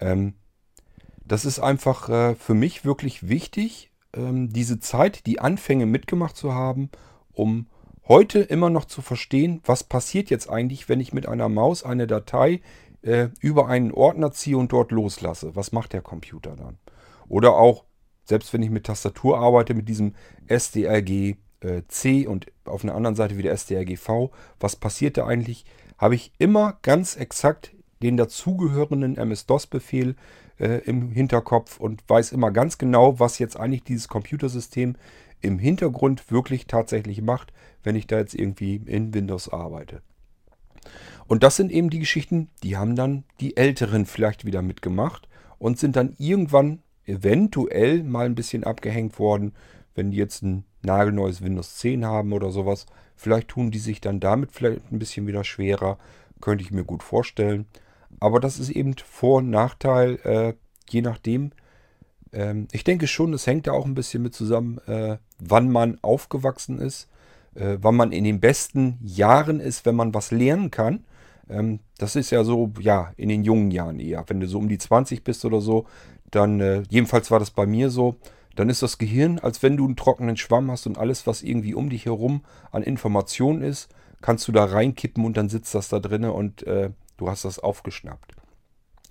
Ähm, 0.00 0.34
das 1.24 1.44
ist 1.44 1.60
einfach 1.60 2.08
äh, 2.08 2.34
für 2.34 2.54
mich 2.54 2.84
wirklich 2.84 3.28
wichtig, 3.28 3.92
ähm, 4.14 4.52
diese 4.52 4.80
Zeit, 4.80 5.26
die 5.26 5.40
Anfänge 5.40 5.86
mitgemacht 5.86 6.36
zu 6.36 6.54
haben, 6.54 6.90
um 7.32 7.66
heute 8.08 8.40
immer 8.40 8.70
noch 8.70 8.84
zu 8.84 9.02
verstehen, 9.02 9.60
was 9.64 9.84
passiert 9.84 10.30
jetzt 10.30 10.48
eigentlich, 10.48 10.88
wenn 10.88 11.00
ich 11.00 11.12
mit 11.12 11.26
einer 11.26 11.48
Maus 11.48 11.84
eine 11.84 12.06
Datei 12.06 12.60
äh, 13.02 13.28
über 13.40 13.68
einen 13.68 13.92
Ordner 13.92 14.32
ziehe 14.32 14.58
und 14.58 14.72
dort 14.72 14.92
loslasse. 14.92 15.54
Was 15.56 15.72
macht 15.72 15.92
der 15.92 16.02
Computer 16.02 16.56
dann? 16.56 16.78
Oder 17.28 17.54
auch, 17.54 17.84
selbst 18.24 18.52
wenn 18.52 18.62
ich 18.62 18.70
mit 18.70 18.84
Tastatur 18.84 19.38
arbeite, 19.38 19.74
mit 19.74 19.88
diesem 19.88 20.14
SDRG 20.46 21.36
äh, 21.62 21.82
C 21.88 22.26
und 22.26 22.46
auf 22.64 22.84
einer 22.84 22.94
anderen 22.94 23.16
Seite 23.16 23.36
wieder 23.36 23.52
SDRGV. 23.52 24.30
Was 24.60 24.76
passiert 24.76 25.16
da 25.16 25.26
eigentlich? 25.26 25.64
Habe 25.98 26.14
ich 26.14 26.32
immer 26.38 26.78
ganz 26.82 27.16
exakt 27.16 27.74
den 28.02 28.16
dazugehörenden 28.16 29.16
MS-DOS-Befehl 29.16 30.16
äh, 30.58 30.78
im 30.84 31.10
Hinterkopf 31.10 31.78
und 31.78 32.02
weiß 32.08 32.32
immer 32.32 32.50
ganz 32.50 32.78
genau, 32.78 33.20
was 33.20 33.38
jetzt 33.38 33.56
eigentlich 33.56 33.84
dieses 33.84 34.08
Computersystem 34.08 34.96
im 35.42 35.58
Hintergrund 35.58 36.30
wirklich 36.30 36.66
tatsächlich 36.66 37.20
macht, 37.22 37.52
wenn 37.82 37.96
ich 37.96 38.06
da 38.06 38.18
jetzt 38.18 38.34
irgendwie 38.34 38.76
in 38.86 39.12
Windows 39.12 39.48
arbeite. 39.48 40.02
Und 41.26 41.42
das 41.42 41.56
sind 41.56 41.70
eben 41.70 41.90
die 41.90 42.00
Geschichten, 42.00 42.48
die 42.62 42.76
haben 42.76 42.96
dann 42.96 43.24
die 43.40 43.56
Älteren 43.56 44.06
vielleicht 44.06 44.44
wieder 44.44 44.62
mitgemacht 44.62 45.28
und 45.58 45.78
sind 45.78 45.96
dann 45.96 46.14
irgendwann 46.18 46.82
eventuell 47.04 48.02
mal 48.02 48.26
ein 48.26 48.34
bisschen 48.34 48.64
abgehängt 48.64 49.18
worden, 49.18 49.52
wenn 49.94 50.10
die 50.10 50.16
jetzt 50.16 50.42
ein 50.42 50.64
nagelneues 50.82 51.42
Windows 51.42 51.76
10 51.76 52.04
haben 52.04 52.32
oder 52.32 52.50
sowas. 52.50 52.86
Vielleicht 53.16 53.48
tun 53.48 53.70
die 53.70 53.78
sich 53.78 54.00
dann 54.00 54.20
damit 54.20 54.52
vielleicht 54.52 54.90
ein 54.90 54.98
bisschen 54.98 55.26
wieder 55.26 55.44
schwerer. 55.44 55.98
Könnte 56.40 56.64
ich 56.64 56.72
mir 56.72 56.84
gut 56.84 57.02
vorstellen. 57.02 57.66
Aber 58.20 58.40
das 58.40 58.58
ist 58.58 58.70
eben 58.70 58.96
Vor- 58.96 59.38
und 59.38 59.50
Nachteil, 59.50 60.18
äh, 60.24 60.54
je 60.88 61.02
nachdem. 61.02 61.52
Ähm, 62.32 62.66
ich 62.72 62.84
denke 62.84 63.06
schon, 63.06 63.32
es 63.32 63.46
hängt 63.46 63.66
da 63.66 63.72
auch 63.72 63.86
ein 63.86 63.94
bisschen 63.94 64.22
mit 64.22 64.34
zusammen, 64.34 64.78
äh, 64.86 65.18
wann 65.48 65.70
man 65.70 65.98
aufgewachsen 66.02 66.78
ist, 66.78 67.08
äh, 67.54 67.78
wann 67.80 67.96
man 67.96 68.12
in 68.12 68.24
den 68.24 68.40
besten 68.40 68.98
Jahren 69.02 69.60
ist, 69.60 69.84
wenn 69.84 69.94
man 69.94 70.14
was 70.14 70.30
lernen 70.30 70.70
kann. 70.70 71.04
Ähm, 71.48 71.80
das 71.98 72.16
ist 72.16 72.30
ja 72.30 72.44
so, 72.44 72.72
ja, 72.80 73.12
in 73.16 73.28
den 73.28 73.44
jungen 73.44 73.70
Jahren 73.70 74.00
eher. 74.00 74.24
Wenn 74.28 74.40
du 74.40 74.46
so 74.46 74.58
um 74.58 74.68
die 74.68 74.78
20 74.78 75.24
bist 75.24 75.44
oder 75.44 75.60
so, 75.60 75.86
dann, 76.30 76.60
äh, 76.60 76.82
jedenfalls 76.88 77.30
war 77.30 77.38
das 77.38 77.50
bei 77.50 77.66
mir 77.66 77.90
so, 77.90 78.16
dann 78.56 78.68
ist 78.68 78.82
das 78.82 78.98
Gehirn, 78.98 79.38
als 79.38 79.62
wenn 79.62 79.76
du 79.76 79.84
einen 79.84 79.96
trockenen 79.96 80.36
Schwamm 80.36 80.70
hast 80.70 80.86
und 80.86 80.98
alles, 80.98 81.26
was 81.26 81.42
irgendwie 81.42 81.74
um 81.74 81.90
dich 81.90 82.06
herum 82.06 82.42
an 82.70 82.82
Informationen 82.82 83.62
ist, 83.62 83.88
kannst 84.20 84.46
du 84.46 84.52
da 84.52 84.64
reinkippen 84.64 85.24
und 85.24 85.36
dann 85.36 85.48
sitzt 85.48 85.74
das 85.74 85.88
da 85.88 86.00
drinne 86.00 86.32
und 86.32 86.66
äh, 86.66 86.90
du 87.16 87.28
hast 87.28 87.44
das 87.44 87.58
aufgeschnappt. 87.58 88.34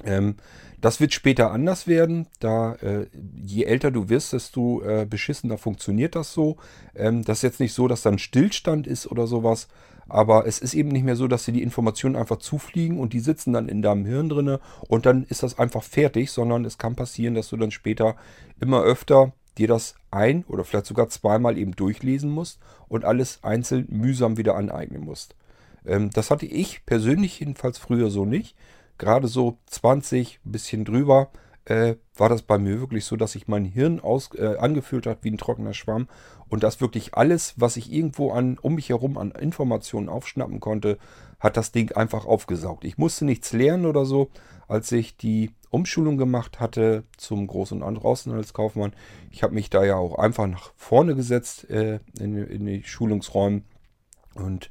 Ähm, 0.06 0.36
das 0.82 1.00
wird 1.00 1.14
später 1.14 1.52
anders 1.52 1.86
werden, 1.86 2.28
da 2.40 2.74
äh, 2.76 3.06
je 3.44 3.66
älter 3.66 3.92
du 3.92 4.10
wirst, 4.10 4.34
desto 4.34 4.82
äh, 4.82 5.06
beschissener 5.08 5.60
funktioniert 5.60 6.16
das 6.16 6.34
so. 6.34 6.58
Ähm, 6.96 7.24
das 7.24 7.40
ist 7.40 7.44
jetzt 7.44 7.60
nicht 7.60 7.74
so, 7.74 7.88
dass 7.88 8.02
da 8.02 8.10
ein 8.10 8.18
Stillstand 8.18 8.88
ist 8.88 9.06
oder 9.06 9.28
sowas, 9.28 9.68
aber 10.10 10.48
es 10.48 10.58
ist 10.60 10.74
eben 10.74 10.90
nicht 10.90 11.04
mehr 11.04 11.16
so, 11.16 11.28
dass 11.28 11.46
dir 11.46 11.52
die 11.52 11.62
Informationen 11.62 12.16
einfach 12.16 12.38
zufliegen 12.38 13.00
und 13.00 13.14
die 13.14 13.20
sitzen 13.20 13.54
dann 13.54 13.70
in 13.70 13.84
deinem 13.84 14.06
Hirn 14.06 14.30
drinne 14.30 14.60
und 14.88 15.06
dann 15.06 15.24
ist 15.26 15.44
das 15.44 15.60
einfach 15.60 15.84
fertig, 15.84 16.32
sondern 16.32 16.66
es 16.66 16.80
kann 16.80 16.96
passieren, 16.96 17.36
dass 17.36 17.50
du 17.50 17.58
dann 17.58 17.72
später 17.72 18.16
immer 18.60 18.82
öfter 18.82 19.34
dir 19.60 19.68
das 19.68 19.96
ein 20.10 20.44
oder 20.48 20.64
vielleicht 20.64 20.88
sogar 20.88 21.10
zweimal 21.10 21.58
eben 21.58 21.76
durchlesen 21.76 22.32
musst 22.32 22.60
und 22.88 23.06
alles 23.06 23.40
einzeln 23.44 23.86
mühsam 23.90 24.38
wieder 24.38 24.56
aneignen 24.56 25.06
musst. 25.06 25.36
Ähm, 25.86 26.10
das 26.12 26.32
hatte 26.32 26.46
ich 26.46 26.86
persönlich 26.86 27.40
jedenfalls 27.40 27.78
früher 27.78 28.10
so 28.10 28.26
nicht. 28.26 28.56
Gerade 28.98 29.28
so 29.28 29.58
20, 29.68 30.40
bisschen 30.44 30.86
drüber, 30.86 31.32
äh, 31.66 31.96
war 32.16 32.30
das 32.30 32.42
bei 32.42 32.58
mir 32.58 32.80
wirklich 32.80 33.06
so, 33.06 33.16
dass 33.16 33.34
sich 33.34 33.48
mein 33.48 33.66
Hirn 33.66 34.00
aus, 34.00 34.30
äh, 34.36 34.58
angefühlt 34.58 35.06
hat 35.06 35.20
wie 35.24 35.32
ein 35.32 35.38
trockener 35.38 35.74
Schwamm 35.74 36.08
und 36.50 36.64
dass 36.64 36.82
wirklich 36.82 37.14
alles, 37.14 37.54
was 37.58 37.78
ich 37.78 37.92
irgendwo 37.92 38.32
an, 38.32 38.58
um 38.62 38.76
mich 38.76 38.90
herum 38.90 39.18
an 39.18 39.32
Informationen 39.32 40.10
aufschnappen 40.10 40.60
konnte, 40.60 40.98
hat 41.40 41.58
das 41.58 41.72
Ding 41.72 41.92
einfach 41.94 42.26
aufgesaugt. 42.26 42.84
Ich 42.84 42.98
musste 42.98 43.26
nichts 43.26 43.54
lernen 43.54 43.86
oder 43.86 44.06
so, 44.06 44.30
als 44.68 44.92
ich 44.92 45.18
die 45.18 45.52
Umschulung 45.70 46.18
gemacht 46.18 46.60
hatte 46.60 47.04
zum 47.18 47.48
Groß- 47.48 47.74
und 47.74 47.84
Außenhandelskaufmann. 47.84 48.94
Ich 49.30 49.42
habe 49.44 49.54
mich 49.54 49.70
da 49.70 49.84
ja 49.84 49.96
auch 49.96 50.16
einfach 50.18 50.48
nach 50.48 50.72
vorne 50.76 51.16
gesetzt 51.16 51.70
äh, 51.70 52.00
in, 52.20 52.38
in 52.38 52.66
die 52.66 52.84
Schulungsräume 52.84 53.62
und 54.36 54.70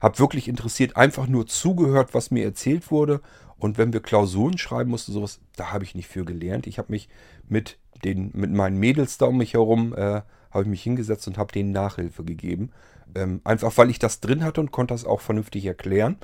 habe 0.00 0.18
wirklich 0.18 0.48
interessiert 0.48 0.96
einfach 0.96 1.26
nur 1.26 1.46
zugehört, 1.46 2.14
was 2.14 2.30
mir 2.30 2.44
erzählt 2.44 2.90
wurde. 2.90 3.20
Und 3.58 3.76
wenn 3.78 3.92
wir 3.92 4.00
Klausuren 4.00 4.56
schreiben 4.56 4.90
mussten, 4.90 5.12
sowas, 5.12 5.40
da 5.56 5.72
habe 5.72 5.84
ich 5.84 5.94
nicht 5.94 6.08
für 6.08 6.24
gelernt. 6.24 6.66
Ich 6.66 6.78
habe 6.78 6.92
mich 6.92 7.08
mit 7.48 7.78
den 8.04 8.30
mit 8.34 8.52
meinen 8.52 8.78
Mädels 8.78 9.18
da 9.18 9.26
um 9.26 9.38
mich 9.38 9.54
herum 9.54 9.94
äh, 9.94 10.22
habe 10.50 10.62
ich 10.62 10.68
mich 10.68 10.82
hingesetzt 10.82 11.26
und 11.26 11.38
habe 11.38 11.52
denen 11.52 11.72
Nachhilfe 11.72 12.24
gegeben. 12.24 12.70
Ähm, 13.14 13.40
einfach 13.44 13.76
weil 13.76 13.90
ich 13.90 13.98
das 13.98 14.20
drin 14.20 14.44
hatte 14.44 14.60
und 14.60 14.70
konnte 14.70 14.94
das 14.94 15.04
auch 15.04 15.20
vernünftig 15.20 15.64
erklären. 15.66 16.16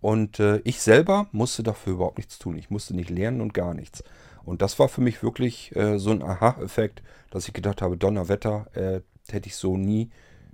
Und 0.00 0.40
äh, 0.40 0.60
ich 0.64 0.80
selber 0.80 1.28
musste 1.32 1.62
dafür 1.62 1.94
überhaupt 1.94 2.18
nichts 2.18 2.38
tun. 2.38 2.56
Ich 2.56 2.70
musste 2.70 2.94
nicht 2.94 3.10
lernen 3.10 3.40
und 3.40 3.54
gar 3.54 3.74
nichts. 3.74 4.02
Und 4.44 4.62
das 4.62 4.78
war 4.78 4.88
für 4.88 5.00
mich 5.00 5.22
wirklich 5.22 5.74
äh, 5.76 5.98
so 5.98 6.10
ein 6.10 6.22
Aha-Effekt, 6.22 7.02
dass 7.30 7.46
ich 7.46 7.54
gedacht 7.54 7.82
habe, 7.82 7.96
Donnerwetter, 7.96 8.66
äh, 8.74 9.00
hätte 9.30 9.48
ich 9.48 9.56
so 9.56 9.76
nie 9.76 10.10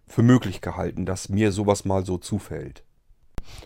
für 0.06 0.22
möglich 0.22 0.60
gehalten, 0.60 1.06
dass 1.06 1.28
mir 1.28 1.52
sowas 1.52 1.84
mal 1.84 2.04
so 2.04 2.18
zufällt. 2.18 2.82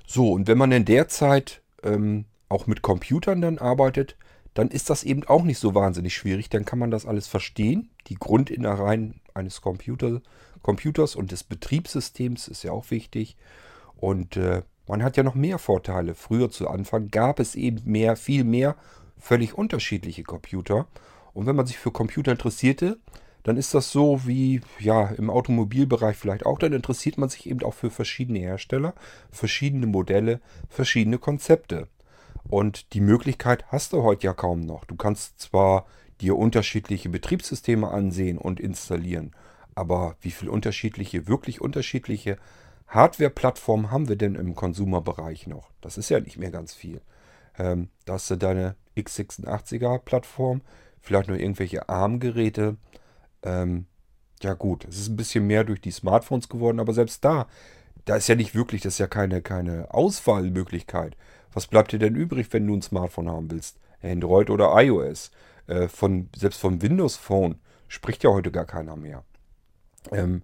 So, 0.06 0.32
und 0.32 0.46
wenn 0.46 0.58
man 0.58 0.72
in 0.72 0.84
der 0.84 1.08
Zeit 1.08 1.62
ähm, 1.82 2.26
auch 2.52 2.66
mit 2.66 2.82
Computern 2.82 3.40
dann 3.40 3.58
arbeitet, 3.58 4.16
dann 4.54 4.68
ist 4.68 4.90
das 4.90 5.02
eben 5.02 5.24
auch 5.24 5.42
nicht 5.42 5.58
so 5.58 5.74
wahnsinnig 5.74 6.14
schwierig. 6.14 6.50
Dann 6.50 6.64
kann 6.64 6.78
man 6.78 6.90
das 6.90 7.06
alles 7.06 7.26
verstehen. 7.26 7.90
die 8.08 8.16
Grundinnereien 8.16 9.20
eines 9.34 9.62
Computer, 9.62 10.20
Computers 10.60 11.16
und 11.16 11.32
des 11.32 11.42
Betriebssystems 11.44 12.48
ist 12.48 12.62
ja 12.62 12.72
auch 12.72 12.90
wichtig. 12.90 13.36
Und 13.96 14.36
äh, 14.36 14.62
man 14.86 15.02
hat 15.02 15.16
ja 15.16 15.22
noch 15.22 15.34
mehr 15.34 15.58
Vorteile. 15.58 16.14
Früher 16.14 16.50
zu 16.50 16.68
Anfang 16.68 17.08
gab 17.08 17.40
es 17.40 17.54
eben 17.54 17.80
mehr, 17.84 18.16
viel 18.16 18.44
mehr 18.44 18.76
völlig 19.18 19.54
unterschiedliche 19.54 20.24
Computer. 20.24 20.86
Und 21.32 21.46
wenn 21.46 21.56
man 21.56 21.66
sich 21.66 21.78
für 21.78 21.92
Computer 21.92 22.32
interessierte, 22.32 22.98
dann 23.44 23.56
ist 23.56 23.74
das 23.74 23.90
so 23.90 24.26
wie 24.26 24.60
ja 24.78 25.08
im 25.08 25.30
Automobilbereich 25.30 26.16
vielleicht 26.16 26.44
auch. 26.46 26.58
Dann 26.58 26.72
interessiert 26.72 27.18
man 27.18 27.28
sich 27.28 27.48
eben 27.48 27.62
auch 27.62 27.74
für 27.74 27.90
verschiedene 27.90 28.40
Hersteller, 28.40 28.94
verschiedene 29.30 29.86
Modelle, 29.86 30.40
verschiedene 30.68 31.18
Konzepte. 31.18 31.88
Und 32.48 32.92
die 32.92 33.00
Möglichkeit 33.00 33.64
hast 33.68 33.92
du 33.92 34.02
heute 34.02 34.26
ja 34.26 34.34
kaum 34.34 34.60
noch. 34.60 34.84
Du 34.84 34.96
kannst 34.96 35.40
zwar 35.40 35.86
dir 36.20 36.36
unterschiedliche 36.36 37.08
Betriebssysteme 37.08 37.88
ansehen 37.88 38.38
und 38.38 38.60
installieren, 38.60 39.32
aber 39.74 40.16
wie 40.20 40.30
viele 40.30 40.50
unterschiedliche, 40.50 41.26
wirklich 41.26 41.60
unterschiedliche 41.60 42.38
Hardware-Plattformen 42.88 43.90
haben 43.90 44.08
wir 44.08 44.16
denn 44.16 44.34
im 44.34 44.54
Konsumerbereich 44.54 45.46
noch? 45.46 45.70
Das 45.80 45.96
ist 45.96 46.10
ja 46.10 46.20
nicht 46.20 46.38
mehr 46.38 46.50
ganz 46.50 46.74
viel. 46.74 47.00
Ähm, 47.58 47.88
da 48.04 48.14
hast 48.14 48.30
du 48.30 48.36
deine 48.36 48.76
x86er-Plattform, 48.96 50.60
vielleicht 51.00 51.28
noch 51.28 51.36
irgendwelche 51.36 51.88
ARM-Geräte. 51.88 52.76
Ähm, 53.42 53.86
ja 54.42 54.54
gut, 54.54 54.84
es 54.84 54.98
ist 54.98 55.08
ein 55.08 55.16
bisschen 55.16 55.46
mehr 55.46 55.64
durch 55.64 55.80
die 55.80 55.90
Smartphones 55.90 56.48
geworden, 56.48 56.80
aber 56.80 56.92
selbst 56.92 57.24
da, 57.24 57.46
da 58.04 58.16
ist 58.16 58.28
ja 58.28 58.34
nicht 58.34 58.54
wirklich, 58.54 58.82
das 58.82 58.94
ist 58.94 58.98
ja 58.98 59.06
keine, 59.06 59.42
keine 59.42 59.92
Auswahlmöglichkeit. 59.92 61.16
Was 61.52 61.66
bleibt 61.66 61.92
dir 61.92 61.98
denn 61.98 62.14
übrig, 62.14 62.48
wenn 62.52 62.66
du 62.66 62.74
ein 62.74 62.82
Smartphone 62.82 63.30
haben 63.30 63.50
willst? 63.50 63.78
Android 64.02 64.50
oder 64.50 64.72
iOS? 64.74 65.30
Äh, 65.66 65.88
von, 65.88 66.28
selbst 66.36 66.60
vom 66.60 66.82
Windows 66.82 67.16
Phone 67.16 67.56
spricht 67.88 68.24
ja 68.24 68.30
heute 68.30 68.50
gar 68.50 68.64
keiner 68.64 68.96
mehr. 68.96 69.24
Ähm, 70.10 70.42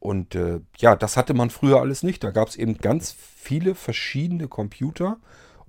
und 0.00 0.34
äh, 0.34 0.60
ja, 0.76 0.96
das 0.96 1.16
hatte 1.16 1.34
man 1.34 1.50
früher 1.50 1.80
alles 1.80 2.02
nicht. 2.02 2.22
Da 2.22 2.30
gab 2.30 2.48
es 2.48 2.56
eben 2.56 2.78
ganz 2.78 3.12
viele 3.12 3.74
verschiedene 3.74 4.48
Computer 4.48 5.18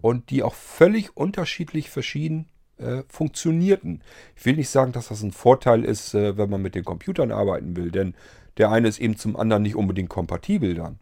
und 0.02 0.30
die 0.30 0.43
auch 0.43 0.54
völlig 0.54 1.16
unterschiedlich 1.18 1.89
verschieden 1.89 2.47
äh, 2.78 3.04
funktionierten. 3.10 4.04
Ich 4.36 4.45
will 4.45 4.56
nicht 4.56 4.70
sagen, 4.70 4.91
dass 4.91 5.10
das 5.10 5.24
ein 5.24 5.32
Vorteil 5.32 5.84
ist, 5.84 6.14
äh, 6.14 6.38
wenn 6.38 6.50
man 6.50 6.62
mit 6.62 6.76
den 6.76 6.86
Computern 6.86 7.32
arbeiten 7.32 7.76
will, 7.76 7.91
denn 7.91 8.16
der 8.58 8.72
eine 8.72 8.88
ist 8.88 9.00
eben 9.00 9.18
zum 9.18 9.36
anderen 9.36 9.64
nicht 9.64 9.76
unbedingt 9.76 10.10
kompatibel 10.10 10.76
dann. 10.76 11.00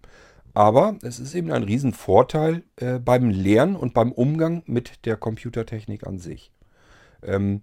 Aber 0.57 0.97
es 1.03 1.19
ist 1.19 1.35
eben 1.35 1.51
ein 1.51 1.61
Riesenvorteil 1.61 2.63
äh, 2.77 2.97
beim 2.97 3.29
Lernen 3.29 3.75
und 3.75 3.93
beim 3.93 4.11
Umgang 4.11 4.63
mit 4.65 5.05
der 5.05 5.15
Computertechnik 5.15 6.07
an 6.07 6.17
sich. 6.17 6.51
Ähm, 7.21 7.61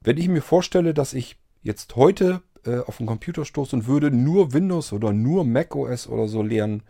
wenn 0.00 0.16
ich 0.16 0.26
mir 0.26 0.42
vorstelle, 0.42 0.92
dass 0.92 1.14
ich 1.14 1.38
jetzt 1.62 1.94
heute 1.94 2.42
äh, 2.66 2.78
auf 2.78 2.96
den 2.96 3.06
Computer 3.06 3.44
stoße 3.44 3.76
und 3.76 3.86
würde 3.86 4.10
nur 4.10 4.52
Windows 4.52 4.92
oder 4.92 5.12
nur 5.12 5.44
Mac 5.44 5.76
OS 5.76 6.08
oder 6.08 6.26
so 6.26 6.42
lernen, 6.42 6.82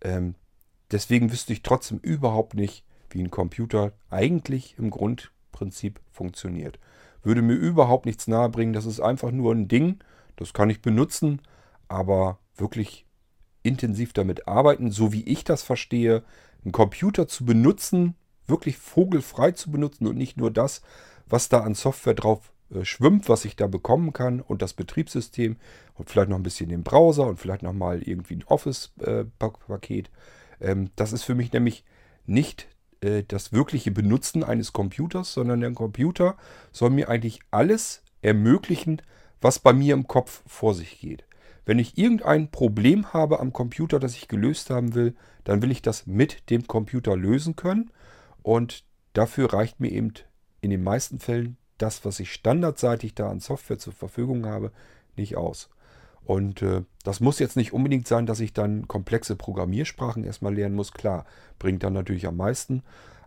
ähm, 0.00 0.36
deswegen 0.92 1.32
wüsste 1.32 1.52
ich 1.52 1.64
trotzdem 1.64 1.98
überhaupt 1.98 2.54
nicht, 2.54 2.84
wie 3.10 3.24
ein 3.24 3.32
Computer 3.32 3.94
eigentlich 4.10 4.76
im 4.78 4.90
Grundprinzip 4.90 5.98
funktioniert. 6.12 6.78
Würde 7.24 7.42
mir 7.42 7.54
überhaupt 7.54 8.06
nichts 8.06 8.28
nahebringen. 8.28 8.74
Das 8.74 8.86
ist 8.86 9.00
einfach 9.00 9.32
nur 9.32 9.52
ein 9.52 9.66
Ding, 9.66 9.98
das 10.36 10.52
kann 10.52 10.70
ich 10.70 10.82
benutzen, 10.82 11.42
aber 11.88 12.38
wirklich 12.54 13.06
intensiv 13.62 14.12
damit 14.12 14.48
arbeiten, 14.48 14.90
so 14.90 15.12
wie 15.12 15.24
ich 15.24 15.44
das 15.44 15.62
verstehe, 15.62 16.22
einen 16.64 16.72
Computer 16.72 17.28
zu 17.28 17.44
benutzen, 17.44 18.14
wirklich 18.46 18.76
vogelfrei 18.76 19.52
zu 19.52 19.70
benutzen 19.70 20.06
und 20.06 20.16
nicht 20.16 20.36
nur 20.36 20.50
das, 20.50 20.82
was 21.28 21.48
da 21.48 21.60
an 21.60 21.74
Software 21.74 22.14
drauf 22.14 22.52
äh, 22.74 22.84
schwimmt, 22.84 23.28
was 23.28 23.44
ich 23.44 23.56
da 23.56 23.66
bekommen 23.66 24.12
kann 24.12 24.40
und 24.40 24.62
das 24.62 24.74
Betriebssystem 24.74 25.56
und 25.94 26.10
vielleicht 26.10 26.28
noch 26.28 26.36
ein 26.36 26.42
bisschen 26.42 26.68
den 26.68 26.82
Browser 26.82 27.26
und 27.26 27.38
vielleicht 27.38 27.62
noch 27.62 27.72
mal 27.72 28.02
irgendwie 28.02 28.36
ein 28.36 28.44
Office-Paket. 28.44 30.10
Äh, 30.60 30.70
ähm, 30.70 30.90
das 30.96 31.12
ist 31.12 31.22
für 31.22 31.34
mich 31.34 31.52
nämlich 31.52 31.84
nicht 32.26 32.68
äh, 33.00 33.22
das 33.26 33.52
wirkliche 33.52 33.90
Benutzen 33.90 34.44
eines 34.44 34.72
Computers, 34.72 35.32
sondern 35.32 35.60
der 35.60 35.72
Computer 35.72 36.36
soll 36.72 36.90
mir 36.90 37.08
eigentlich 37.08 37.40
alles 37.50 38.02
ermöglichen, 38.22 39.00
was 39.40 39.58
bei 39.58 39.72
mir 39.72 39.94
im 39.94 40.06
Kopf 40.06 40.42
vor 40.46 40.74
sich 40.74 41.00
geht. 41.00 41.24
Wenn 41.64 41.78
ich 41.78 41.98
irgendein 41.98 42.50
Problem 42.50 43.12
habe 43.12 43.40
am 43.40 43.52
Computer, 43.52 43.98
das 43.98 44.14
ich 44.14 44.28
gelöst 44.28 44.70
haben 44.70 44.94
will, 44.94 45.14
dann 45.44 45.62
will 45.62 45.70
ich 45.70 45.82
das 45.82 46.06
mit 46.06 46.50
dem 46.50 46.66
Computer 46.66 47.16
lösen 47.16 47.56
können 47.56 47.90
und 48.42 48.84
dafür 49.12 49.52
reicht 49.52 49.80
mir 49.80 49.90
eben 49.90 50.12
in 50.60 50.70
den 50.70 50.82
meisten 50.82 51.18
Fällen 51.18 51.56
das, 51.78 52.04
was 52.04 52.20
ich 52.20 52.32
standardseitig 52.32 53.14
da 53.14 53.30
an 53.30 53.40
Software 53.40 53.78
zur 53.78 53.92
Verfügung 53.92 54.46
habe, 54.46 54.72
nicht 55.16 55.36
aus. 55.36 55.70
Und 56.24 56.62
äh, 56.62 56.82
das 57.02 57.20
muss 57.20 57.38
jetzt 57.38 57.56
nicht 57.56 57.72
unbedingt 57.72 58.06
sein, 58.06 58.26
dass 58.26 58.40
ich 58.40 58.52
dann 58.52 58.86
komplexe 58.86 59.36
Programmiersprachen 59.36 60.22
erstmal 60.24 60.54
lernen 60.54 60.76
muss. 60.76 60.92
Klar, 60.92 61.24
bringt 61.58 61.82
dann 61.82 61.94
natürlich 61.94 62.26
am 62.26 62.36
meisten. 62.36 62.82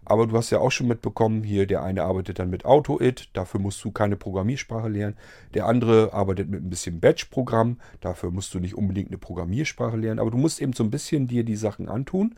Aber 0.05 0.27
du 0.27 0.35
hast 0.35 0.49
ja 0.49 0.59
auch 0.59 0.71
schon 0.71 0.87
mitbekommen, 0.87 1.43
hier 1.43 1.65
der 1.65 1.83
eine 1.83 2.03
arbeitet 2.03 2.39
dann 2.39 2.49
mit 2.49 2.65
AutoIt, 2.65 3.29
dafür 3.33 3.59
musst 3.59 3.83
du 3.83 3.91
keine 3.91 4.15
Programmiersprache 4.15 4.89
lernen. 4.89 5.15
Der 5.53 5.65
andere 5.65 6.13
arbeitet 6.13 6.49
mit 6.49 6.63
ein 6.63 6.69
bisschen 6.69 6.99
Batch-Programm, 6.99 7.77
dafür 8.01 8.31
musst 8.31 8.53
du 8.53 8.59
nicht 8.59 8.75
unbedingt 8.75 9.09
eine 9.09 9.17
Programmiersprache 9.17 9.97
lernen. 9.97 10.19
Aber 10.19 10.31
du 10.31 10.37
musst 10.37 10.61
eben 10.61 10.73
so 10.73 10.83
ein 10.83 10.91
bisschen 10.91 11.27
dir 11.27 11.43
die 11.43 11.55
Sachen 11.55 11.87
antun 11.87 12.35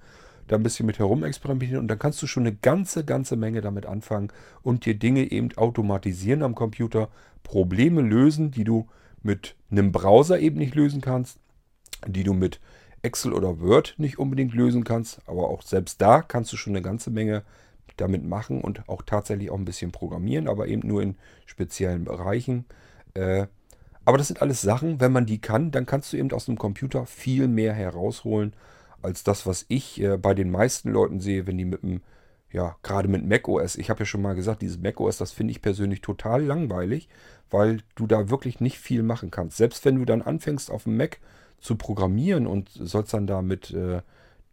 da 0.48 0.56
ein 0.56 0.64
bisschen 0.64 0.86
mit 0.86 1.00
herumexperimentieren 1.00 1.80
und 1.82 1.88
dann 1.88 2.00
kannst 2.00 2.22
du 2.22 2.28
schon 2.28 2.44
eine 2.44 2.56
ganze, 2.56 3.04
ganze 3.04 3.36
Menge 3.36 3.62
damit 3.62 3.86
anfangen 3.86 4.32
und 4.62 4.86
dir 4.86 4.96
Dinge 4.96 5.32
eben 5.32 5.50
automatisieren 5.58 6.44
am 6.44 6.56
Computer, 6.56 7.10
Probleme 7.44 8.02
lösen, 8.02 8.52
die 8.52 8.64
du 8.64 8.88
mit 9.24 9.56
einem 9.72 9.92
Browser 9.92 10.40
eben 10.40 10.58
nicht 10.58 10.76
lösen 10.76 11.02
kannst, 11.02 11.40
die 12.08 12.24
du 12.24 12.34
mit 12.34 12.60
Excel 13.06 13.34
oder 13.34 13.62
Word 13.62 13.94
nicht 13.98 14.20
unbedingt 14.20 14.54
lösen 14.54 14.84
kannst, 14.84 15.22
aber 15.28 15.50
auch 15.50 15.62
selbst 15.62 16.02
da 16.02 16.22
kannst 16.22 16.52
du 16.52 16.58
schon 16.58 16.74
eine 16.74 16.82
ganze 16.82 17.12
Menge 17.12 17.44
damit 17.98 18.26
machen 18.26 18.62
und 18.62 18.90
auch 18.90 19.04
tatsächlich 19.04 19.50
auch 19.50 19.58
ein 19.58 19.66
bisschen 19.66 19.92
programmieren, 19.92 20.48
aber 20.50 20.68
eben 20.68 20.86
nur 20.88 21.02
in 21.02 21.16
speziellen 21.46 22.04
Bereichen. 22.04 22.66
Äh, 23.14 23.48
aber 24.04 24.18
das 24.18 24.28
sind 24.28 24.42
alles 24.42 24.62
Sachen, 24.62 25.00
wenn 25.00 25.12
man 25.12 25.26
die 25.26 25.40
kann, 25.40 25.72
dann 25.72 25.86
kannst 25.86 26.14
du 26.14 26.18
eben 26.18 26.32
aus 26.32 26.48
einem 26.48 26.58
Computer 26.58 27.06
viel 27.06 27.48
mehr 27.48 27.74
herausholen, 27.74 28.54
als 29.02 29.24
das, 29.24 29.46
was 29.46 29.66
ich 29.68 30.02
äh, 30.02 30.18
bei 30.18 30.34
den 30.34 30.52
meisten 30.52 30.92
Leuten 30.92 31.20
sehe, 31.20 31.48
wenn 31.48 31.58
die 31.58 31.66
mit 31.66 31.84
dem, 31.84 32.02
ja, 32.52 32.76
gerade 32.84 33.08
mit 33.08 33.26
macOS, 33.26 33.76
ich 33.78 33.90
habe 33.90 34.02
ja 34.02 34.06
schon 34.06 34.22
mal 34.22 34.36
gesagt, 34.36 34.62
dieses 34.62 34.80
macOS, 34.80 35.18
das 35.18 35.32
finde 35.32 35.52
ich 35.52 35.62
persönlich 35.62 36.02
total 36.02 36.44
langweilig, 36.44 37.08
weil 37.50 37.82
du 37.96 38.08
da 38.08 38.30
wirklich 38.30 38.60
nicht 38.60 38.78
viel 38.78 39.04
machen 39.04 39.32
kannst. 39.32 39.58
Selbst 39.58 39.86
wenn 39.86 39.96
du 39.96 40.06
dann 40.06 40.22
anfängst 40.22 40.70
auf 40.70 40.84
dem 40.84 40.98
Mac 40.98 41.20
zu 41.60 41.76
programmieren 41.76 42.48
und 42.48 42.70
sollst 42.70 43.14
dann 43.14 43.28
da 43.28 43.42
mit 43.42 43.72
äh, 43.72 44.02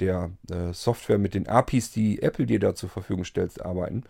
der 0.00 0.30
äh, 0.50 0.72
Software, 0.72 1.18
mit 1.18 1.34
den 1.34 1.46
APIs, 1.46 1.90
die 1.90 2.22
Apple 2.22 2.46
dir 2.46 2.58
da 2.58 2.74
zur 2.74 2.88
Verfügung 2.88 3.24
stellt, 3.24 3.64
arbeiten, 3.64 4.04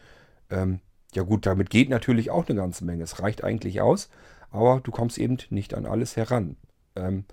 ähm, 0.50 0.80
ja 1.14 1.22
gut, 1.22 1.46
damit 1.46 1.70
geht 1.70 1.90
natürlich 1.90 2.30
auch 2.30 2.48
eine 2.48 2.58
ganze 2.58 2.84
Menge. 2.84 3.04
Es 3.04 3.20
reicht 3.20 3.44
eigentlich 3.44 3.80
aus, 3.80 4.08
aber 4.50 4.80
du 4.82 4.90
kommst 4.90 5.18
eben 5.18 5.38
nicht 5.50 5.74
an 5.74 5.86
alles 5.86 6.16
heran. 6.16 6.56
Ähm, 6.96 7.24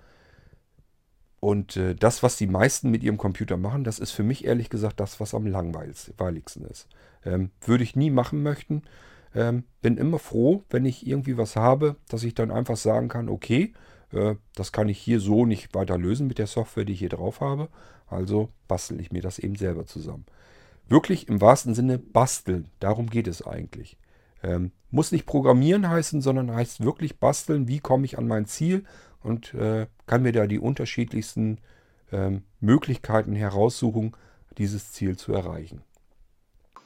und 1.40 1.78
äh, 1.78 1.94
das, 1.94 2.22
was 2.22 2.36
die 2.36 2.46
meisten 2.46 2.90
mit 2.90 3.02
ihrem 3.02 3.16
Computer 3.16 3.56
machen, 3.56 3.82
das 3.82 3.98
ist 3.98 4.10
für 4.10 4.22
mich 4.22 4.44
ehrlich 4.44 4.68
gesagt 4.68 5.00
das, 5.00 5.20
was 5.20 5.34
am 5.34 5.46
langweiligsten 5.46 6.64
ist. 6.66 6.86
Ähm, 7.24 7.50
würde 7.64 7.82
ich 7.82 7.96
nie 7.96 8.10
machen 8.10 8.42
möchten. 8.42 8.82
Ähm, 9.34 9.64
bin 9.80 9.96
immer 9.96 10.18
froh, 10.18 10.64
wenn 10.68 10.84
ich 10.84 11.06
irgendwie 11.06 11.38
was 11.38 11.56
habe, 11.56 11.96
dass 12.08 12.24
ich 12.24 12.34
dann 12.34 12.50
einfach 12.50 12.76
sagen 12.76 13.08
kann, 13.08 13.30
okay, 13.30 13.72
das 14.54 14.72
kann 14.72 14.88
ich 14.88 14.98
hier 14.98 15.20
so 15.20 15.46
nicht 15.46 15.74
weiter 15.74 15.98
lösen 15.98 16.26
mit 16.26 16.38
der 16.38 16.46
Software, 16.46 16.84
die 16.84 16.92
ich 16.92 16.98
hier 16.98 17.08
drauf 17.08 17.40
habe. 17.40 17.68
Also 18.08 18.48
bastel 18.66 19.00
ich 19.00 19.12
mir 19.12 19.22
das 19.22 19.38
eben 19.38 19.56
selber 19.56 19.86
zusammen. 19.86 20.26
Wirklich 20.88 21.28
im 21.28 21.40
wahrsten 21.40 21.74
Sinne 21.74 21.98
basteln. 21.98 22.68
Darum 22.80 23.08
geht 23.08 23.28
es 23.28 23.46
eigentlich. 23.46 23.96
Ähm, 24.42 24.72
muss 24.90 25.12
nicht 25.12 25.26
programmieren 25.26 25.88
heißen, 25.88 26.20
sondern 26.20 26.52
heißt 26.52 26.82
wirklich 26.82 27.20
basteln. 27.20 27.68
Wie 27.68 27.78
komme 27.78 28.04
ich 28.04 28.18
an 28.18 28.26
mein 28.26 28.46
Ziel? 28.46 28.84
und 29.22 29.54
äh, 29.54 29.86
kann 30.06 30.22
mir 30.22 30.32
da 30.32 30.46
die 30.46 30.58
unterschiedlichsten 30.58 31.58
ähm, 32.12 32.42
Möglichkeiten 32.60 33.34
heraussuchen, 33.34 34.16
dieses 34.58 34.92
Ziel 34.92 35.16
zu 35.16 35.32
erreichen. 35.32 35.82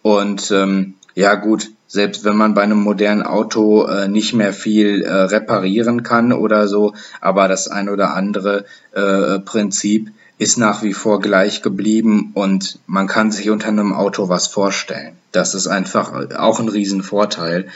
Und 0.02 0.50
ähm, 0.50 0.94
ja 1.14 1.34
gut, 1.34 1.70
selbst 1.94 2.24
wenn 2.24 2.36
man 2.36 2.54
bei 2.54 2.62
einem 2.62 2.80
modernen 2.80 3.22
Auto 3.22 3.84
äh, 3.86 4.08
nicht 4.08 4.34
mehr 4.34 4.52
viel 4.52 5.02
äh, 5.02 5.12
reparieren 5.12 6.02
kann 6.02 6.32
oder 6.32 6.66
so, 6.66 6.92
aber 7.20 7.46
das 7.46 7.68
ein 7.68 7.88
oder 7.88 8.14
andere 8.14 8.64
äh, 8.92 9.38
Prinzip 9.38 10.10
ist 10.36 10.58
nach 10.58 10.82
wie 10.82 10.92
vor 10.92 11.20
gleich 11.20 11.62
geblieben 11.62 12.32
und 12.34 12.80
man 12.88 13.06
kann 13.06 13.30
sich 13.30 13.48
unter 13.48 13.68
einem 13.68 13.92
Auto 13.92 14.28
was 14.28 14.48
vorstellen. 14.48 15.16
Das 15.30 15.54
ist 15.54 15.68
einfach 15.68 16.34
auch 16.36 16.58
ein 16.58 16.68
Riesenvorteil. 16.68 17.68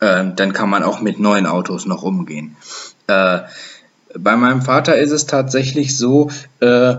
Äh, 0.00 0.24
dann 0.34 0.54
kann 0.54 0.70
man 0.70 0.82
auch 0.82 1.02
mit 1.02 1.20
neuen 1.20 1.44
Autos 1.44 1.84
noch 1.84 2.02
umgehen. 2.02 2.56
Äh, 3.08 3.40
bei 4.18 4.36
meinem 4.36 4.62
Vater 4.62 4.96
ist 4.96 5.10
es 5.10 5.26
tatsächlich 5.26 5.98
so, 5.98 6.30
äh, 6.60 6.94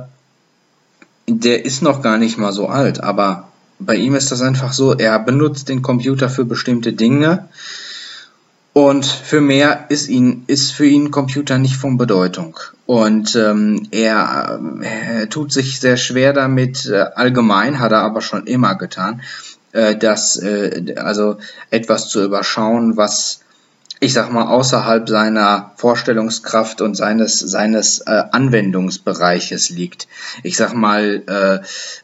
der 1.28 1.66
ist 1.66 1.82
noch 1.82 2.04
gar 2.04 2.20
nicht 2.20 2.38
mal 2.38 2.54
so 2.54 2.68
alt, 2.68 3.02
aber 3.02 3.51
bei 3.86 3.96
ihm 3.96 4.16
ist 4.16 4.32
das 4.32 4.42
einfach 4.42 4.74
so, 4.74 4.94
er 4.94 5.20
benutzt 5.20 5.70
den 5.70 5.82
Computer 5.82 6.30
für 6.30 6.46
bestimmte 6.46 6.94
Dinge 6.94 7.50
Und 8.74 9.06
für 9.06 9.42
mehr 9.42 9.88
ist, 9.90 10.08
ihn, 10.08 10.44
ist 10.48 10.72
für 10.72 10.86
ihn 10.86 11.12
Computer 11.12 11.58
nicht 11.58 11.76
von 11.76 11.98
Bedeutung. 11.98 12.58
Und 12.86 13.36
ähm, 13.36 13.88
er, 13.92 14.62
er, 14.82 15.30
tut 15.30 15.52
sich 15.52 15.80
sehr 15.82 15.98
schwer 15.98 16.32
damit, 16.32 16.86
äh, 16.86 17.06
allgemein 17.16 17.80
hat 17.80 17.92
er 17.92 18.02
aber 18.02 18.22
schon 18.22 18.48
immer 18.48 18.76
getan, 18.76 19.22
äh, 19.74 19.98
das, 19.98 20.38
äh, 20.38 20.96
also 20.98 21.38
etwas 21.70 22.08
zu 22.08 22.24
überschauen, 22.24 22.96
was 22.96 23.42
ich 24.04 24.14
sag 24.14 24.32
mal, 24.32 24.48
außerhalb 24.48 25.08
seiner 25.08 25.74
Vorstellungskraft 25.76 26.82
und 26.82 26.96
seines, 26.96 27.38
seines 27.38 28.00
äh, 28.00 28.24
Anwendungsbereiches 28.32 29.70
liegt. 29.70 30.08
Ich 30.42 30.58
sag 30.58 30.74
mal, 30.74 31.22
äh, 31.28 31.60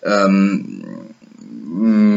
ähm, 0.07 1.15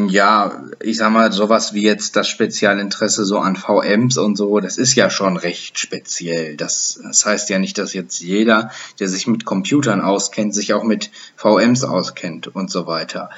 ja, 0.09 0.63
ich 0.81 0.97
sag 0.97 1.11
mal, 1.13 1.33
sowas 1.33 1.75
wie 1.75 1.83
jetzt 1.83 2.17
das 2.17 2.29
Spezialinteresse 2.29 3.25
so 3.25 3.39
an 3.39 3.57
VMs 3.57 4.17
und 4.17 4.37
so, 4.37 4.61
das 4.61 4.79
ist 4.79 4.95
ja 4.95 5.11
schon 5.11 5.37
recht 5.37 5.79
speziell. 5.79 6.57
Das, 6.57 7.01
das 7.03 7.27
heißt 7.27 7.51
ja 7.51 7.59
nicht, 7.59 7.77
dass 7.77 7.93
jetzt 7.93 8.21
jeder, 8.21 8.71
der 8.99 9.09
sich 9.09 9.27
mit 9.27 9.45
Computern 9.45 10.01
auskennt, 10.01 10.55
sich 10.55 10.73
auch 10.73 10.85
mit 10.85 11.11
VMs 11.37 11.85
auskennt 11.85 12.55
und 12.55 12.71
so 12.71 12.87
weiter. 12.87 13.31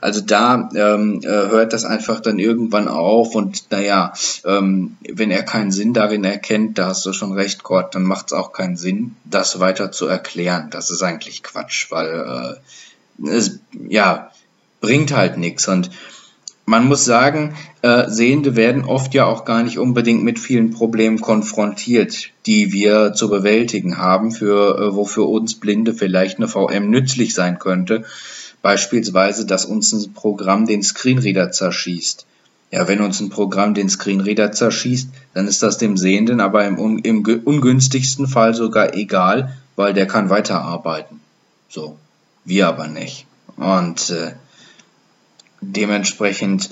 Also 0.00 0.20
da 0.20 0.70
ähm, 0.74 1.20
äh, 1.22 1.28
hört 1.28 1.72
das 1.72 1.84
einfach 1.84 2.20
dann 2.20 2.38
irgendwann 2.38 2.88
auf 2.88 3.34
und 3.34 3.70
naja, 3.70 4.12
ähm, 4.44 4.96
wenn 5.08 5.30
er 5.30 5.42
keinen 5.42 5.72
Sinn 5.72 5.92
darin 5.92 6.24
erkennt, 6.24 6.78
da 6.78 6.88
hast 6.88 7.04
du 7.04 7.12
schon 7.12 7.32
recht, 7.32 7.62
Gott, 7.62 7.94
dann 7.94 8.04
macht 8.04 8.26
es 8.28 8.32
auch 8.32 8.52
keinen 8.52 8.76
Sinn, 8.76 9.16
das 9.24 9.60
weiter 9.60 9.92
zu 9.92 10.06
erklären. 10.06 10.68
Das 10.70 10.90
ist 10.90 11.02
eigentlich 11.02 11.42
Quatsch, 11.42 11.90
weil 11.90 12.58
äh, 13.22 13.28
es, 13.28 13.60
ja, 13.88 14.29
bringt 14.80 15.14
halt 15.14 15.38
nichts. 15.38 15.68
Und 15.68 15.90
man 16.66 16.86
muss 16.86 17.04
sagen, 17.04 17.56
äh, 17.82 18.08
Sehende 18.08 18.54
werden 18.54 18.84
oft 18.84 19.14
ja 19.14 19.26
auch 19.26 19.44
gar 19.44 19.62
nicht 19.62 19.78
unbedingt 19.78 20.22
mit 20.22 20.38
vielen 20.38 20.70
Problemen 20.70 21.20
konfrontiert, 21.20 22.30
die 22.46 22.72
wir 22.72 23.12
zu 23.12 23.28
bewältigen 23.28 23.98
haben, 23.98 24.30
für 24.30 24.78
äh, 24.78 24.94
wofür 24.94 25.28
uns 25.28 25.58
Blinde 25.58 25.94
vielleicht 25.94 26.38
eine 26.38 26.48
VM 26.48 26.90
nützlich 26.90 27.34
sein 27.34 27.58
könnte. 27.58 28.04
Beispielsweise, 28.62 29.46
dass 29.46 29.64
uns 29.64 29.92
ein 29.92 30.12
Programm 30.12 30.66
den 30.66 30.82
Screenreader 30.82 31.50
zerschießt. 31.50 32.26
Ja, 32.70 32.86
wenn 32.86 33.00
uns 33.00 33.20
ein 33.20 33.30
Programm 33.30 33.74
den 33.74 33.88
Screenreader 33.88 34.52
zerschießt, 34.52 35.08
dann 35.34 35.48
ist 35.48 35.62
das 35.62 35.78
dem 35.78 35.96
Sehenden 35.96 36.40
aber 36.40 36.64
im, 36.66 36.98
im 36.98 37.24
ungünstigsten 37.44 38.28
Fall 38.28 38.54
sogar 38.54 38.94
egal, 38.94 39.56
weil 39.74 39.92
der 39.92 40.06
kann 40.06 40.30
weiterarbeiten. 40.30 41.20
So, 41.68 41.96
wir 42.44 42.68
aber 42.68 42.86
nicht. 42.86 43.26
Und 43.56 44.10
äh, 44.10 44.34
dementsprechend 45.60 46.70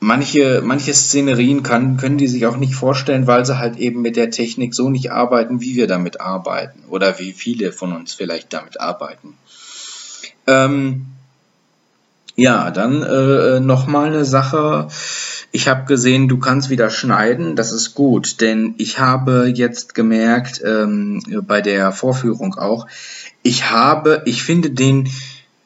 manche, 0.00 0.62
manche 0.62 0.92
Szenerien 0.92 1.62
kann, 1.62 1.96
können 1.96 2.18
die 2.18 2.28
sich 2.28 2.46
auch 2.46 2.56
nicht 2.56 2.74
vorstellen, 2.74 3.26
weil 3.26 3.44
sie 3.44 3.58
halt 3.58 3.78
eben 3.78 4.02
mit 4.02 4.16
der 4.16 4.30
Technik 4.30 4.74
so 4.74 4.90
nicht 4.90 5.10
arbeiten, 5.10 5.60
wie 5.60 5.76
wir 5.76 5.86
damit 5.86 6.20
arbeiten 6.20 6.80
oder 6.88 7.18
wie 7.18 7.32
viele 7.32 7.72
von 7.72 7.92
uns 7.92 8.12
vielleicht 8.12 8.52
damit 8.52 8.80
arbeiten. 8.80 9.34
Ähm, 10.46 11.06
ja, 12.36 12.70
dann 12.70 13.02
äh, 13.02 13.60
nochmal 13.60 14.08
eine 14.08 14.24
Sache. 14.24 14.88
Ich 15.52 15.68
habe 15.68 15.84
gesehen, 15.84 16.28
du 16.28 16.38
kannst 16.38 16.68
wieder 16.68 16.90
schneiden. 16.90 17.54
Das 17.54 17.70
ist 17.70 17.94
gut, 17.94 18.40
denn 18.40 18.74
ich 18.76 18.98
habe 18.98 19.52
jetzt 19.54 19.94
gemerkt, 19.94 20.60
ähm, 20.64 21.22
bei 21.46 21.60
der 21.60 21.92
Vorführung 21.92 22.56
auch, 22.56 22.86
ich 23.42 23.70
habe, 23.70 24.22
ich 24.24 24.42
finde 24.42 24.70
den 24.70 25.08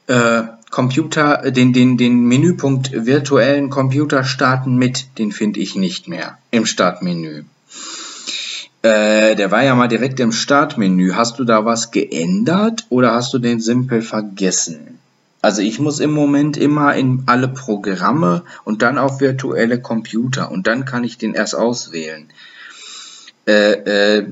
äh, 0.09 0.43
Computer, 0.71 1.51
den, 1.51 1.73
den, 1.73 1.97
den 1.97 2.25
Menüpunkt 2.25 3.07
virtuellen 3.07 3.71
Computer 3.71 4.25
starten 4.25 4.77
mit, 4.77 5.19
den 5.19 5.33
finde 5.33 5.61
ich 5.61 5.77
nicht 5.77 6.09
mehr 6.09 6.39
im 6.51 6.67
Startmenü. 6.67 7.45
Äh, 8.83 9.35
der 9.35 9.51
war 9.51 9.65
ja 9.65 9.75
mal 9.75 9.89
direkt 9.89 10.21
im 10.21 10.33
Startmenü. 10.33 11.13
Hast 11.15 11.39
du 11.39 11.45
da 11.45 11.65
was 11.65 11.91
geändert 11.91 12.87
oder 12.91 13.13
hast 13.13 13.35
du 13.35 13.39
den 13.39 13.61
simpel 13.61 14.03
vergessen? 14.03 14.99
Also 15.41 15.63
ich 15.63 15.79
muss 15.79 16.01
im 16.01 16.13
Moment 16.13 16.57
immer 16.57 16.95
in 16.95 17.23
alle 17.27 17.49
Programme 17.49 18.43
und 18.65 18.83
dann 18.83 18.99
auf 18.99 19.21
virtuelle 19.21 19.81
Computer 19.81 20.51
und 20.51 20.67
dann 20.67 20.85
kann 20.85 21.05
ich 21.05 21.17
den 21.17 21.35
erst 21.35 21.55
auswählen. 21.55 22.29
Äh, 23.47 24.19
äh, 24.19 24.27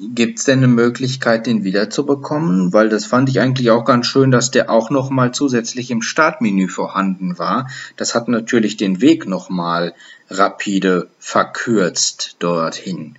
Gibt 0.00 0.38
es 0.38 0.44
denn 0.44 0.58
eine 0.58 0.68
Möglichkeit, 0.68 1.46
den 1.46 1.64
wiederzubekommen? 1.64 2.72
Weil 2.72 2.88
das 2.88 3.04
fand 3.04 3.28
ich 3.28 3.40
eigentlich 3.40 3.70
auch 3.70 3.84
ganz 3.84 4.06
schön, 4.06 4.30
dass 4.30 4.50
der 4.50 4.70
auch 4.70 4.90
nochmal 4.90 5.32
zusätzlich 5.32 5.90
im 5.90 6.02
Startmenü 6.02 6.68
vorhanden 6.68 7.38
war. 7.38 7.68
Das 7.96 8.14
hat 8.14 8.28
natürlich 8.28 8.76
den 8.76 9.00
Weg 9.00 9.26
nochmal 9.26 9.94
rapide 10.30 11.08
verkürzt 11.18 12.36
dorthin. 12.38 13.16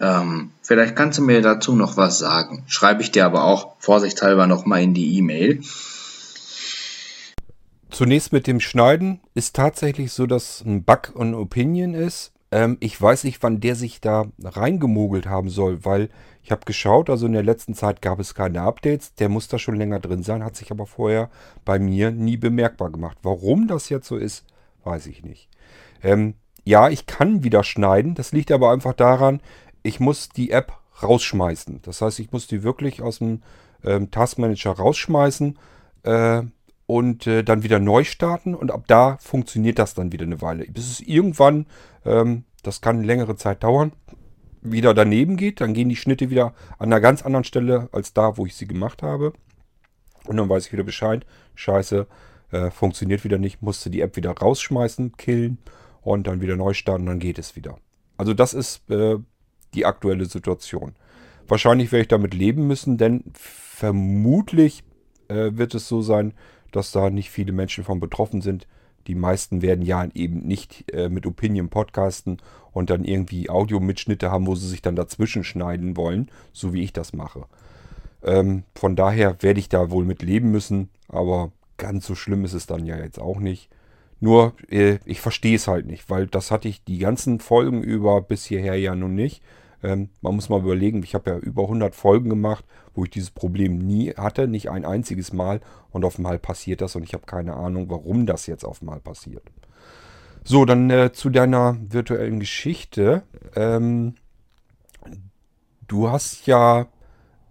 Ähm, 0.00 0.50
vielleicht 0.62 0.94
kannst 0.94 1.18
du 1.18 1.22
mir 1.22 1.40
dazu 1.40 1.74
noch 1.74 1.96
was 1.96 2.18
sagen. 2.18 2.64
Schreibe 2.66 3.02
ich 3.02 3.10
dir 3.10 3.24
aber 3.24 3.44
auch 3.44 3.74
vorsichtshalber 3.78 4.46
nochmal 4.46 4.82
in 4.82 4.94
die 4.94 5.16
E-Mail. 5.16 5.62
Zunächst 7.90 8.32
mit 8.32 8.46
dem 8.46 8.60
Schneiden 8.60 9.20
ist 9.34 9.56
tatsächlich 9.56 10.12
so, 10.12 10.26
dass 10.26 10.60
ein 10.60 10.84
Bug 10.84 11.12
und 11.14 11.34
Opinion 11.34 11.94
ist. 11.94 12.32
Ähm, 12.50 12.76
ich 12.80 13.00
weiß 13.00 13.24
nicht, 13.24 13.42
wann 13.42 13.60
der 13.60 13.74
sich 13.74 14.00
da 14.00 14.26
reingemogelt 14.42 15.26
haben 15.26 15.50
soll, 15.50 15.84
weil 15.84 16.08
ich 16.42 16.50
habe 16.50 16.64
geschaut, 16.64 17.10
also 17.10 17.26
in 17.26 17.32
der 17.32 17.42
letzten 17.42 17.74
Zeit 17.74 18.00
gab 18.00 18.18
es 18.20 18.34
keine 18.34 18.62
Updates. 18.62 19.14
Der 19.14 19.28
muss 19.28 19.48
da 19.48 19.58
schon 19.58 19.76
länger 19.76 20.00
drin 20.00 20.22
sein, 20.22 20.44
hat 20.44 20.56
sich 20.56 20.70
aber 20.70 20.86
vorher 20.86 21.30
bei 21.64 21.78
mir 21.78 22.10
nie 22.10 22.36
bemerkbar 22.36 22.90
gemacht. 22.90 23.18
Warum 23.22 23.68
das 23.68 23.90
jetzt 23.90 24.08
so 24.08 24.16
ist, 24.16 24.46
weiß 24.84 25.06
ich 25.06 25.22
nicht. 25.22 25.48
Ähm, 26.02 26.34
ja, 26.64 26.88
ich 26.88 27.06
kann 27.06 27.44
wieder 27.44 27.64
schneiden. 27.64 28.14
Das 28.14 28.32
liegt 28.32 28.50
aber 28.50 28.72
einfach 28.72 28.94
daran, 28.94 29.40
ich 29.82 30.00
muss 30.00 30.28
die 30.28 30.50
App 30.50 30.72
rausschmeißen. 31.02 31.82
Das 31.82 32.00
heißt, 32.00 32.18
ich 32.18 32.32
muss 32.32 32.46
die 32.46 32.62
wirklich 32.62 33.02
aus 33.02 33.18
dem 33.18 33.42
ähm, 33.84 34.10
Taskmanager 34.10 34.72
rausschmeißen. 34.72 35.58
Äh, 36.04 36.42
und 36.88 37.26
äh, 37.26 37.44
dann 37.44 37.62
wieder 37.62 37.78
neu 37.80 38.02
starten 38.02 38.54
und 38.54 38.70
ab 38.70 38.84
da 38.86 39.18
funktioniert 39.18 39.78
das 39.78 39.92
dann 39.92 40.10
wieder 40.10 40.24
eine 40.24 40.40
Weile. 40.40 40.64
Bis 40.64 40.90
es 40.90 41.00
irgendwann, 41.00 41.66
ähm, 42.06 42.44
das 42.62 42.80
kann 42.80 43.04
längere 43.04 43.36
Zeit 43.36 43.62
dauern, 43.62 43.92
wieder 44.62 44.94
daneben 44.94 45.36
geht. 45.36 45.60
Dann 45.60 45.74
gehen 45.74 45.90
die 45.90 45.96
Schnitte 45.96 46.30
wieder 46.30 46.54
an 46.78 46.90
einer 46.90 47.02
ganz 47.02 47.26
anderen 47.26 47.44
Stelle 47.44 47.90
als 47.92 48.14
da, 48.14 48.38
wo 48.38 48.46
ich 48.46 48.56
sie 48.56 48.66
gemacht 48.66 49.02
habe. 49.02 49.34
Und 50.24 50.38
dann 50.38 50.48
weiß 50.48 50.64
ich 50.64 50.72
wieder 50.72 50.82
Bescheid. 50.82 51.26
Scheiße, 51.56 52.06
äh, 52.52 52.70
funktioniert 52.70 53.22
wieder 53.22 53.36
nicht. 53.36 53.60
Musste 53.60 53.90
die 53.90 54.00
App 54.00 54.16
wieder 54.16 54.30
rausschmeißen, 54.30 55.18
killen 55.18 55.58
und 56.00 56.26
dann 56.26 56.40
wieder 56.40 56.56
neu 56.56 56.72
starten. 56.72 57.04
Dann 57.04 57.18
geht 57.18 57.38
es 57.38 57.54
wieder. 57.54 57.76
Also 58.16 58.32
das 58.32 58.54
ist 58.54 58.90
äh, 58.90 59.18
die 59.74 59.84
aktuelle 59.84 60.24
Situation. 60.24 60.94
Wahrscheinlich 61.46 61.92
werde 61.92 62.02
ich 62.02 62.08
damit 62.08 62.32
leben 62.32 62.66
müssen, 62.66 62.96
denn 62.96 63.24
vermutlich 63.34 64.84
äh, 65.28 65.50
wird 65.52 65.74
es 65.74 65.86
so 65.86 66.00
sein, 66.00 66.32
dass 66.72 66.92
da 66.92 67.10
nicht 67.10 67.30
viele 67.30 67.52
Menschen 67.52 67.84
von 67.84 68.00
betroffen 68.00 68.40
sind. 68.40 68.66
Die 69.06 69.14
meisten 69.14 69.62
werden 69.62 69.84
ja 69.84 70.06
eben 70.14 70.40
nicht 70.40 70.92
äh, 70.92 71.08
mit 71.08 71.26
Opinion 71.26 71.68
podcasten 71.70 72.38
und 72.72 72.90
dann 72.90 73.04
irgendwie 73.04 73.48
Audiomitschnitte 73.48 74.30
haben, 74.30 74.46
wo 74.46 74.54
sie 74.54 74.68
sich 74.68 74.82
dann 74.82 74.96
dazwischen 74.96 75.44
schneiden 75.44 75.96
wollen, 75.96 76.30
so 76.52 76.72
wie 76.74 76.82
ich 76.82 76.92
das 76.92 77.12
mache. 77.12 77.46
Ähm, 78.22 78.64
von 78.74 78.96
daher 78.96 79.42
werde 79.42 79.60
ich 79.60 79.68
da 79.68 79.90
wohl 79.90 80.04
mit 80.04 80.22
leben 80.22 80.50
müssen, 80.50 80.90
aber 81.08 81.52
ganz 81.76 82.06
so 82.06 82.14
schlimm 82.14 82.44
ist 82.44 82.52
es 82.52 82.66
dann 82.66 82.84
ja 82.84 82.98
jetzt 82.98 83.18
auch 83.18 83.38
nicht. 83.38 83.70
Nur, 84.20 84.54
äh, 84.68 84.98
ich 85.04 85.20
verstehe 85.20 85.56
es 85.56 85.68
halt 85.68 85.86
nicht, 85.86 86.10
weil 86.10 86.26
das 86.26 86.50
hatte 86.50 86.68
ich 86.68 86.84
die 86.84 86.98
ganzen 86.98 87.40
Folgen 87.40 87.82
über 87.82 88.20
bis 88.20 88.44
hierher 88.44 88.76
ja 88.76 88.94
nun 88.94 89.14
nicht. 89.14 89.42
Ähm, 89.82 90.10
man 90.20 90.34
muss 90.34 90.48
mal 90.48 90.60
überlegen, 90.60 91.02
ich 91.02 91.14
habe 91.14 91.30
ja 91.30 91.38
über 91.38 91.62
100 91.62 91.94
Folgen 91.94 92.28
gemacht, 92.28 92.64
wo 92.94 93.04
ich 93.04 93.10
dieses 93.10 93.30
Problem 93.30 93.78
nie 93.78 94.10
hatte, 94.12 94.48
nicht 94.48 94.70
ein 94.70 94.84
einziges 94.84 95.32
Mal. 95.32 95.60
Und 95.90 96.04
auf 96.04 96.16
einmal 96.16 96.38
passiert 96.38 96.80
das 96.80 96.96
und 96.96 97.02
ich 97.02 97.14
habe 97.14 97.26
keine 97.26 97.54
Ahnung, 97.54 97.88
warum 97.88 98.26
das 98.26 98.46
jetzt 98.46 98.64
auf 98.64 98.80
einmal 98.82 99.00
passiert. 99.00 99.42
So, 100.44 100.64
dann 100.64 100.90
äh, 100.90 101.12
zu 101.12 101.30
deiner 101.30 101.76
virtuellen 101.90 102.40
Geschichte. 102.40 103.22
Ähm, 103.54 104.14
du 105.86 106.10
hast 106.10 106.46
ja, 106.46 106.86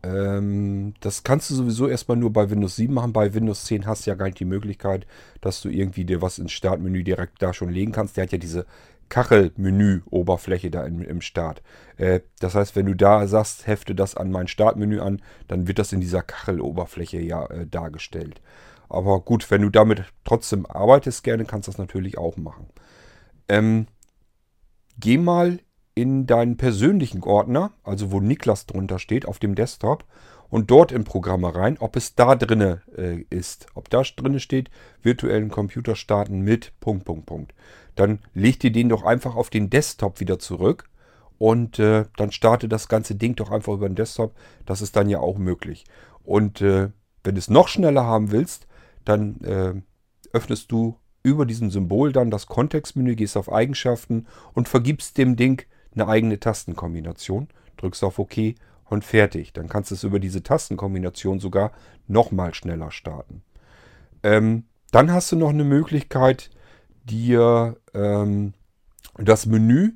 ähm, 0.03 0.95
das 0.99 1.23
kannst 1.23 1.49
du 1.49 1.55
sowieso 1.55 1.87
erstmal 1.87 2.17
nur 2.17 2.33
bei 2.33 2.49
Windows 2.49 2.75
7 2.75 2.93
machen. 2.93 3.13
Bei 3.13 3.33
Windows 3.33 3.65
10 3.65 3.85
hast 3.85 4.05
du 4.05 4.09
ja 4.09 4.15
gar 4.15 4.25
nicht 4.25 4.39
die 4.39 4.45
Möglichkeit, 4.45 5.05
dass 5.41 5.61
du 5.61 5.69
irgendwie 5.69 6.05
dir 6.05 6.21
was 6.21 6.39
ins 6.39 6.51
Startmenü 6.51 7.03
direkt 7.03 7.41
da 7.41 7.53
schon 7.53 7.69
legen 7.69 7.91
kannst. 7.91 8.17
Der 8.17 8.23
hat 8.23 8.31
ja 8.31 8.37
diese 8.37 8.65
Kachelmenü-Oberfläche 9.09 10.69
da 10.69 10.85
im, 10.85 11.01
im 11.01 11.21
Start. 11.21 11.61
Äh, 11.97 12.21
das 12.39 12.55
heißt, 12.55 12.75
wenn 12.75 12.85
du 12.85 12.95
da 12.95 13.27
sagst, 13.27 13.67
hefte 13.67 13.95
das 13.95 14.15
an 14.15 14.31
mein 14.31 14.47
Startmenü 14.47 14.99
an, 14.99 15.21
dann 15.47 15.67
wird 15.67 15.79
das 15.79 15.93
in 15.93 16.01
dieser 16.01 16.21
Kacheloberfläche 16.21 17.19
ja 17.19 17.45
äh, 17.47 17.67
dargestellt. 17.67 18.41
Aber 18.89 19.19
gut, 19.21 19.49
wenn 19.51 19.61
du 19.61 19.69
damit 19.69 20.03
trotzdem 20.23 20.65
arbeitest 20.65 21.23
gerne, 21.23 21.45
kannst 21.45 21.67
du 21.67 21.71
das 21.71 21.79
natürlich 21.79 22.17
auch 22.17 22.37
machen. 22.37 22.67
Ähm, 23.49 23.87
geh 24.99 25.17
mal 25.17 25.59
in 25.93 26.27
deinen 26.27 26.57
persönlichen 26.57 27.23
Ordner, 27.23 27.71
also 27.83 28.11
wo 28.11 28.19
Niklas 28.19 28.65
drunter 28.67 28.99
steht, 28.99 29.27
auf 29.27 29.39
dem 29.39 29.55
Desktop 29.55 30.05
und 30.49 30.71
dort 30.71 30.91
in 30.91 31.03
Programme 31.03 31.53
rein, 31.53 31.77
ob 31.79 31.95
es 31.95 32.15
da 32.15 32.35
drinne 32.35 32.81
äh, 32.95 33.25
ist. 33.29 33.67
Ob 33.75 33.89
da 33.89 34.01
drinne 34.03 34.39
steht, 34.39 34.69
virtuellen 35.01 35.49
Computer 35.49 35.95
starten 35.95 36.41
mit 36.41 36.73
Punkt, 36.79 37.05
Punkt, 37.05 37.25
Punkt. 37.25 37.53
Dann 37.95 38.19
legt 38.33 38.63
ihr 38.63 38.71
den 38.71 38.89
doch 38.89 39.03
einfach 39.03 39.35
auf 39.35 39.49
den 39.49 39.69
Desktop 39.69 40.19
wieder 40.19 40.39
zurück 40.39 40.89
und 41.37 41.79
äh, 41.79 42.05
dann 42.15 42.31
starte 42.31 42.67
das 42.67 42.87
ganze 42.87 43.15
Ding 43.15 43.35
doch 43.35 43.51
einfach 43.51 43.73
über 43.73 43.89
den 43.89 43.95
Desktop. 43.95 44.35
Das 44.65 44.81
ist 44.81 44.95
dann 44.95 45.09
ja 45.09 45.19
auch 45.19 45.37
möglich. 45.37 45.85
Und 46.23 46.61
äh, 46.61 46.89
wenn 47.23 47.35
du 47.35 47.39
es 47.39 47.49
noch 47.49 47.67
schneller 47.67 48.05
haben 48.05 48.31
willst, 48.31 48.67
dann 49.05 49.41
äh, 49.41 49.73
öffnest 50.33 50.71
du 50.71 50.97
über 51.23 51.45
diesem 51.45 51.71
Symbol 51.71 52.13
dann 52.13 52.31
das 52.31 52.47
Kontextmenü, 52.47 53.15
gehst 53.15 53.37
auf 53.37 53.51
Eigenschaften 53.51 54.27
und 54.53 54.69
vergibst 54.69 55.17
dem 55.17 55.35
Ding 55.35 55.65
eine 55.93 56.07
eigene 56.07 56.39
Tastenkombination. 56.39 57.49
Drückst 57.77 58.03
auf 58.03 58.19
OK 58.19 58.55
und 58.89 59.03
fertig. 59.03 59.53
Dann 59.53 59.69
kannst 59.69 59.91
du 59.91 59.95
es 59.95 60.03
über 60.03 60.19
diese 60.19 60.43
Tastenkombination 60.43 61.39
sogar 61.39 61.71
nochmal 62.07 62.53
schneller 62.53 62.91
starten. 62.91 63.43
Ähm, 64.23 64.65
dann 64.91 65.11
hast 65.11 65.31
du 65.31 65.35
noch 65.35 65.49
eine 65.49 65.63
Möglichkeit, 65.63 66.49
dir 67.03 67.77
ähm, 67.93 68.53
das 69.17 69.45
Menü 69.45 69.93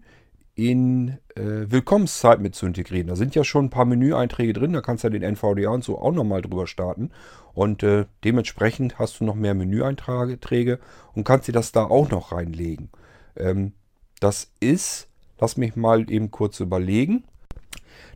in 0.55 1.17
äh, 1.35 1.71
Willkommenszeit 1.71 2.39
mit 2.39 2.55
zu 2.55 2.65
integrieren. 2.65 3.07
Da 3.07 3.15
sind 3.15 3.35
ja 3.35 3.43
schon 3.43 3.65
ein 3.65 3.69
paar 3.69 3.85
Menüeinträge 3.85 4.53
drin, 4.53 4.73
da 4.73 4.81
kannst 4.81 5.03
du 5.03 5.07
ja 5.07 5.11
den 5.11 5.23
NVDA 5.23 5.69
und 5.69 5.83
so 5.83 5.99
auch 5.99 6.11
nochmal 6.11 6.41
drüber 6.41 6.67
starten. 6.67 7.11
Und 7.53 7.83
äh, 7.83 8.05
dementsprechend 8.23 8.99
hast 8.99 9.19
du 9.19 9.25
noch 9.25 9.35
mehr 9.35 9.53
Menüeinträge 9.53 10.79
und 11.13 11.23
kannst 11.23 11.47
dir 11.47 11.53
das 11.53 11.71
da 11.71 11.83
auch 11.83 12.09
noch 12.09 12.31
reinlegen. 12.31 12.89
Ähm, 13.35 13.73
das 14.19 14.51
ist, 14.59 15.09
lass 15.39 15.57
mich 15.57 15.75
mal 15.75 16.09
eben 16.11 16.31
kurz 16.31 16.59
überlegen, 16.59 17.23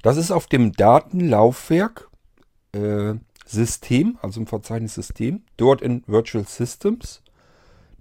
das 0.01 0.17
ist 0.17 0.31
auf 0.31 0.47
dem 0.47 0.71
Datenlaufwerk 0.71 2.09
äh, 2.73 3.15
System, 3.45 4.17
also 4.21 4.41
im 4.41 4.47
Verzeichnis 4.47 4.95
System, 4.95 5.43
dort 5.57 5.81
in 5.81 6.03
Virtual 6.07 6.45
Systems. 6.45 7.21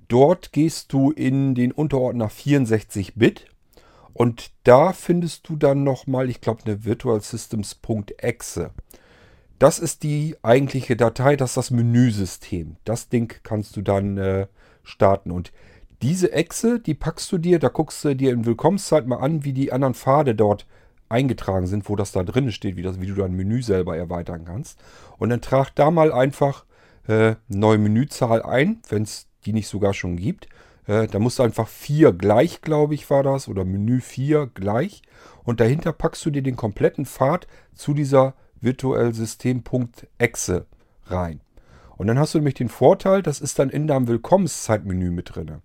Dort 0.09 0.53
gehst 0.53 0.93
du 0.93 1.11
in 1.11 1.55
den 1.55 1.73
Unterordner 1.73 2.31
64-Bit 2.31 3.47
und 4.13 4.53
da 4.63 4.93
findest 4.93 5.49
du 5.49 5.57
dann 5.57 5.83
nochmal, 5.83 6.31
ich 6.31 6.41
glaube, 6.41 6.63
eine 6.65 6.85
Virtual 6.85 7.21
Systems.exe. 7.21 8.71
Das 9.59 9.79
ist 9.79 10.03
die 10.03 10.37
eigentliche 10.43 10.97
Datei, 10.97 11.37
das 11.37 11.51
ist 11.51 11.57
das 11.57 11.71
Menüsystem. 11.71 12.77
Das 12.85 13.09
Ding 13.09 13.35
kannst 13.43 13.77
du 13.77 13.83
dann 13.83 14.19
äh, 14.19 14.47
starten. 14.83 15.31
Und 15.31 15.53
diese 16.03 16.33
Exe, 16.33 16.81
die 16.81 16.95
packst 16.95 17.31
du 17.33 17.39
dir, 17.39 17.59
da 17.59 17.69
guckst 17.69 18.05
du 18.05 18.15
dir 18.15 18.33
in 18.33 18.45
Willkommenszeit 18.45 19.07
mal 19.07 19.17
an, 19.17 19.45
wie 19.45 19.53
die 19.53 19.73
anderen 19.73 19.95
Pfade 19.95 20.35
dort 20.35 20.67
eingetragen 21.09 21.67
sind, 21.67 21.89
wo 21.89 21.97
das 21.97 22.13
da 22.13 22.23
drin 22.23 22.51
steht, 22.53 22.77
wie, 22.77 22.83
das, 22.83 23.01
wie 23.01 23.07
du 23.07 23.15
dein 23.15 23.35
Menü 23.35 23.63
selber 23.63 23.97
erweitern 23.97 24.45
kannst. 24.45 24.79
Und 25.19 25.31
dann 25.31 25.41
trag 25.41 25.71
da 25.75 25.91
mal 25.91 26.13
einfach 26.13 26.65
äh, 27.07 27.37
neue 27.49 27.79
Menüzahl 27.79 28.43
ein, 28.43 28.81
wenn 28.89 29.03
es 29.03 29.29
die 29.45 29.53
nicht 29.53 29.69
sogar 29.69 29.95
schon 29.95 30.17
gibt. 30.17 30.49
Äh, 30.87 31.07
da 31.07 31.19
musst 31.19 31.39
du 31.39 31.43
einfach 31.43 31.69
4 31.69 32.13
gleich, 32.13 32.61
glaube 32.63 32.95
ich, 32.95 33.09
war 33.11 33.23
das, 33.23 33.49
oder 33.49 33.65
Menü 33.65 34.01
4 34.01 34.51
gleich. 34.55 35.03
Und 35.45 35.61
dahinter 35.61 35.93
packst 35.93 36.25
du 36.25 36.31
dir 36.31 36.43
den 36.43 36.57
kompletten 36.57 37.07
Pfad 37.07 37.47
zu 37.75 37.95
dieser 37.95 38.35
virtuell 38.61 39.15
System.exe 39.15 40.67
rein. 41.07 41.41
Und 41.97 42.07
dann 42.09 42.19
hast 42.19 42.35
du 42.35 42.39
nämlich 42.39 42.55
den 42.55 42.69
Vorteil, 42.69 43.23
das 43.23 43.41
ist 43.41 43.59
dann 43.59 43.71
in 43.71 43.87
deinem 43.87 44.09
Willkommenszeitmenü 44.09 45.11
mit 45.11 45.35
drin. 45.35 45.61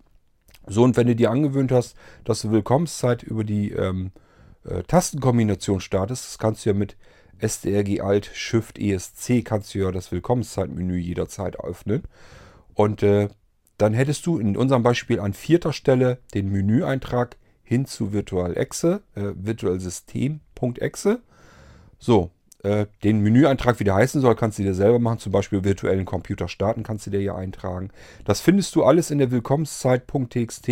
So, 0.66 0.84
und 0.84 0.96
wenn 0.96 1.06
du 1.06 1.16
dir 1.16 1.30
angewöhnt 1.30 1.72
hast, 1.72 1.96
dass 2.24 2.42
du 2.42 2.50
Willkommenszeit 2.50 3.22
über 3.22 3.42
die 3.42 3.72
ähm, 3.72 4.12
äh, 4.64 4.82
Tastenkombination 4.82 5.80
startest, 5.80 6.26
das 6.26 6.38
kannst 6.38 6.64
du 6.64 6.70
ja 6.70 6.74
mit 6.74 6.96
SDRG 7.38 8.00
Alt 8.02 8.30
Shift 8.34 8.78
ESC 8.78 9.44
kannst 9.44 9.74
du 9.74 9.78
ja 9.78 9.90
das 9.90 10.12
Willkommenszeitmenü 10.12 10.96
jederzeit 10.98 11.58
öffnen. 11.58 12.02
Und 12.74 13.02
äh, 13.02 13.28
dann 13.78 13.94
hättest 13.94 14.26
du 14.26 14.38
in 14.38 14.56
unserem 14.56 14.82
Beispiel 14.82 15.20
an 15.20 15.32
vierter 15.32 15.72
Stelle 15.72 16.18
den 16.34 16.50
Menüeintrag 16.50 17.36
hin 17.62 17.86
zu 17.86 18.12
Virtual 18.12 18.56
Exe, 18.56 19.02
äh, 19.14 19.32
Virtual 19.34 19.80
System.exe. 19.80 21.20
So, 21.98 22.30
äh, 22.62 22.86
den 23.02 23.20
Menüeintrag, 23.20 23.80
wie 23.80 23.84
der 23.84 23.94
heißen 23.94 24.20
soll, 24.20 24.34
kannst 24.34 24.58
du 24.58 24.62
dir 24.62 24.74
selber 24.74 24.98
machen. 24.98 25.18
Zum 25.18 25.32
Beispiel 25.32 25.64
virtuellen 25.64 26.04
Computer 26.04 26.48
starten 26.48 26.82
kannst 26.82 27.06
du 27.06 27.10
dir 27.10 27.20
hier 27.20 27.34
eintragen. 27.34 27.90
Das 28.24 28.40
findest 28.40 28.74
du 28.74 28.84
alles 28.84 29.10
in 29.10 29.18
der 29.18 29.30
Willkommenszeit.txt, 29.30 30.68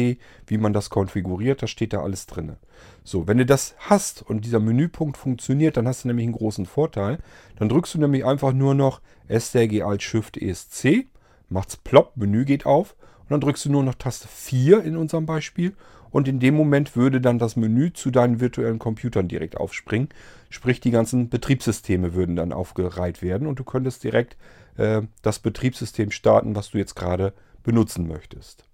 wie 0.46 0.58
man 0.58 0.72
das 0.72 0.90
konfiguriert. 0.90 1.62
Da 1.62 1.66
steht 1.66 1.92
da 1.92 2.02
alles 2.02 2.26
drin. 2.26 2.56
So, 3.04 3.26
wenn 3.26 3.38
du 3.38 3.46
das 3.46 3.74
hast 3.78 4.22
und 4.22 4.44
dieser 4.44 4.60
Menüpunkt 4.60 5.16
funktioniert, 5.16 5.76
dann 5.76 5.88
hast 5.88 6.04
du 6.04 6.08
nämlich 6.08 6.24
einen 6.24 6.34
großen 6.34 6.66
Vorteil. 6.66 7.18
Dann 7.56 7.70
drückst 7.70 7.94
du 7.94 7.98
nämlich 7.98 8.24
einfach 8.24 8.52
nur 8.52 8.74
noch 8.74 9.00
STRG 9.28 9.82
Alt 9.82 10.02
Shift 10.02 10.36
ESC, 10.36 11.06
macht's 11.48 11.76
plopp, 11.76 12.16
Menü 12.16 12.44
geht 12.44 12.66
auf 12.66 12.96
und 13.20 13.30
dann 13.30 13.40
drückst 13.40 13.64
du 13.64 13.72
nur 13.72 13.82
noch 13.82 13.94
Taste 13.94 14.28
4 14.28 14.82
in 14.84 14.96
unserem 14.96 15.24
Beispiel 15.24 15.74
und 16.10 16.28
in 16.28 16.40
dem 16.40 16.54
Moment 16.54 16.96
würde 16.96 17.20
dann 17.20 17.38
das 17.38 17.56
Menü 17.56 17.92
zu 17.92 18.10
deinen 18.10 18.40
virtuellen 18.40 18.78
Computern 18.78 19.28
direkt 19.28 19.56
aufspringen. 19.56 20.08
Sprich, 20.50 20.80
die 20.80 20.90
ganzen 20.90 21.28
Betriebssysteme 21.28 22.14
würden 22.14 22.36
dann 22.36 22.52
aufgereiht 22.52 23.22
werden 23.22 23.46
und 23.46 23.58
du 23.58 23.64
könntest 23.64 24.04
direkt 24.04 24.36
äh, 24.76 25.02
das 25.22 25.38
Betriebssystem 25.38 26.10
starten, 26.10 26.56
was 26.56 26.70
du 26.70 26.78
jetzt 26.78 26.94
gerade 26.94 27.32
benutzen 27.62 28.08
möchtest. 28.08 28.64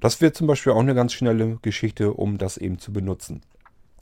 Das 0.00 0.20
wäre 0.20 0.32
zum 0.32 0.46
Beispiel 0.46 0.72
auch 0.72 0.80
eine 0.80 0.94
ganz 0.94 1.12
schnelle 1.12 1.58
Geschichte, 1.62 2.14
um 2.14 2.38
das 2.38 2.56
eben 2.56 2.78
zu 2.78 2.92
benutzen. 2.92 3.42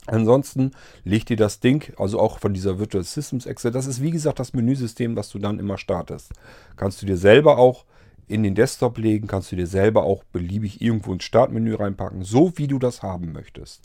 Ansonsten 0.07 0.71
legt 1.03 1.29
dir 1.29 1.37
das 1.37 1.59
Ding, 1.59 1.93
also 1.97 2.19
auch 2.19 2.39
von 2.39 2.53
dieser 2.53 2.79
Virtual 2.79 3.03
Systems 3.03 3.45
Exe, 3.45 3.69
das 3.69 3.85
ist 3.85 4.01
wie 4.01 4.11
gesagt 4.11 4.39
das 4.39 4.53
Menüsystem, 4.53 5.15
was 5.15 5.29
du 5.29 5.39
dann 5.39 5.59
immer 5.59 5.77
startest. 5.77 6.31
Kannst 6.77 7.01
du 7.01 7.05
dir 7.05 7.17
selber 7.17 7.57
auch 7.57 7.85
in 8.29 8.43
den 8.43 8.55
Desktop 8.55 8.97
legen, 8.97 9.27
kannst 9.27 9.51
du 9.51 9.55
dir 9.55 9.67
selber 9.67 10.03
auch 10.03 10.23
beliebig 10.23 10.81
irgendwo 10.81 11.11
ins 11.11 11.23
Startmenü 11.23 11.75
reinpacken, 11.75 12.23
so 12.23 12.53
wie 12.57 12.67
du 12.67 12.79
das 12.79 13.01
haben 13.01 13.31
möchtest. 13.31 13.81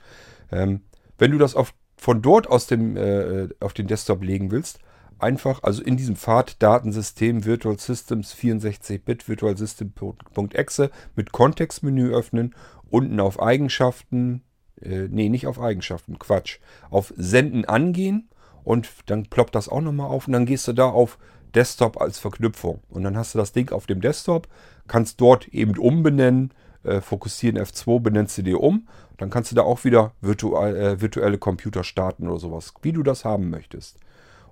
Ähm, 0.53 0.83
wenn 1.19 1.31
du 1.31 1.39
das 1.39 1.55
auf, 1.55 1.75
von 1.97 2.23
dort 2.23 2.47
aus 2.49 2.67
dem, 2.67 2.97
äh, 2.97 3.49
auf 3.61 3.73
den 3.73 3.87
Desktop 3.87 4.23
legen 4.23 4.51
willst, 4.51 4.81
einfach, 5.19 5.63
also 5.63 5.83
in 5.83 5.97
diesem 5.97 6.17
Pfad 6.17 6.63
Datensystem 6.63 7.45
Virtual 7.45 7.79
Systems 7.79 8.35
64-Bit 8.35 9.29
Virtual 9.29 9.57
System.exe 9.57 10.91
mit 11.17 11.33
Kontextmenü 11.33 12.13
öffnen, 12.13 12.55
unten 12.91 13.21
auf 13.21 13.41
Eigenschaften, 13.41 14.43
äh, 14.83 15.09
nee, 15.09 15.31
nicht 15.31 15.47
auf 15.47 15.59
Eigenschaften, 15.59 16.19
Quatsch, 16.19 16.59
auf 16.91 17.15
Senden 17.17 17.65
angehen 17.65 18.29
und 18.63 18.91
dann 19.07 19.25
ploppt 19.25 19.55
das 19.55 19.69
auch 19.69 19.81
nochmal 19.81 20.09
auf 20.09 20.27
und 20.27 20.35
dann 20.35 20.47
gehst 20.47 20.69
du 20.69 20.75
da 20.75 20.87
auf 20.87 21.19
Desktop 21.55 22.01
als 22.01 22.19
Verknüpfung. 22.19 22.81
Und 22.89 23.05
dann 23.05 23.17
hast 23.17 23.35
du 23.35 23.39
das 23.39 23.53
Ding 23.53 23.73
auf 23.73 23.87
dem 23.87 24.01
Desktop, 24.01 24.49
kannst 24.87 25.21
dort 25.21 25.49
eben 25.49 25.77
umbenennen, 25.79 26.53
äh, 26.83 27.01
fokussieren 27.01 27.59
F2, 27.59 28.01
benennst 28.01 28.39
du 28.39 28.43
dir 28.43 28.61
um. 28.61 28.89
Dann 29.17 29.31
kannst 29.31 29.51
du 29.51 29.57
da 29.57 29.63
auch 29.63 29.85
wieder 29.85 30.13
virtual, 30.21 30.77
äh, 30.77 31.01
virtuelle 31.01 31.39
Computer 31.39 31.85
starten 31.85 32.29
oder 32.29 32.39
sowas, 32.39 32.75
wie 32.83 32.93
du 32.93 33.03
das 33.03 33.25
haben 33.25 33.51
möchtest. 33.51 33.99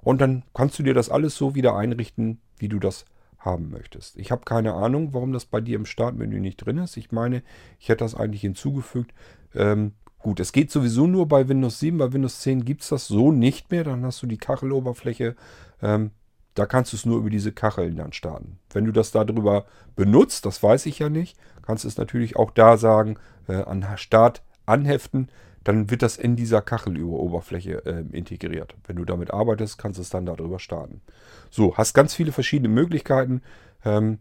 Und 0.02 0.20
dann 0.20 0.44
kannst 0.54 0.78
du 0.78 0.82
dir 0.82 0.94
das 0.94 1.10
alles 1.10 1.36
so 1.36 1.54
wieder 1.54 1.76
einrichten, 1.76 2.40
wie 2.58 2.68
du 2.68 2.78
das 2.78 3.04
haben 3.38 3.70
möchtest. 3.70 4.16
Ich 4.16 4.30
habe 4.30 4.44
keine 4.44 4.74
Ahnung, 4.74 5.14
warum 5.14 5.32
das 5.32 5.44
bei 5.44 5.60
dir 5.60 5.76
im 5.76 5.86
Startmenü 5.86 6.40
nicht 6.40 6.58
drin 6.58 6.78
ist. 6.78 6.96
Ich 6.96 7.12
meine, 7.12 7.42
ich 7.78 7.88
hätte 7.88 8.04
das 8.04 8.14
eigentlich 8.14 8.42
hinzugefügt. 8.42 9.12
Ähm, 9.54 9.92
gut, 10.18 10.38
es 10.40 10.52
geht 10.52 10.70
sowieso 10.70 11.06
nur 11.06 11.26
bei 11.26 11.48
Windows 11.48 11.80
7. 11.80 11.98
Bei 11.98 12.12
Windows 12.12 12.40
10 12.40 12.64
gibt 12.64 12.82
es 12.82 12.88
das 12.88 13.08
so 13.08 13.32
nicht 13.32 13.70
mehr. 13.70 13.84
Dann 13.84 14.04
hast 14.04 14.22
du 14.22 14.26
die 14.26 14.38
Kacheloberfläche. 14.38 15.34
Ähm, 15.82 16.12
da 16.54 16.66
kannst 16.66 16.92
du 16.92 16.96
es 16.96 17.06
nur 17.06 17.18
über 17.18 17.30
diese 17.30 17.52
Kacheln 17.52 17.96
dann 17.96 18.12
starten. 18.12 18.58
Wenn 18.72 18.84
du 18.84 18.92
das 18.92 19.10
darüber 19.10 19.64
benutzt, 19.96 20.44
das 20.46 20.62
weiß 20.62 20.86
ich 20.86 20.98
ja 20.98 21.08
nicht, 21.08 21.38
kannst 21.62 21.84
du 21.84 21.88
es 21.88 21.96
natürlich 21.96 22.36
auch 22.36 22.50
da 22.50 22.76
sagen, 22.76 23.16
äh, 23.48 23.62
an 23.62 23.86
Start 23.96 24.42
anheften, 24.66 25.28
dann 25.64 25.90
wird 25.90 26.02
das 26.02 26.16
in 26.16 26.36
dieser 26.36 26.60
Kacheloberfläche 26.60 27.86
äh, 27.86 28.04
integriert. 28.12 28.74
Wenn 28.86 28.96
du 28.96 29.04
damit 29.04 29.32
arbeitest, 29.32 29.78
kannst 29.78 29.98
du 29.98 30.02
es 30.02 30.10
dann 30.10 30.26
darüber 30.26 30.58
starten. 30.58 31.02
So, 31.50 31.76
hast 31.76 31.94
ganz 31.94 32.14
viele 32.14 32.32
verschiedene 32.32 32.68
Möglichkeiten. 32.68 33.42
Ähm, 33.84 34.18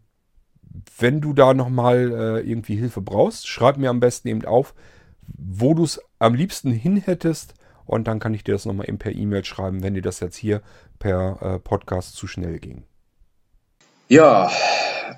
wenn 0.98 1.20
du 1.20 1.34
da 1.34 1.54
nochmal 1.54 2.12
äh, 2.12 2.50
irgendwie 2.50 2.76
Hilfe 2.76 3.02
brauchst, 3.02 3.48
schreib 3.48 3.78
mir 3.78 3.90
am 3.90 4.00
besten 4.00 4.28
eben 4.28 4.46
auf, 4.46 4.74
wo 5.28 5.74
du 5.74 5.84
es 5.84 6.00
am 6.20 6.34
liebsten 6.34 6.72
hin 6.72 6.98
hättest 6.98 7.56
und 7.86 8.08
dann 8.08 8.20
kann 8.20 8.34
ich 8.34 8.44
dir 8.44 8.54
das 8.54 8.66
nochmal 8.66 8.88
eben 8.88 9.00
per 9.00 9.14
E-Mail 9.14 9.44
schreiben, 9.44 9.84
wenn 9.84 9.96
dir 9.96 10.02
das 10.02 10.20
jetzt 10.20 10.38
hier 10.38 10.62
per 11.02 11.38
äh, 11.41 11.60
Podcast 11.60 12.16
zu 12.16 12.28
schnell 12.28 12.60
ging. 12.60 12.84
Ja, 14.08 14.52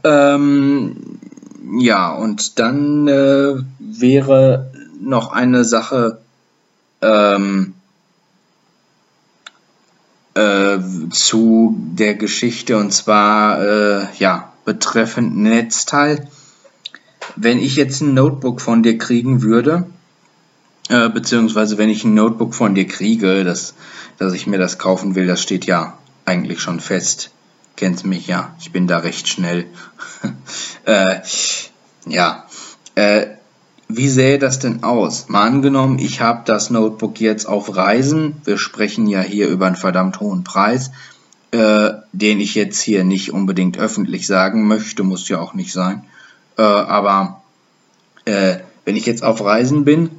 ähm, 0.04 1.20
ja, 1.78 2.14
und 2.14 2.58
dann 2.58 3.08
äh, 3.08 3.56
wäre 3.80 4.72
noch 5.02 5.32
eine 5.32 5.66
Sache 5.66 6.22
ähm, 7.02 7.74
äh, 10.36 10.78
zu 11.12 11.76
der 11.78 12.16
Geschichte 12.16 12.78
und 12.78 12.94
zwar 12.94 13.62
äh, 13.62 14.06
ja 14.18 14.54
betreffend 14.64 15.36
Netzteil. 15.36 16.30
Wenn 17.36 17.60
ich 17.60 17.76
jetzt 17.76 18.02
ein 18.02 18.14
Notebook 18.14 18.62
von 18.62 18.84
dir 18.84 18.98
kriegen 18.98 19.42
würde, 19.42 19.86
beziehungsweise 20.90 21.78
wenn 21.78 21.90
ich 21.90 22.04
ein 22.04 22.14
Notebook 22.14 22.54
von 22.54 22.76
dir 22.76 22.86
kriege, 22.86 23.44
das, 23.44 23.74
dass 24.18 24.34
ich 24.34 24.48
mir 24.48 24.58
das 24.58 24.78
kaufen 24.78 25.16
will, 25.16 25.28
das 25.28 25.42
steht 25.42 25.66
ja 25.66 25.98
eigentlich 26.26 26.60
schon 26.60 26.80
fest. 26.80 27.32
Kennt 27.76 28.06
mich 28.06 28.28
ja, 28.28 28.56
ich 28.60 28.72
bin 28.72 28.88
da 28.88 29.00
recht 29.00 29.28
schnell. 29.28 29.66
äh, 30.86 31.20
ja, 32.06 32.46
äh, 32.96 33.28
wie 33.88 34.10
sähe 34.10 34.40
das 34.40 34.60
denn 34.60 34.84
aus? 34.84 35.28
Mal 35.30 35.44
angenommen, 35.44 36.00
ich 36.00 36.22
habe 36.22 36.44
das 36.46 36.70
Notebook 36.70 37.20
jetzt 37.20 37.46
auf 37.46 37.76
Reisen. 37.76 38.42
Wir 38.44 38.58
sprechen 38.58 39.08
ja 39.08 39.22
hier 39.22 39.50
über 39.50 39.68
einen 39.68 39.76
verdammt 39.76 40.20
hohen 40.20 40.44
Preis, 40.44 40.92
äh, 41.52 41.92
den 42.12 42.40
ich 42.40 42.56
jetzt 42.56 42.82
hier 42.82 43.04
nicht 43.04 43.34
unbedingt 43.34 43.78
öffentlich 43.78 44.28
sagen 44.28 44.68
möchte, 44.68 45.04
muss 45.04 45.28
ja 45.30 45.40
auch 45.40 45.54
nicht 45.54 45.74
sein. 45.74 46.04
Äh, 46.58 46.62
aber 46.62 47.42
äh, 48.26 48.58
wenn 48.86 48.96
ich 48.96 49.06
jetzt 49.06 49.24
auf 49.24 49.44
Reisen 49.44 49.84
bin 49.84 50.10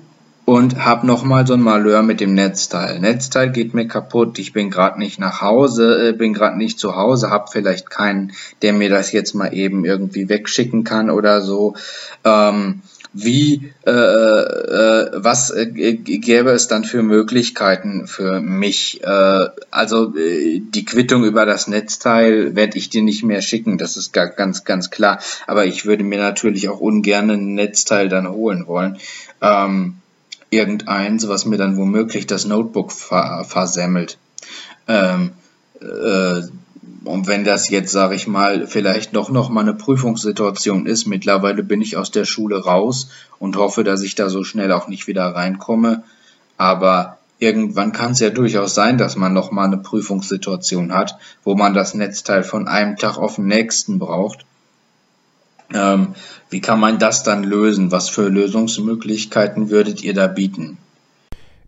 und 0.44 0.84
habe 0.84 1.06
nochmal 1.06 1.46
so 1.46 1.54
ein 1.54 1.60
Malheur 1.60 2.02
mit 2.02 2.20
dem 2.20 2.34
Netzteil. 2.34 3.00
Netzteil 3.00 3.50
geht 3.50 3.72
mir 3.72 3.88
kaputt, 3.88 4.38
ich 4.38 4.52
bin 4.52 4.70
gerade 4.70 4.98
nicht 4.98 5.18
nach 5.18 5.40
Hause, 5.40 6.08
äh, 6.08 6.12
bin 6.12 6.34
gerade 6.34 6.58
nicht 6.58 6.78
zu 6.78 6.96
Hause, 6.96 7.30
habe 7.30 7.50
vielleicht 7.50 7.90
keinen, 7.90 8.32
der 8.62 8.72
mir 8.72 8.90
das 8.90 9.12
jetzt 9.12 9.34
mal 9.34 9.54
eben 9.54 9.84
irgendwie 9.84 10.28
wegschicken 10.28 10.84
kann 10.84 11.08
oder 11.08 11.40
so. 11.40 11.76
Ähm, 12.24 12.82
wie, 13.16 13.70
äh, 13.86 13.90
äh, 13.90 15.10
was 15.14 15.50
äh, 15.50 15.66
gäbe 15.66 16.50
es 16.50 16.66
dann 16.66 16.82
für 16.82 17.02
Möglichkeiten 17.02 18.08
für 18.08 18.40
mich? 18.40 19.04
Äh, 19.04 19.46
also 19.70 20.16
äh, 20.16 20.60
die 20.60 20.84
Quittung 20.84 21.24
über 21.24 21.46
das 21.46 21.68
Netzteil 21.68 22.56
werde 22.56 22.76
ich 22.76 22.90
dir 22.90 23.02
nicht 23.02 23.22
mehr 23.22 23.40
schicken, 23.40 23.78
das 23.78 23.96
ist 23.96 24.12
ganz, 24.12 24.64
ganz 24.64 24.90
klar. 24.90 25.20
Aber 25.46 25.64
ich 25.64 25.86
würde 25.86 26.02
mir 26.02 26.18
natürlich 26.18 26.68
auch 26.68 26.80
ungern 26.80 27.30
ein 27.30 27.54
Netzteil 27.54 28.08
dann 28.08 28.28
holen 28.28 28.66
wollen. 28.66 28.98
Ähm, 29.40 29.98
irgendeins, 30.54 31.28
was 31.28 31.44
mir 31.44 31.58
dann 31.58 31.76
womöglich 31.76 32.26
das 32.26 32.44
Notebook 32.44 32.92
ver 32.92 33.44
versemmelt. 33.44 34.18
Ähm, 34.86 35.32
äh, 35.80 36.42
und 37.04 37.26
wenn 37.26 37.44
das 37.44 37.68
jetzt, 37.68 37.92
sage 37.92 38.14
ich 38.14 38.26
mal, 38.26 38.66
vielleicht 38.66 39.14
doch 39.14 39.28
noch 39.30 39.50
mal 39.50 39.60
eine 39.60 39.74
Prüfungssituation 39.74 40.86
ist, 40.86 41.06
mittlerweile 41.06 41.62
bin 41.62 41.82
ich 41.82 41.96
aus 41.96 42.10
der 42.10 42.24
Schule 42.24 42.64
raus 42.64 43.10
und 43.38 43.56
hoffe, 43.56 43.84
dass 43.84 44.02
ich 44.02 44.14
da 44.14 44.30
so 44.30 44.42
schnell 44.42 44.72
auch 44.72 44.88
nicht 44.88 45.06
wieder 45.06 45.26
reinkomme. 45.26 46.02
Aber 46.56 47.18
irgendwann 47.38 47.92
kann 47.92 48.12
es 48.12 48.20
ja 48.20 48.30
durchaus 48.30 48.74
sein, 48.74 48.96
dass 48.96 49.16
man 49.16 49.34
noch 49.34 49.50
mal 49.50 49.64
eine 49.64 49.76
Prüfungssituation 49.76 50.94
hat, 50.94 51.18
wo 51.42 51.54
man 51.54 51.74
das 51.74 51.94
Netzteil 51.94 52.42
von 52.42 52.68
einem 52.68 52.96
Tag 52.96 53.18
auf 53.18 53.36
den 53.36 53.46
nächsten 53.46 53.98
braucht. 53.98 54.46
Ähm, 55.72 56.14
wie 56.54 56.60
kann 56.60 56.78
man 56.78 57.00
das 57.00 57.24
dann 57.24 57.42
lösen? 57.42 57.90
Was 57.90 58.08
für 58.08 58.28
Lösungsmöglichkeiten 58.28 59.70
würdet 59.70 60.04
ihr 60.04 60.14
da 60.14 60.28
bieten? 60.28 60.78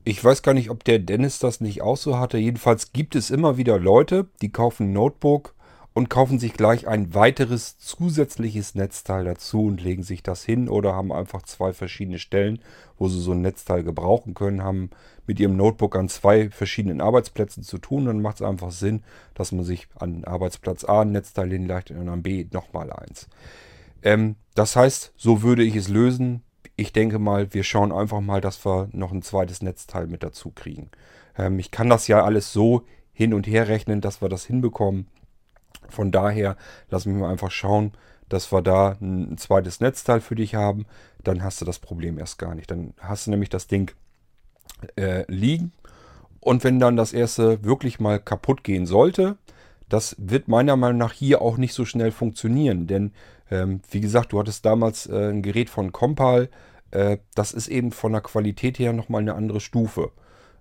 Ich 0.04 0.22
weiß 0.22 0.42
gar 0.42 0.54
nicht, 0.54 0.70
ob 0.70 0.84
der 0.84 1.00
Dennis 1.00 1.40
das 1.40 1.60
nicht 1.60 1.82
auch 1.82 1.96
so 1.96 2.20
hatte. 2.20 2.38
Jedenfalls 2.38 2.92
gibt 2.92 3.16
es 3.16 3.30
immer 3.30 3.56
wieder 3.56 3.80
Leute, 3.80 4.28
die 4.42 4.50
kaufen 4.50 4.90
ein 4.90 4.92
Notebook 4.92 5.56
und 5.92 6.08
kaufen 6.08 6.38
sich 6.38 6.52
gleich 6.52 6.86
ein 6.86 7.14
weiteres 7.14 7.78
zusätzliches 7.78 8.76
Netzteil 8.76 9.24
dazu 9.24 9.64
und 9.64 9.82
legen 9.82 10.04
sich 10.04 10.22
das 10.22 10.44
hin 10.44 10.68
oder 10.68 10.94
haben 10.94 11.10
einfach 11.10 11.42
zwei 11.42 11.72
verschiedene 11.72 12.20
Stellen, 12.20 12.60
wo 12.96 13.08
sie 13.08 13.20
so 13.20 13.32
ein 13.32 13.40
Netzteil 13.40 13.82
gebrauchen 13.82 14.34
können, 14.34 14.62
haben 14.62 14.90
mit 15.26 15.40
ihrem 15.40 15.56
Notebook 15.56 15.96
an 15.96 16.08
zwei 16.08 16.48
verschiedenen 16.50 17.00
Arbeitsplätzen 17.00 17.64
zu 17.64 17.78
tun. 17.78 18.04
Dann 18.04 18.22
macht 18.22 18.36
es 18.36 18.46
einfach 18.46 18.70
Sinn, 18.70 19.02
dass 19.34 19.50
man 19.50 19.64
sich 19.64 19.88
an 19.98 20.22
Arbeitsplatz 20.22 20.84
A 20.84 21.00
ein 21.00 21.10
Netzteil 21.10 21.50
hinlegt 21.50 21.90
und 21.90 22.08
an 22.08 22.22
B 22.22 22.46
nochmal 22.52 22.92
eins. 22.92 23.26
Ähm, 24.02 24.36
das 24.54 24.76
heißt, 24.76 25.12
so 25.16 25.42
würde 25.42 25.62
ich 25.62 25.76
es 25.76 25.88
lösen 25.88 26.42
ich 26.76 26.92
denke 26.92 27.18
mal, 27.18 27.52
wir 27.52 27.64
schauen 27.64 27.90
einfach 27.90 28.20
mal, 28.20 28.40
dass 28.40 28.64
wir 28.64 28.88
noch 28.92 29.10
ein 29.10 29.22
zweites 29.22 29.62
Netzteil 29.62 30.06
mit 30.06 30.22
dazu 30.22 30.50
kriegen. 30.50 30.90
Ähm, 31.36 31.58
ich 31.58 31.70
kann 31.70 31.88
das 31.88 32.06
ja 32.06 32.22
alles 32.22 32.52
so 32.52 32.84
hin 33.12 33.32
und 33.32 33.46
her 33.46 33.68
rechnen, 33.68 34.02
dass 34.02 34.20
wir 34.20 34.28
das 34.28 34.44
hinbekommen. 34.44 35.06
Von 35.88 36.12
daher 36.12 36.56
lass 36.90 37.06
mich 37.06 37.16
mal 37.16 37.30
einfach 37.30 37.50
schauen, 37.50 37.92
dass 38.28 38.52
wir 38.52 38.60
da 38.60 38.96
ein 39.00 39.38
zweites 39.38 39.80
Netzteil 39.80 40.20
für 40.20 40.34
dich 40.34 40.54
haben. 40.54 40.84
Dann 41.24 41.42
hast 41.42 41.60
du 41.60 41.64
das 41.64 41.78
Problem 41.78 42.18
erst 42.18 42.38
gar 42.38 42.54
nicht. 42.54 42.70
Dann 42.70 42.92
hast 43.00 43.26
du 43.26 43.30
nämlich 43.30 43.48
das 43.50 43.68
Ding 43.68 43.94
äh, 44.96 45.24
liegen. 45.28 45.72
Und 46.40 46.62
wenn 46.62 46.78
dann 46.78 46.96
das 46.96 47.12
erste 47.12 47.64
wirklich 47.64 48.00
mal 48.00 48.20
kaputt 48.20 48.64
gehen 48.64 48.84
sollte, 48.86 49.38
das 49.88 50.16
wird 50.18 50.48
meiner 50.48 50.76
Meinung 50.76 50.98
nach 50.98 51.12
hier 51.12 51.40
auch 51.40 51.56
nicht 51.56 51.72
so 51.72 51.84
schnell 51.84 52.10
funktionieren. 52.10 52.86
Denn 52.86 53.12
ähm, 53.50 53.80
wie 53.90 54.00
gesagt, 54.00 54.32
du 54.32 54.38
hattest 54.38 54.64
damals 54.64 55.06
äh, 55.06 55.30
ein 55.30 55.42
Gerät 55.42 55.70
von 55.70 55.92
Compal. 55.92 56.48
Äh, 56.90 57.18
das 57.34 57.52
ist 57.52 57.68
eben 57.68 57.92
von 57.92 58.12
der 58.12 58.20
Qualität 58.20 58.78
her 58.78 58.92
nochmal 58.92 59.22
eine 59.22 59.34
andere 59.34 59.60
Stufe. 59.60 60.12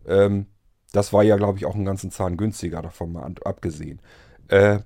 Ähm, 0.08 0.48
das 0.92 1.12
war 1.12 1.24
ja, 1.24 1.36
glaube 1.36 1.58
ich, 1.58 1.66
auch 1.66 1.76
einen 1.76 1.86
ganzen 1.86 2.12
Zahn 2.12 2.38
günstiger 2.38 2.82
davon 2.82 3.12
mal 3.12 3.34
abgesehen. 3.44 4.02
Äh, 4.48 4.80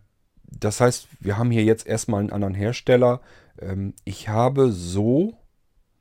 das 0.43 0.81
heißt, 0.81 1.07
wir 1.19 1.37
haben 1.37 1.51
hier 1.51 1.63
jetzt 1.63 1.85
erstmal 1.85 2.21
einen 2.21 2.31
anderen 2.31 2.55
Hersteller. 2.55 3.21
Ähm, 3.61 3.93
ich 4.03 4.29
habe 4.29 4.71
so, 4.71 5.33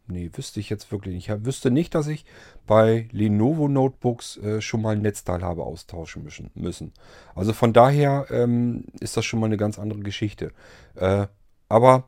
nee, 0.06 0.30
wüsste 0.32 0.60
ich 0.60 0.70
jetzt 0.70 0.90
wirklich 0.90 1.14
nicht. 1.14 1.28
Ich 1.28 1.44
wüsste 1.44 1.70
nicht, 1.70 1.94
dass 1.94 2.06
ich 2.06 2.24
bei 2.66 3.08
Lenovo 3.12 3.68
Notebooks 3.68 4.38
äh, 4.38 4.60
schon 4.60 4.82
mal 4.82 4.96
ein 4.96 5.02
Netzteil 5.02 5.42
habe 5.42 5.64
austauschen 5.64 6.26
müssen. 6.54 6.92
Also 7.34 7.52
von 7.52 7.72
daher 7.72 8.26
ähm, 8.30 8.84
ist 9.00 9.16
das 9.16 9.24
schon 9.24 9.40
mal 9.40 9.46
eine 9.46 9.58
ganz 9.58 9.78
andere 9.78 10.00
Geschichte. 10.00 10.52
Äh, 10.94 11.26
aber 11.68 12.04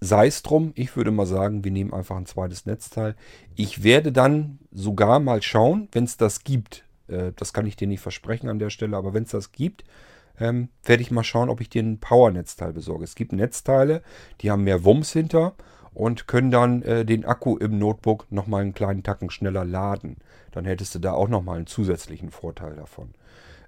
sei 0.00 0.26
es 0.26 0.42
drum, 0.42 0.72
ich 0.74 0.96
würde 0.96 1.10
mal 1.10 1.26
sagen, 1.26 1.64
wir 1.64 1.70
nehmen 1.70 1.92
einfach 1.92 2.16
ein 2.16 2.26
zweites 2.26 2.66
Netzteil. 2.66 3.14
Ich 3.54 3.82
werde 3.82 4.12
dann 4.12 4.58
sogar 4.72 5.20
mal 5.20 5.42
schauen, 5.42 5.88
wenn 5.92 6.04
es 6.04 6.16
das 6.16 6.42
gibt. 6.42 6.84
Äh, 7.08 7.32
das 7.36 7.52
kann 7.52 7.66
ich 7.66 7.76
dir 7.76 7.86
nicht 7.86 8.00
versprechen 8.00 8.48
an 8.48 8.58
der 8.58 8.70
Stelle, 8.70 8.96
aber 8.96 9.14
wenn 9.14 9.24
es 9.24 9.30
das 9.30 9.52
gibt, 9.52 9.84
ähm, 10.38 10.68
werde 10.84 11.02
ich 11.02 11.10
mal 11.10 11.24
schauen, 11.24 11.50
ob 11.50 11.60
ich 11.60 11.68
dir 11.68 11.82
ein 11.82 11.98
Power-Netzteil 11.98 12.72
besorge. 12.72 13.04
Es 13.04 13.14
gibt 13.14 13.32
Netzteile, 13.32 14.02
die 14.40 14.50
haben 14.50 14.64
mehr 14.64 14.84
Wumms 14.84 15.12
hinter 15.12 15.54
und 15.92 16.26
können 16.26 16.50
dann 16.50 16.82
äh, 16.82 17.04
den 17.04 17.24
Akku 17.24 17.56
im 17.56 17.78
Notebook 17.78 18.26
nochmal 18.30 18.62
einen 18.62 18.74
kleinen 18.74 19.02
Tacken 19.02 19.30
schneller 19.30 19.64
laden. 19.64 20.16
Dann 20.52 20.64
hättest 20.64 20.94
du 20.94 20.98
da 20.98 21.12
auch 21.12 21.28
nochmal 21.28 21.56
einen 21.56 21.66
zusätzlichen 21.66 22.30
Vorteil 22.30 22.74
davon. 22.74 23.10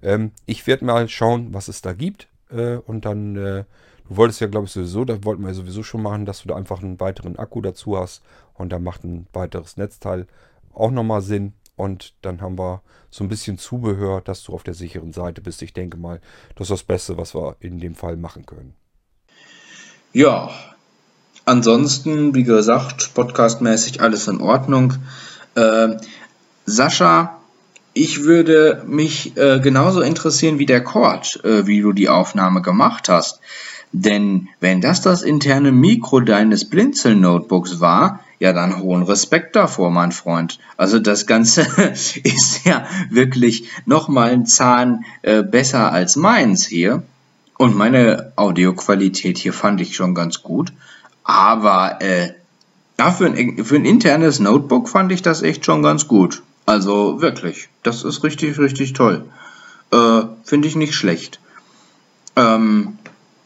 Ähm, 0.02 0.32
ich 0.46 0.66
werde 0.66 0.84
mal 0.84 1.08
schauen, 1.08 1.52
was 1.52 1.68
es 1.68 1.82
da 1.82 1.92
gibt 1.92 2.28
äh, 2.50 2.76
und 2.76 3.04
dann 3.04 3.36
äh, 3.36 3.64
Du 4.09 4.16
wolltest 4.16 4.40
ja, 4.40 4.46
glaube 4.46 4.66
ich, 4.66 4.72
sowieso, 4.72 5.05
das 5.05 5.24
wollten 5.24 5.44
wir 5.44 5.55
sowieso 5.55 5.82
schon 5.82 6.03
machen, 6.03 6.26
dass 6.26 6.42
du 6.42 6.48
da 6.48 6.57
einfach 6.57 6.82
einen 6.82 7.00
weiteren 7.00 7.36
Akku 7.36 7.61
dazu 7.61 7.98
hast 7.98 8.22
und 8.55 8.70
dann 8.70 8.82
macht 8.82 9.05
ein 9.05 9.26
weiteres 9.32 9.76
Netzteil 9.76 10.26
auch 10.74 10.90
nochmal 10.90 11.22
Sinn. 11.22 11.53
Und 11.76 12.14
dann 12.22 12.40
haben 12.40 12.59
wir 12.59 12.82
so 13.11 13.24
ein 13.24 13.28
bisschen 13.28 13.59
Zubehör, 13.59 14.20
dass 14.20 14.42
du 14.44 14.53
auf 14.53 14.62
der 14.62 14.74
sicheren 14.74 15.12
Seite 15.12 15.40
bist. 15.40 15.62
Ich 15.62 15.72
denke 15.72 15.96
mal, 15.96 16.20
das 16.55 16.66
ist 16.66 16.70
das 16.70 16.82
Beste, 16.82 17.16
was 17.16 17.34
wir 17.34 17.57
in 17.61 17.78
dem 17.78 17.94
Fall 17.94 18.16
machen 18.16 18.46
können. 18.46 18.74
Ja, 20.12 20.50
ansonsten, 21.44 22.34
wie 22.34 22.44
gesagt, 22.44 23.14
podcastmäßig 23.14 24.03
alles 24.03 24.28
in 24.28 24.40
Ordnung. 24.40 24.94
Äh, 25.55 25.96
Sascha, 26.66 27.40
ich 27.94 28.24
würde 28.24 28.84
mich 28.86 29.36
äh, 29.36 29.61
genauso 29.61 30.00
interessieren 30.03 30.59
wie 30.59 30.66
der 30.66 30.84
Cord, 30.84 31.42
äh, 31.44 31.66
wie 31.66 31.80
du 31.80 31.92
die 31.92 32.09
Aufnahme 32.09 32.62
gemacht 32.62 33.09
hast. 33.09 33.40
Denn 33.93 34.49
wenn 34.59 34.80
das 34.80 35.03
das 35.03 35.22
interne 35.22 35.70
Mikro 35.70 36.20
deines 36.20 36.68
Blinzeln-Notebooks 36.68 37.80
war, 37.80 38.20
ja 38.38 38.53
dann 38.53 38.80
hohen 38.82 39.03
Respekt 39.03 39.55
davor, 39.55 39.90
mein 39.90 40.11
Freund. 40.11 40.59
Also 40.76 40.99
das 40.99 41.26
Ganze 41.26 41.62
ist 42.24 42.64
ja 42.64 42.86
wirklich 43.11 43.68
nochmal 43.84 44.30
ein 44.30 44.47
Zahn 44.47 45.05
äh, 45.22 45.43
besser 45.43 45.93
als 45.93 46.16
meins 46.16 46.66
hier. 46.66 47.03
Und 47.59 47.76
meine 47.76 48.32
Audioqualität 48.34 49.38
hier 49.38 49.53
fand 49.53 49.80
ich 49.80 49.95
schon 49.95 50.14
ganz 50.14 50.43
gut. 50.43 50.72
Aber 51.22 52.01
äh, 52.01 52.32
ja, 52.99 53.12
für 53.12 53.26
ein, 53.26 53.64
für 53.64 53.76
ein 53.76 53.84
internes 53.84 54.40
Notebook 54.40 54.88
fand 54.88 55.12
ich 55.12 55.22
das 55.22 55.43
echt 55.43 55.64
schon 55.64 55.82
ganz 55.82 56.09
gut. 56.09 56.43
Also 56.66 57.20
wirklich, 57.20 57.68
das 57.82 58.05
ist 58.05 58.24
richtig, 58.24 58.59
richtig 58.59 58.95
toll. 58.95 59.24
Äh, 59.93 60.22
Finde 60.43 60.66
ich 60.66 60.76
nicht 60.76 60.95
schlecht. 60.95 61.38
Ähm, 62.34 62.99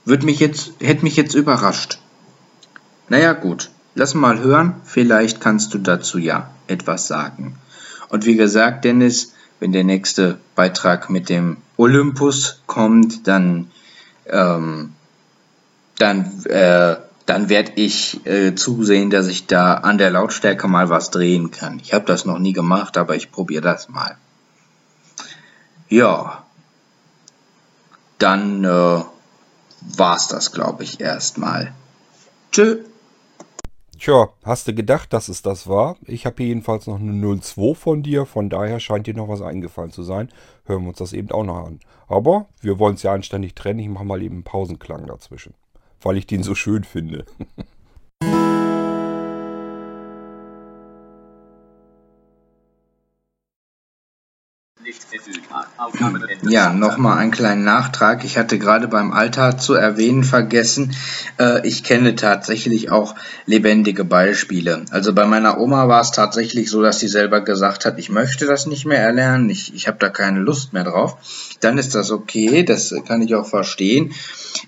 wird 0.06 0.22
mich 0.22 0.40
jetzt, 0.40 0.72
hätte 0.80 1.02
mich 1.02 1.16
jetzt 1.16 1.34
überrascht. 1.34 1.98
Naja 3.08 3.34
gut, 3.34 3.70
lass 3.94 4.14
mal 4.14 4.38
hören, 4.38 4.76
vielleicht 4.84 5.40
kannst 5.40 5.74
du 5.74 5.78
dazu 5.78 6.18
ja 6.18 6.50
etwas 6.68 7.06
sagen. 7.06 7.58
Und 8.08 8.24
wie 8.24 8.36
gesagt, 8.36 8.84
Dennis, 8.84 9.34
wenn 9.60 9.72
der 9.72 9.84
nächste 9.84 10.38
Beitrag 10.54 11.10
mit 11.10 11.28
dem 11.28 11.58
Olympus 11.76 12.62
kommt, 12.66 13.26
dann, 13.26 13.70
ähm, 14.26 14.94
dann, 15.98 16.44
äh, 16.44 16.96
dann 17.26 17.48
werde 17.48 17.72
ich 17.74 18.24
äh, 18.26 18.54
zusehen, 18.54 19.10
dass 19.10 19.26
ich 19.26 19.46
da 19.46 19.74
an 19.74 19.98
der 19.98 20.10
Lautstärke 20.10 20.68
mal 20.68 20.88
was 20.88 21.10
drehen 21.10 21.50
kann. 21.50 21.80
Ich 21.82 21.92
habe 21.92 22.04
das 22.04 22.24
noch 22.24 22.38
nie 22.38 22.52
gemacht, 22.52 22.96
aber 22.96 23.16
ich 23.16 23.32
probiere 23.32 23.62
das 23.62 23.88
mal. 23.88 24.16
Ja, 25.88 26.44
dann 28.18 28.64
äh, 28.64 29.00
war's 29.96 30.28
das, 30.28 30.52
glaube 30.52 30.84
ich, 30.84 31.00
erstmal. 31.00 31.72
Tschö. 32.52 32.84
Tja, 33.98 34.28
hast 34.44 34.68
du 34.68 34.74
gedacht, 34.74 35.12
dass 35.12 35.28
es 35.28 35.40
das 35.40 35.68
war? 35.68 35.96
Ich 36.04 36.26
habe 36.26 36.36
hier 36.38 36.48
jedenfalls 36.48 36.86
noch 36.86 37.00
eine 37.00 37.40
02 37.40 37.74
von 37.74 38.02
dir, 38.02 38.26
von 38.26 38.50
daher 38.50 38.78
scheint 38.78 39.06
dir 39.06 39.14
noch 39.14 39.28
was 39.28 39.40
eingefallen 39.40 39.90
zu 39.90 40.02
sein. 40.02 40.28
Hören 40.64 40.82
wir 40.82 40.90
uns 40.90 40.98
das 40.98 41.14
eben 41.14 41.30
auch 41.30 41.44
noch 41.44 41.64
an. 41.66 41.80
Aber 42.06 42.46
wir 42.60 42.78
wollen 42.78 42.96
es 42.96 43.02
ja 43.02 43.12
anständig 43.12 43.54
trennen. 43.54 43.80
Ich 43.80 43.88
mache 43.88 44.04
mal 44.04 44.22
eben 44.22 44.36
einen 44.36 44.44
Pausenklang 44.44 45.06
dazwischen, 45.06 45.54
weil 46.02 46.18
ich 46.18 46.26
den 46.26 46.42
so 46.42 46.54
schön 46.54 46.84
finde. 46.84 47.24
Ja, 56.48 56.72
nochmal 56.72 57.18
einen 57.18 57.30
kleinen 57.30 57.64
Nachtrag. 57.64 58.24
Ich 58.24 58.38
hatte 58.38 58.58
gerade 58.58 58.88
beim 58.88 59.12
Alter 59.12 59.58
zu 59.58 59.74
erwähnen 59.74 60.24
vergessen, 60.24 60.94
äh, 61.38 61.66
ich 61.66 61.84
kenne 61.84 62.14
tatsächlich 62.14 62.90
auch 62.90 63.14
lebendige 63.46 64.04
Beispiele. 64.04 64.84
Also 64.90 65.12
bei 65.14 65.26
meiner 65.26 65.58
Oma 65.58 65.88
war 65.88 66.00
es 66.00 66.10
tatsächlich 66.10 66.70
so, 66.70 66.82
dass 66.82 66.98
sie 66.98 67.08
selber 67.08 67.40
gesagt 67.40 67.84
hat, 67.84 67.98
ich 67.98 68.10
möchte 68.10 68.46
das 68.46 68.66
nicht 68.66 68.86
mehr 68.86 69.00
erlernen, 69.00 69.48
ich, 69.50 69.74
ich 69.74 69.88
habe 69.88 69.98
da 69.98 70.08
keine 70.08 70.40
Lust 70.40 70.72
mehr 70.72 70.84
drauf. 70.84 71.16
Dann 71.60 71.78
ist 71.78 71.94
das 71.94 72.10
okay, 72.10 72.64
das 72.64 72.94
kann 73.06 73.22
ich 73.22 73.34
auch 73.34 73.46
verstehen. 73.46 74.12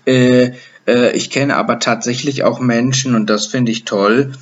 Äh, 0.06 0.52
äh, 0.86 1.12
ich 1.16 1.30
kenne 1.30 1.56
aber 1.56 1.78
tatsächlich 1.78 2.44
auch 2.44 2.60
Menschen, 2.60 3.14
und 3.14 3.28
das 3.28 3.46
finde 3.46 3.72
ich 3.72 3.84
toll, 3.84 4.32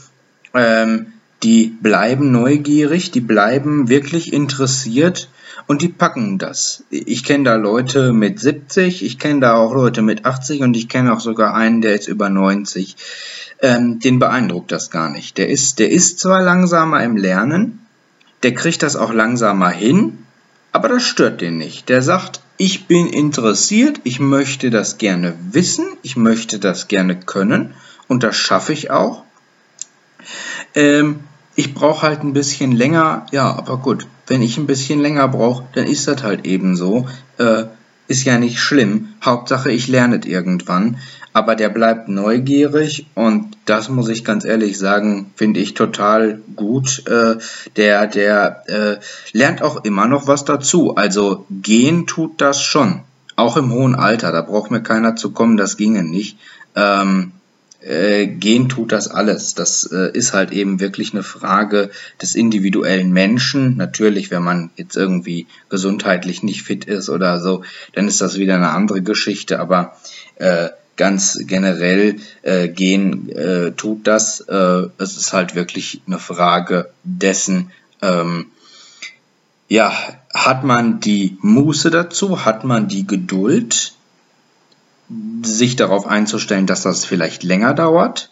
ähm, 0.54 1.12
die 1.42 1.66
bleiben 1.66 2.32
neugierig, 2.32 3.10
die 3.10 3.20
bleiben 3.20 3.88
wirklich 3.88 4.32
interessiert 4.32 5.28
und 5.66 5.82
die 5.82 5.88
packen 5.88 6.38
das. 6.38 6.84
Ich 6.90 7.24
kenne 7.24 7.44
da 7.44 7.54
Leute 7.56 8.12
mit 8.12 8.38
70, 8.40 9.04
ich 9.04 9.18
kenne 9.18 9.40
da 9.40 9.54
auch 9.54 9.74
Leute 9.74 10.02
mit 10.02 10.24
80 10.24 10.62
und 10.62 10.76
ich 10.76 10.88
kenne 10.88 11.12
auch 11.12 11.20
sogar 11.20 11.54
einen, 11.54 11.80
der 11.80 11.94
ist 11.94 12.08
über 12.08 12.28
90. 12.28 12.96
Ähm, 13.62 13.98
den 14.00 14.18
beeindruckt 14.18 14.70
das 14.70 14.90
gar 14.90 15.10
nicht. 15.10 15.38
Der 15.38 15.48
ist, 15.48 15.78
der 15.78 15.90
ist 15.90 16.20
zwar 16.20 16.42
langsamer 16.42 17.02
im 17.02 17.16
Lernen, 17.16 17.86
der 18.42 18.54
kriegt 18.54 18.82
das 18.82 18.96
auch 18.96 19.12
langsamer 19.12 19.70
hin, 19.70 20.18
aber 20.72 20.88
das 20.88 21.04
stört 21.04 21.40
den 21.40 21.56
nicht. 21.56 21.88
Der 21.88 22.02
sagt, 22.02 22.40
ich 22.58 22.86
bin 22.86 23.06
interessiert, 23.06 24.00
ich 24.04 24.20
möchte 24.20 24.70
das 24.70 24.98
gerne 24.98 25.34
wissen, 25.50 25.86
ich 26.02 26.16
möchte 26.16 26.58
das 26.58 26.86
gerne 26.88 27.16
können 27.16 27.74
und 28.08 28.22
das 28.22 28.36
schaffe 28.36 28.72
ich 28.72 28.90
auch. 28.90 29.24
Ähm, 30.74 31.20
ich 31.54 31.74
brauche 31.74 32.06
halt 32.06 32.22
ein 32.22 32.34
bisschen 32.34 32.72
länger, 32.72 33.26
ja, 33.32 33.50
aber 33.56 33.78
gut, 33.78 34.06
wenn 34.26 34.42
ich 34.42 34.58
ein 34.58 34.66
bisschen 34.66 35.00
länger 35.00 35.28
brauche, 35.28 35.64
dann 35.74 35.86
ist 35.86 36.08
das 36.08 36.22
halt 36.22 36.46
eben 36.46 36.76
so. 36.76 37.06
Äh, 37.38 37.64
ist 38.08 38.24
ja 38.24 38.38
nicht 38.38 38.60
schlimm. 38.60 39.08
Hauptsache, 39.24 39.70
ich 39.70 39.88
lerne 39.88 40.20
es 40.20 40.26
irgendwann. 40.26 40.98
Aber 41.32 41.54
der 41.54 41.68
bleibt 41.68 42.08
neugierig 42.08 43.06
und 43.14 43.58
das 43.66 43.90
muss 43.90 44.08
ich 44.08 44.24
ganz 44.24 44.44
ehrlich 44.44 44.78
sagen, 44.78 45.32
finde 45.36 45.60
ich 45.60 45.74
total 45.74 46.40
gut. 46.54 47.02
Äh, 47.06 47.36
der 47.76 48.06
der 48.06 48.62
äh, 48.68 48.96
lernt 49.36 49.60
auch 49.60 49.84
immer 49.84 50.06
noch 50.06 50.26
was 50.26 50.44
dazu. 50.44 50.94
Also 50.94 51.44
gehen 51.50 52.06
tut 52.06 52.40
das 52.40 52.62
schon. 52.62 53.02
Auch 53.34 53.58
im 53.58 53.70
hohen 53.70 53.94
Alter. 53.94 54.32
Da 54.32 54.40
braucht 54.40 54.70
mir 54.70 54.82
keiner 54.82 55.14
zu 55.14 55.32
kommen, 55.32 55.58
das 55.58 55.76
ginge 55.76 56.04
nicht. 56.04 56.38
Ähm, 56.74 57.32
äh, 57.86 58.26
gehen 58.26 58.68
tut 58.68 58.92
das 58.92 59.08
alles. 59.08 59.54
Das 59.54 59.84
äh, 59.92 60.10
ist 60.12 60.32
halt 60.32 60.52
eben 60.52 60.80
wirklich 60.80 61.12
eine 61.12 61.22
Frage 61.22 61.90
des 62.20 62.34
individuellen 62.34 63.12
Menschen. 63.12 63.76
Natürlich, 63.76 64.30
wenn 64.30 64.42
man 64.42 64.70
jetzt 64.76 64.96
irgendwie 64.96 65.46
gesundheitlich 65.68 66.42
nicht 66.42 66.62
fit 66.62 66.84
ist 66.84 67.08
oder 67.08 67.40
so, 67.40 67.62
dann 67.94 68.08
ist 68.08 68.20
das 68.20 68.38
wieder 68.38 68.56
eine 68.56 68.70
andere 68.70 69.02
Geschichte. 69.02 69.60
Aber 69.60 69.96
äh, 70.36 70.70
ganz 70.96 71.38
generell 71.46 72.16
äh, 72.42 72.68
gehen 72.68 73.28
äh, 73.28 73.72
tut 73.72 74.06
das. 74.06 74.40
Äh, 74.40 74.88
es 74.98 75.16
ist 75.16 75.32
halt 75.32 75.54
wirklich 75.54 76.00
eine 76.06 76.18
Frage 76.18 76.90
dessen, 77.04 77.70
ähm, 78.02 78.46
ja, 79.68 79.92
hat 80.32 80.64
man 80.64 81.00
die 81.00 81.38
Muße 81.40 81.90
dazu, 81.90 82.44
hat 82.44 82.64
man 82.64 82.88
die 82.88 83.06
Geduld, 83.06 83.95
sich 85.42 85.76
darauf 85.76 86.06
einzustellen, 86.06 86.66
dass 86.66 86.82
das 86.82 87.04
vielleicht 87.04 87.42
länger 87.42 87.74
dauert? 87.74 88.30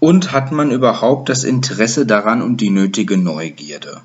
Und 0.00 0.32
hat 0.32 0.50
man 0.50 0.70
überhaupt 0.70 1.28
das 1.28 1.44
Interesse 1.44 2.06
daran 2.06 2.42
und 2.42 2.60
die 2.60 2.70
nötige 2.70 3.16
Neugierde? 3.16 4.00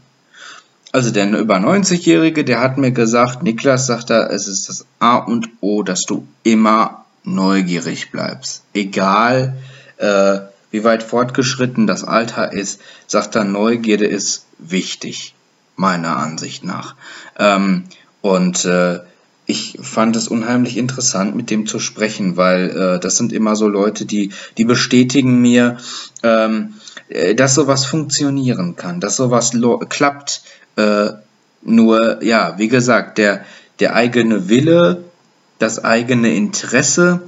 Also 0.91 1.11
der 1.11 1.29
über 1.37 1.57
90-Jährige, 1.57 2.43
der 2.43 2.61
hat 2.61 2.77
mir 2.77 2.91
gesagt, 2.91 3.43
Niklas 3.43 3.85
sagt 3.85 4.09
er, 4.09 4.31
es 4.31 4.47
ist 4.47 4.69
das 4.69 4.85
A 4.99 5.17
und 5.17 5.49
O, 5.61 5.83
dass 5.83 6.03
du 6.03 6.27
immer 6.43 7.05
neugierig 7.23 8.11
bleibst. 8.11 8.63
Egal 8.73 9.55
äh, 9.97 10.39
wie 10.71 10.83
weit 10.83 11.03
fortgeschritten 11.03 11.85
das 11.85 12.03
Alter 12.03 12.53
ist, 12.53 12.81
sagt 13.07 13.35
er, 13.35 13.43
Neugierde 13.43 14.05
ist 14.05 14.45
wichtig, 14.57 15.35
meiner 15.75 16.17
Ansicht 16.17 16.63
nach. 16.63 16.95
Ähm, 17.37 17.85
und 18.21 18.65
äh, 18.65 18.99
ich 19.49 19.79
fand 19.81 20.15
es 20.15 20.27
unheimlich 20.27 20.77
interessant, 20.77 21.35
mit 21.35 21.49
dem 21.49 21.65
zu 21.65 21.79
sprechen, 21.79 22.37
weil 22.37 22.69
äh, 22.69 22.99
das 22.99 23.17
sind 23.17 23.33
immer 23.33 23.55
so 23.55 23.67
Leute, 23.67 24.05
die, 24.05 24.31
die 24.59 24.63
bestätigen 24.63 25.41
mir, 25.41 25.77
ähm, 26.21 26.75
äh, 27.07 27.33
dass 27.33 27.55
sowas 27.55 27.83
funktionieren 27.83 28.75
kann, 28.75 28.99
dass 28.99 29.15
sowas 29.15 29.51
klappt. 29.89 30.43
Äh, 30.75 31.13
nur, 31.63 32.23
ja, 32.23 32.59
wie 32.59 32.67
gesagt, 32.67 33.17
der, 33.17 33.43
der 33.79 33.95
eigene 33.95 34.49
Wille, 34.49 35.03
das 35.57 35.83
eigene 35.83 36.35
Interesse, 36.35 37.23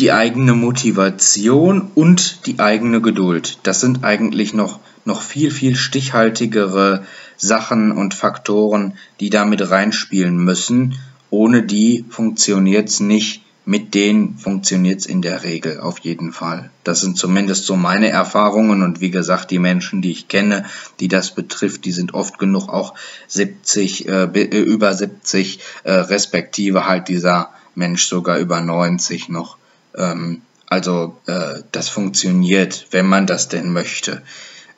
die 0.00 0.10
eigene 0.10 0.54
Motivation 0.54 1.88
und 1.94 2.46
die 2.46 2.58
eigene 2.58 3.00
Geduld. 3.00 3.60
Das 3.62 3.80
sind 3.80 4.02
eigentlich 4.02 4.54
noch, 4.54 4.80
noch 5.04 5.22
viel, 5.22 5.52
viel 5.52 5.76
stichhaltigere 5.76 7.04
Sachen 7.36 7.92
und 7.92 8.12
Faktoren, 8.12 8.94
die 9.20 9.30
damit 9.30 9.70
reinspielen 9.70 10.36
müssen. 10.36 10.98
Ohne 11.30 11.62
die 11.62 12.04
funktioniert's 12.08 13.00
nicht, 13.00 13.42
mit 13.68 13.92
denen 13.94 14.38
funktioniert's 14.38 15.04
in 15.04 15.20
der 15.20 15.42
Regel 15.42 15.80
auf 15.80 15.98
jeden 15.98 16.32
Fall. 16.32 16.70
Das 16.84 17.02
sind 17.02 17.18
zumindest 17.18 17.66
so 17.66 17.76
meine 17.76 18.08
Erfahrungen 18.08 18.82
und 18.82 19.02
wie 19.02 19.10
gesagt, 19.10 19.50
die 19.50 19.58
Menschen, 19.58 20.00
die 20.00 20.10
ich 20.10 20.28
kenne, 20.28 20.64
die 21.00 21.08
das 21.08 21.34
betrifft, 21.34 21.84
die 21.84 21.92
sind 21.92 22.14
oft 22.14 22.38
genug 22.38 22.70
auch 22.70 22.94
70, 23.26 24.08
äh, 24.08 24.22
äh, 24.24 24.60
über 24.60 24.94
70, 24.94 25.60
äh, 25.84 25.92
respektive 25.92 26.86
halt 26.86 27.08
dieser 27.08 27.50
Mensch 27.74 28.06
sogar 28.06 28.38
über 28.38 28.62
90 28.62 29.28
noch. 29.28 29.58
Ähm, 29.94 30.40
also 30.66 31.18
äh, 31.26 31.62
das 31.70 31.90
funktioniert, 31.90 32.86
wenn 32.90 33.06
man 33.06 33.26
das 33.26 33.48
denn 33.48 33.70
möchte. 33.70 34.22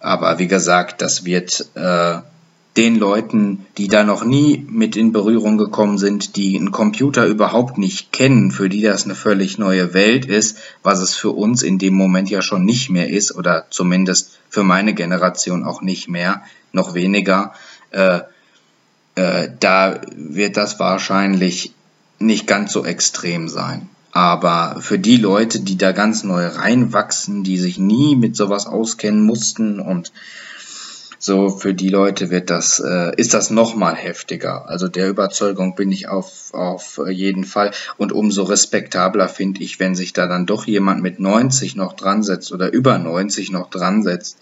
Aber 0.01 0.41
wie 0.41 0.49
gesagt, 0.49 1.01
das 1.01 1.25
wird 1.25 1.67
äh, 1.75 2.19
den 2.81 2.97
Leuten, 2.97 3.67
die 3.77 3.89
da 3.89 4.05
noch 4.05 4.25
nie 4.25 4.65
mit 4.67 4.97
in 4.97 5.13
Berührung 5.13 5.59
gekommen 5.59 5.99
sind, 5.99 6.37
die 6.37 6.57
einen 6.57 6.73
Computer 6.73 7.27
überhaupt 7.27 7.77
nicht 7.77 8.11
kennen, 8.11 8.51
für 8.51 8.71
die 8.71 8.81
das 8.81 9.05
eine 9.05 9.15
völlig 9.15 9.59
neue 9.59 9.93
Welt 9.93 10.25
ist, 10.25 10.57
was 10.83 11.01
es 11.01 11.15
für 11.15 11.29
uns 11.29 11.63
in 11.63 11.77
dem 11.77 11.93
Moment 11.93 12.31
ja 12.31 12.41
schon 12.41 12.65
nicht 12.65 12.89
mehr 12.89 13.11
ist 13.11 13.37
oder 13.37 13.67
zumindest 13.69 14.39
für 14.49 14.63
meine 14.63 14.95
Generation 14.95 15.63
auch 15.63 15.83
nicht 15.83 16.09
mehr, 16.09 16.41
noch 16.73 16.95
weniger, 16.95 17.53
äh, 17.91 18.21
äh, 19.15 19.51
da 19.61 20.01
wird 20.17 20.57
das 20.57 20.81
wahrscheinlich 20.81 21.75
nicht 22.19 22.47
ganz 22.47 22.73
so 22.73 22.87
extrem 22.87 23.51
sein. 23.51 23.91
Aber 24.11 24.79
für 24.81 24.99
die 24.99 25.19
Leute, 25.19 25.61
die 25.61 25.77
da 25.77 25.93
ganz 25.93 26.25
neu 26.25 26.47
reinwachsen, 26.47 27.45
die 27.45 27.59
sich 27.59 27.79
nie 27.79 28.17
mit 28.17 28.37
sowas 28.37 28.67
auskennen 28.67 29.23
mussten 29.23 29.81
und 29.81 30.13
so, 31.23 31.51
für 31.51 31.75
die 31.75 31.91
Leute 31.91 32.31
wird 32.31 32.49
das, 32.49 32.81
äh, 32.81 33.15
ist 33.17 33.35
das 33.35 33.51
nochmal 33.51 33.95
heftiger. 33.95 34.71
Also 34.71 34.89
der 34.89 35.11
Überzeugung 35.11 35.75
bin 35.75 35.93
ich 35.93 36.09
auf, 36.09 36.55
auf 36.55 36.99
jeden 37.11 37.45
Fall. 37.45 37.73
Und 37.99 38.11
umso 38.11 38.45
respektabler 38.45 39.29
finde 39.29 39.61
ich, 39.61 39.79
wenn 39.79 39.95
sich 39.95 40.15
da 40.15 40.27
dann 40.27 40.47
doch 40.47 40.67
jemand 40.67 41.03
mit 41.03 41.21
90 41.21 41.77
noch 41.77 41.93
dran 41.93 42.23
setzt 42.23 42.53
oder 42.53 42.73
über 42.73 42.97
90 42.97 43.53
noch 43.53 43.69
dran 43.69 44.03
setzt 44.03 44.39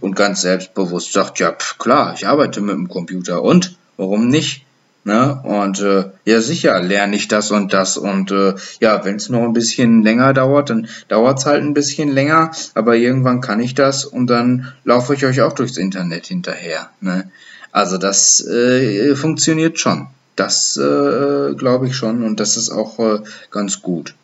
und 0.00 0.16
ganz 0.16 0.40
selbstbewusst 0.40 1.12
sagt, 1.12 1.38
ja, 1.38 1.52
pf, 1.52 1.76
klar, 1.76 2.14
ich 2.14 2.26
arbeite 2.26 2.62
mit 2.62 2.76
dem 2.76 2.88
Computer 2.88 3.42
und 3.42 3.76
warum 3.98 4.28
nicht? 4.28 4.64
Ne? 5.04 5.40
Und 5.42 5.80
äh, 5.80 6.10
ja, 6.24 6.40
sicher 6.40 6.80
lerne 6.80 7.16
ich 7.16 7.26
das 7.26 7.50
und 7.50 7.72
das. 7.72 7.96
Und 7.96 8.30
äh, 8.30 8.54
ja, 8.80 9.04
wenn 9.04 9.16
es 9.16 9.28
noch 9.28 9.42
ein 9.42 9.52
bisschen 9.52 10.02
länger 10.02 10.32
dauert, 10.32 10.70
dann 10.70 10.88
dauert 11.08 11.40
es 11.40 11.46
halt 11.46 11.62
ein 11.62 11.74
bisschen 11.74 12.08
länger, 12.08 12.52
aber 12.74 12.96
irgendwann 12.96 13.40
kann 13.40 13.60
ich 13.60 13.74
das 13.74 14.04
und 14.04 14.28
dann 14.28 14.72
laufe 14.84 15.14
ich 15.14 15.24
euch 15.26 15.40
auch 15.42 15.54
durchs 15.54 15.76
Internet 15.76 16.26
hinterher. 16.26 16.90
Ne? 17.00 17.30
Also 17.72 17.98
das 17.98 18.46
äh, 18.46 19.16
funktioniert 19.16 19.78
schon. 19.78 20.06
Das 20.36 20.76
äh, 20.76 21.54
glaube 21.54 21.88
ich 21.88 21.96
schon 21.96 22.22
und 22.22 22.38
das 22.38 22.56
ist 22.56 22.70
auch 22.70 22.98
äh, 23.00 23.20
ganz 23.50 23.82
gut. 23.82 24.14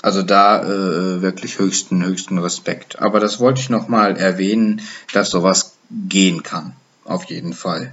Also 0.00 0.22
da 0.22 0.62
äh, 0.62 1.22
wirklich 1.22 1.58
höchsten, 1.58 2.04
höchsten 2.04 2.38
Respekt. 2.38 3.00
Aber 3.00 3.20
das 3.20 3.38
wollte 3.40 3.60
ich 3.60 3.70
nochmal 3.70 4.16
erwähnen, 4.16 4.82
dass 5.12 5.30
sowas 5.30 5.76
gehen 5.90 6.42
kann. 6.42 6.74
Auf 7.04 7.24
jeden 7.24 7.52
Fall. 7.52 7.92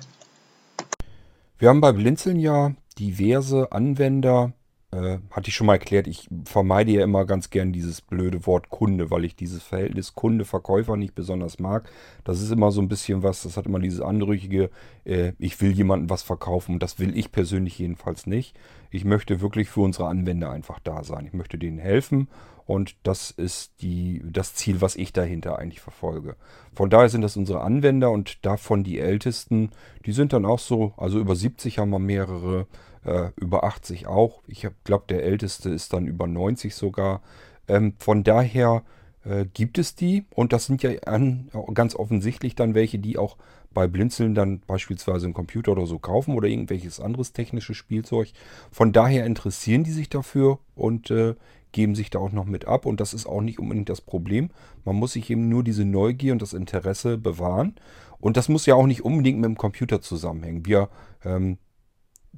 Wir 1.61 1.69
haben 1.69 1.79
bei 1.79 1.91
Blinzeln 1.91 2.39
ja 2.39 2.73
diverse 2.97 3.71
Anwender, 3.71 4.53
äh, 4.89 5.19
hatte 5.29 5.49
ich 5.49 5.53
schon 5.53 5.67
mal 5.67 5.73
erklärt, 5.73 6.07
ich 6.07 6.27
vermeide 6.43 6.91
ja 6.91 7.03
immer 7.03 7.23
ganz 7.25 7.51
gern 7.51 7.71
dieses 7.71 8.01
blöde 8.01 8.47
Wort 8.47 8.71
Kunde, 8.71 9.11
weil 9.11 9.25
ich 9.25 9.35
dieses 9.35 9.61
Verhältnis 9.61 10.15
Kunde-Verkäufer 10.15 10.97
nicht 10.97 11.13
besonders 11.13 11.59
mag. 11.59 11.87
Das 12.23 12.41
ist 12.41 12.49
immer 12.49 12.71
so 12.71 12.81
ein 12.81 12.87
bisschen 12.87 13.21
was, 13.21 13.43
das 13.43 13.57
hat 13.57 13.67
immer 13.67 13.77
dieses 13.77 14.01
anrüchige, 14.01 14.71
äh, 15.05 15.33
ich 15.37 15.61
will 15.61 15.69
jemandem 15.71 16.09
was 16.09 16.23
verkaufen 16.23 16.79
das 16.79 16.97
will 16.97 17.15
ich 17.15 17.31
persönlich 17.31 17.77
jedenfalls 17.77 18.25
nicht. 18.25 18.57
Ich 18.89 19.05
möchte 19.05 19.39
wirklich 19.39 19.69
für 19.69 19.81
unsere 19.81 20.07
Anwender 20.07 20.49
einfach 20.49 20.79
da 20.79 21.03
sein. 21.03 21.27
Ich 21.27 21.33
möchte 21.33 21.59
denen 21.59 21.77
helfen 21.77 22.27
und 22.65 22.95
das 23.03 23.31
ist 23.31 23.81
die, 23.81 24.21
das 24.25 24.55
Ziel, 24.55 24.81
was 24.81 24.95
ich 24.95 25.13
dahinter 25.13 25.59
eigentlich 25.59 25.81
verfolge. 25.81 26.35
Von 26.73 26.89
daher 26.89 27.09
sind 27.09 27.21
das 27.21 27.37
unsere 27.37 27.61
Anwender 27.61 28.11
und 28.11 28.45
davon 28.45 28.83
die 28.83 28.99
Ältesten, 28.99 29.71
die 30.05 30.13
sind 30.13 30.33
dann 30.33 30.45
auch 30.45 30.59
so, 30.59 30.93
also 30.97 31.19
über 31.19 31.35
70 31.35 31.79
haben 31.79 31.89
wir 31.89 31.99
mehrere, 31.99 32.67
äh, 33.03 33.29
über 33.35 33.63
80 33.63 34.07
auch. 34.07 34.41
Ich 34.47 34.67
glaube, 34.83 35.05
der 35.09 35.23
älteste 35.23 35.69
ist 35.69 35.93
dann 35.93 36.07
über 36.07 36.27
90 36.27 36.75
sogar. 36.75 37.21
Ähm, 37.67 37.93
von 37.99 38.23
daher 38.23 38.83
äh, 39.23 39.45
gibt 39.53 39.77
es 39.77 39.95
die 39.95 40.25
und 40.33 40.53
das 40.53 40.65
sind 40.65 40.83
ja 40.83 40.91
an, 41.05 41.49
ganz 41.73 41.95
offensichtlich 41.95 42.55
dann 42.55 42.73
welche, 42.73 42.99
die 42.99 43.17
auch 43.17 43.37
bei 43.73 43.87
Blinzeln 43.87 44.35
dann 44.35 44.59
beispielsweise 44.61 45.25
einen 45.25 45.33
Computer 45.33 45.71
oder 45.71 45.85
so 45.85 45.99
kaufen 45.99 46.35
oder 46.35 46.47
irgendwelches 46.47 46.99
anderes 46.99 47.31
technisches 47.31 47.77
Spielzeug. 47.77 48.31
Von 48.71 48.91
daher 48.91 49.25
interessieren 49.25 49.83
die 49.83 49.91
sich 49.91 50.09
dafür 50.09 50.59
und 50.75 51.09
äh, 51.11 51.35
geben 51.71 51.95
sich 51.95 52.09
da 52.09 52.19
auch 52.19 52.31
noch 52.31 52.45
mit 52.45 52.65
ab 52.65 52.85
und 52.85 52.99
das 52.99 53.13
ist 53.13 53.25
auch 53.25 53.41
nicht 53.41 53.59
unbedingt 53.59 53.89
das 53.89 54.01
Problem. 54.01 54.49
Man 54.85 54.95
muss 54.95 55.13
sich 55.13 55.29
eben 55.29 55.49
nur 55.49 55.63
diese 55.63 55.85
Neugier 55.85 56.33
und 56.33 56.41
das 56.41 56.53
Interesse 56.53 57.17
bewahren 57.17 57.75
und 58.19 58.37
das 58.37 58.49
muss 58.49 58.65
ja 58.65 58.75
auch 58.75 58.87
nicht 58.87 59.03
unbedingt 59.03 59.39
mit 59.39 59.47
dem 59.47 59.57
Computer 59.57 60.01
zusammenhängen. 60.01 60.65
Wir 60.65 60.89
ähm, 61.23 61.57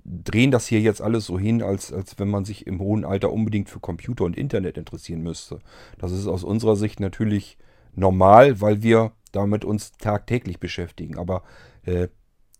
drehen 0.05 0.51
das 0.51 0.67
hier 0.67 0.81
jetzt 0.81 1.01
alles 1.01 1.25
so 1.25 1.37
hin, 1.37 1.61
als, 1.61 1.93
als 1.93 2.17
wenn 2.19 2.29
man 2.29 2.45
sich 2.45 2.67
im 2.67 2.79
hohen 2.79 3.05
Alter 3.05 3.31
unbedingt 3.31 3.69
für 3.69 3.79
Computer 3.79 4.23
und 4.23 4.37
Internet 4.37 4.77
interessieren 4.77 5.21
müsste. 5.21 5.59
Das 5.97 6.11
ist 6.11 6.27
aus 6.27 6.43
unserer 6.43 6.75
Sicht 6.75 6.99
natürlich 6.99 7.57
normal, 7.95 8.61
weil 8.61 8.81
wir 8.81 9.11
damit 9.31 9.65
uns 9.65 9.91
tagtäglich 9.93 10.59
beschäftigen. 10.59 11.17
Aber 11.17 11.43
äh, 11.83 12.07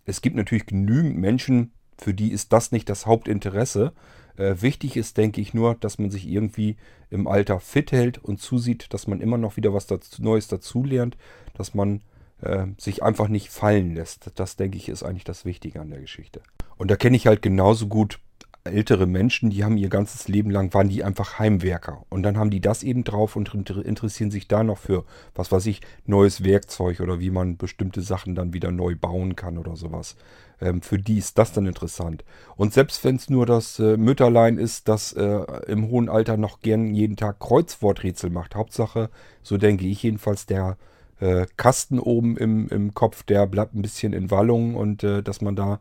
es 0.06 0.22
gibt 0.22 0.36
natürlich 0.36 0.66
genügend 0.66 1.18
Menschen, 1.18 1.72
für 1.98 2.14
die 2.14 2.32
ist 2.32 2.54
das 2.54 2.72
nicht 2.72 2.90
das 2.90 3.06
Hauptinteresse. 3.06 3.94
Äh, 4.38 4.56
wichtig 4.62 4.98
ist, 4.98 5.18
denke 5.18 5.42
ich, 5.42 5.54
nur, 5.54 5.76
dass 5.76 6.00
man 6.00 6.10
sich 6.10 6.28
irgendwie 6.28 6.78
im 7.10 7.28
Alter 7.28 7.60
fit 7.60 7.92
hält 7.92 8.18
und 8.18 8.40
zusieht, 8.40 8.94
dass 8.94 9.08
man 9.08 9.22
immer 9.22 9.38
noch 9.38 9.58
wieder 9.58 9.74
was 9.74 9.88
dazu, 9.88 10.22
Neues 10.22 10.48
dazulernt, 10.48 11.18
dass 11.54 11.74
man 11.74 12.02
äh, 12.42 12.68
sich 12.78 13.04
einfach 13.04 13.28
nicht 13.28 13.50
fallen 13.50 13.96
lässt. 13.96 14.32
Das, 14.36 14.56
denke 14.56 14.78
ich, 14.78 14.90
ist 14.90 15.04
eigentlich 15.04 15.24
das 15.24 15.46
Wichtige 15.46 15.80
an 15.80 15.90
der 15.90 16.02
Geschichte. 16.02 16.42
Und 16.78 16.90
da 16.90 16.96
kenne 16.96 17.16
ich 17.16 17.28
halt 17.28 17.42
genauso 17.42 17.88
gut 17.88 18.20
ältere 18.66 19.08
Menschen, 19.08 19.50
die 19.50 19.64
haben 19.64 19.78
ihr 19.78 19.90
ganzes 19.90 20.28
Leben 20.28 20.50
lang, 20.50 20.74
waren 20.74 20.88
die 20.88 21.04
einfach 21.04 21.38
Heimwerker. 21.38 22.06
Und 22.10 22.24
dann 22.24 22.38
haben 22.38 22.50
die 22.50 22.62
das 22.62 22.84
eben 22.84 23.04
drauf 23.04 23.36
und 23.36 23.54
interessieren 23.54 24.32
sich 24.32 24.48
da 24.48 24.64
noch 24.64 24.78
für, 24.78 25.04
was 25.36 25.52
weiß 25.52 25.66
ich, 25.66 25.82
neues 26.06 26.44
Werkzeug 26.44 27.02
oder 27.02 27.20
wie 27.20 27.30
man 27.30 27.58
bestimmte 27.58 28.02
Sachen 28.02 28.36
dann 28.36 28.54
wieder 28.54 28.72
neu 28.72 28.96
bauen 28.96 29.36
kann 29.36 29.58
oder 29.58 29.76
sowas. 29.76 30.16
Ähm, 30.62 30.82
für 30.82 30.98
die 30.98 31.18
ist 31.18 31.38
das 31.38 31.52
dann 31.52 31.66
interessant. 31.66 32.24
Und 32.56 32.74
selbst 32.74 33.04
wenn 33.04 33.18
es 33.18 33.30
nur 33.30 33.46
das 33.46 33.80
äh, 33.80 33.98
Mütterlein 33.98 34.58
ist, 34.58 34.88
das 34.88 35.12
äh, 35.12 35.46
im 35.68 35.90
hohen 35.90 36.08
Alter 36.08 36.38
noch 36.38 36.62
gern 36.62 36.94
jeden 36.94 37.18
Tag 37.18 37.40
Kreuzworträtsel 37.40 38.30
macht. 38.30 38.56
Hauptsache, 38.56 39.10
so 39.42 39.58
denke 39.58 39.86
ich 39.86 40.04
jedenfalls, 40.04 40.46
der 40.46 40.78
äh, 41.20 41.48
Kasten 41.58 42.00
oben 42.00 42.38
im, 42.38 42.70
im 42.70 42.94
Kopf, 42.94 43.24
der 43.24 43.46
bleibt 43.46 43.76
ein 43.76 43.82
bisschen 43.82 44.14
in 44.14 44.32
Wallung 44.32 44.76
und 44.76 45.04
äh, 45.04 45.22
dass 45.22 45.42
man 45.42 45.56
da 45.56 45.80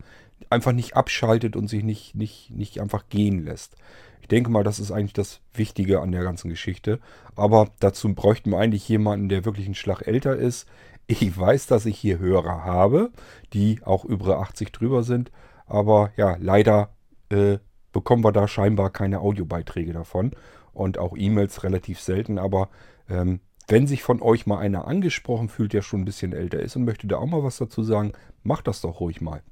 einfach 0.51 0.73
nicht 0.73 0.97
abschaltet 0.97 1.57
und 1.57 1.69
sich 1.69 1.83
nicht, 1.83 2.15
nicht, 2.15 2.51
nicht 2.51 2.81
einfach 2.81 3.09
gehen 3.09 3.45
lässt. 3.45 3.77
Ich 4.21 4.29
denke 4.29 4.51
mal, 4.51 4.65
das 4.65 4.81
ist 4.81 4.93
eigentlich 4.93 5.13
das 5.13 5.41
Wichtige 5.53 6.01
an 6.01 6.13
der 6.13 6.23
ganzen 6.23 6.49
Geschichte. 6.49 7.01
Aber 7.35 7.69
dazu 7.81 8.15
bräuchten 8.15 8.51
wir 8.51 8.59
eigentlich 8.59 8.89
jemanden, 8.89 9.29
der 9.29 9.45
wirklich 9.45 9.67
einen 9.67 9.75
Schlag 9.75 10.07
älter 10.07 10.37
ist. 10.37 10.67
Ich 11.07 11.37
weiß, 11.37 11.67
dass 11.67 11.87
ich 11.87 11.99
hier 11.99 12.19
Hörer 12.19 12.65
habe, 12.65 13.11
die 13.53 13.81
auch 13.85 14.05
über 14.05 14.39
80 14.39 14.73
drüber 14.73 15.03
sind. 15.03 15.33
Aber 15.67 16.13
ja, 16.17 16.37
leider 16.39 16.91
äh, 17.31 17.59
bekommen 17.93 18.25
wir 18.25 18.33
da 18.33 18.47
scheinbar 18.47 18.91
keine 18.91 19.21
Audiobeiträge 19.21 19.93
davon. 19.93 20.31
Und 20.73 20.99
auch 20.99 21.17
E-Mails 21.17 21.65
relativ 21.65 22.01
selten. 22.01 22.39
Aber 22.39 22.69
ähm, 23.11 23.41
wenn 23.69 23.87
sich 23.87 24.03
von 24.03 24.23
euch 24.23 24.47
mal 24.47 24.59
einer 24.59 24.87
angesprochen 24.87 25.49
fühlt, 25.49 25.73
der 25.73 25.83
schon 25.83 26.03
ein 26.03 26.05
bisschen 26.05 26.33
älter 26.33 26.61
ist 26.61 26.77
und 26.77 26.85
möchte 26.85 27.07
da 27.07 27.17
auch 27.17 27.27
mal 27.27 27.43
was 27.43 27.59
dazu 27.59 27.83
sagen, 27.83 28.13
macht 28.43 28.67
das 28.67 28.81
doch 28.81 29.01
ruhig 29.01 29.21
mal. 29.21 29.43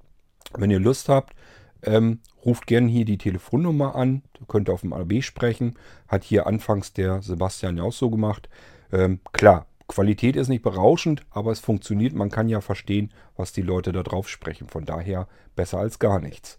Wenn 0.56 0.70
ihr 0.70 0.80
Lust 0.80 1.08
habt, 1.08 1.34
ähm, 1.82 2.20
ruft 2.44 2.66
gerne 2.66 2.88
hier 2.88 3.04
die 3.04 3.18
Telefonnummer 3.18 3.94
an. 3.94 4.22
Ihr 4.38 4.46
könnt 4.46 4.70
auf 4.70 4.82
dem 4.82 4.92
AB 4.92 5.22
sprechen. 5.22 5.78
Hat 6.08 6.24
hier 6.24 6.46
anfangs 6.46 6.92
der 6.92 7.22
Sebastian 7.22 7.76
ja 7.76 7.84
auch 7.84 7.92
so 7.92 8.10
gemacht. 8.10 8.48
Ähm, 8.92 9.20
klar, 9.32 9.66
Qualität 9.88 10.36
ist 10.36 10.48
nicht 10.48 10.62
berauschend, 10.62 11.22
aber 11.30 11.52
es 11.52 11.60
funktioniert. 11.60 12.14
Man 12.14 12.30
kann 12.30 12.48
ja 12.48 12.60
verstehen, 12.60 13.12
was 13.36 13.52
die 13.52 13.62
Leute 13.62 13.92
da 13.92 14.02
drauf 14.02 14.28
sprechen. 14.28 14.68
Von 14.68 14.84
daher 14.84 15.28
besser 15.56 15.78
als 15.78 15.98
gar 15.98 16.20
nichts. 16.20 16.58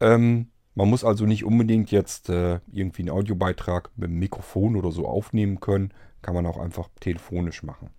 Ähm, 0.00 0.48
man 0.74 0.88
muss 0.90 1.04
also 1.04 1.24
nicht 1.24 1.44
unbedingt 1.44 1.90
jetzt 1.90 2.28
äh, 2.28 2.60
irgendwie 2.70 3.02
einen 3.02 3.10
Audiobeitrag 3.10 3.90
mit 3.96 4.10
dem 4.10 4.18
Mikrofon 4.18 4.76
oder 4.76 4.92
so 4.92 5.06
aufnehmen 5.06 5.60
können. 5.60 5.92
Kann 6.22 6.34
man 6.34 6.46
auch 6.46 6.58
einfach 6.58 6.88
telefonisch 7.00 7.62
machen. 7.62 7.90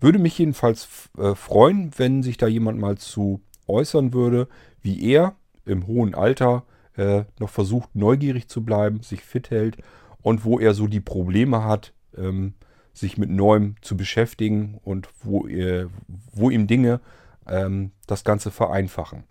Würde 0.00 0.18
mich 0.18 0.38
jedenfalls 0.38 1.10
äh, 1.18 1.34
freuen, 1.34 1.90
wenn 1.96 2.22
sich 2.22 2.36
da 2.36 2.46
jemand 2.46 2.78
mal 2.78 2.96
zu 2.98 3.40
äußern 3.70 4.12
würde, 4.12 4.48
wie 4.82 5.02
er 5.12 5.36
im 5.64 5.86
hohen 5.86 6.14
Alter 6.14 6.64
äh, 6.96 7.24
noch 7.38 7.50
versucht, 7.50 7.94
neugierig 7.94 8.48
zu 8.48 8.64
bleiben, 8.64 9.02
sich 9.02 9.22
fit 9.22 9.50
hält 9.50 9.78
und 10.22 10.44
wo 10.44 10.58
er 10.58 10.74
so 10.74 10.86
die 10.86 11.00
Probleme 11.00 11.64
hat, 11.64 11.92
ähm, 12.16 12.54
sich 12.92 13.16
mit 13.18 13.30
Neuem 13.30 13.76
zu 13.80 13.96
beschäftigen 13.96 14.78
und 14.82 15.08
wo, 15.22 15.46
er, 15.46 15.88
wo 16.32 16.50
ihm 16.50 16.66
Dinge 16.66 17.00
ähm, 17.46 17.92
das 18.06 18.24
Ganze 18.24 18.50
vereinfachen. 18.50 19.24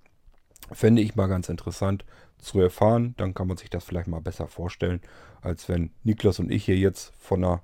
Fände 0.71 1.01
ich 1.01 1.15
mal 1.15 1.27
ganz 1.27 1.49
interessant 1.49 2.05
zu 2.37 2.59
erfahren. 2.59 3.15
Dann 3.17 3.33
kann 3.33 3.47
man 3.47 3.57
sich 3.57 3.69
das 3.69 3.83
vielleicht 3.83 4.07
mal 4.07 4.21
besser 4.21 4.47
vorstellen, 4.47 5.01
als 5.41 5.67
wenn 5.67 5.91
Niklas 6.03 6.39
und 6.39 6.51
ich 6.51 6.65
hier 6.65 6.77
jetzt 6.77 7.13
von 7.17 7.43
einer 7.43 7.63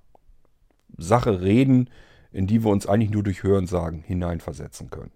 Sache 0.98 1.42
reden, 1.42 1.90
in 2.32 2.48
die 2.48 2.64
wir 2.64 2.72
uns 2.72 2.86
eigentlich 2.86 3.12
nur 3.12 3.24
durch 3.24 3.44
Hörensagen 3.44 4.02
hineinversetzen 4.02 4.90
können. 4.90 5.12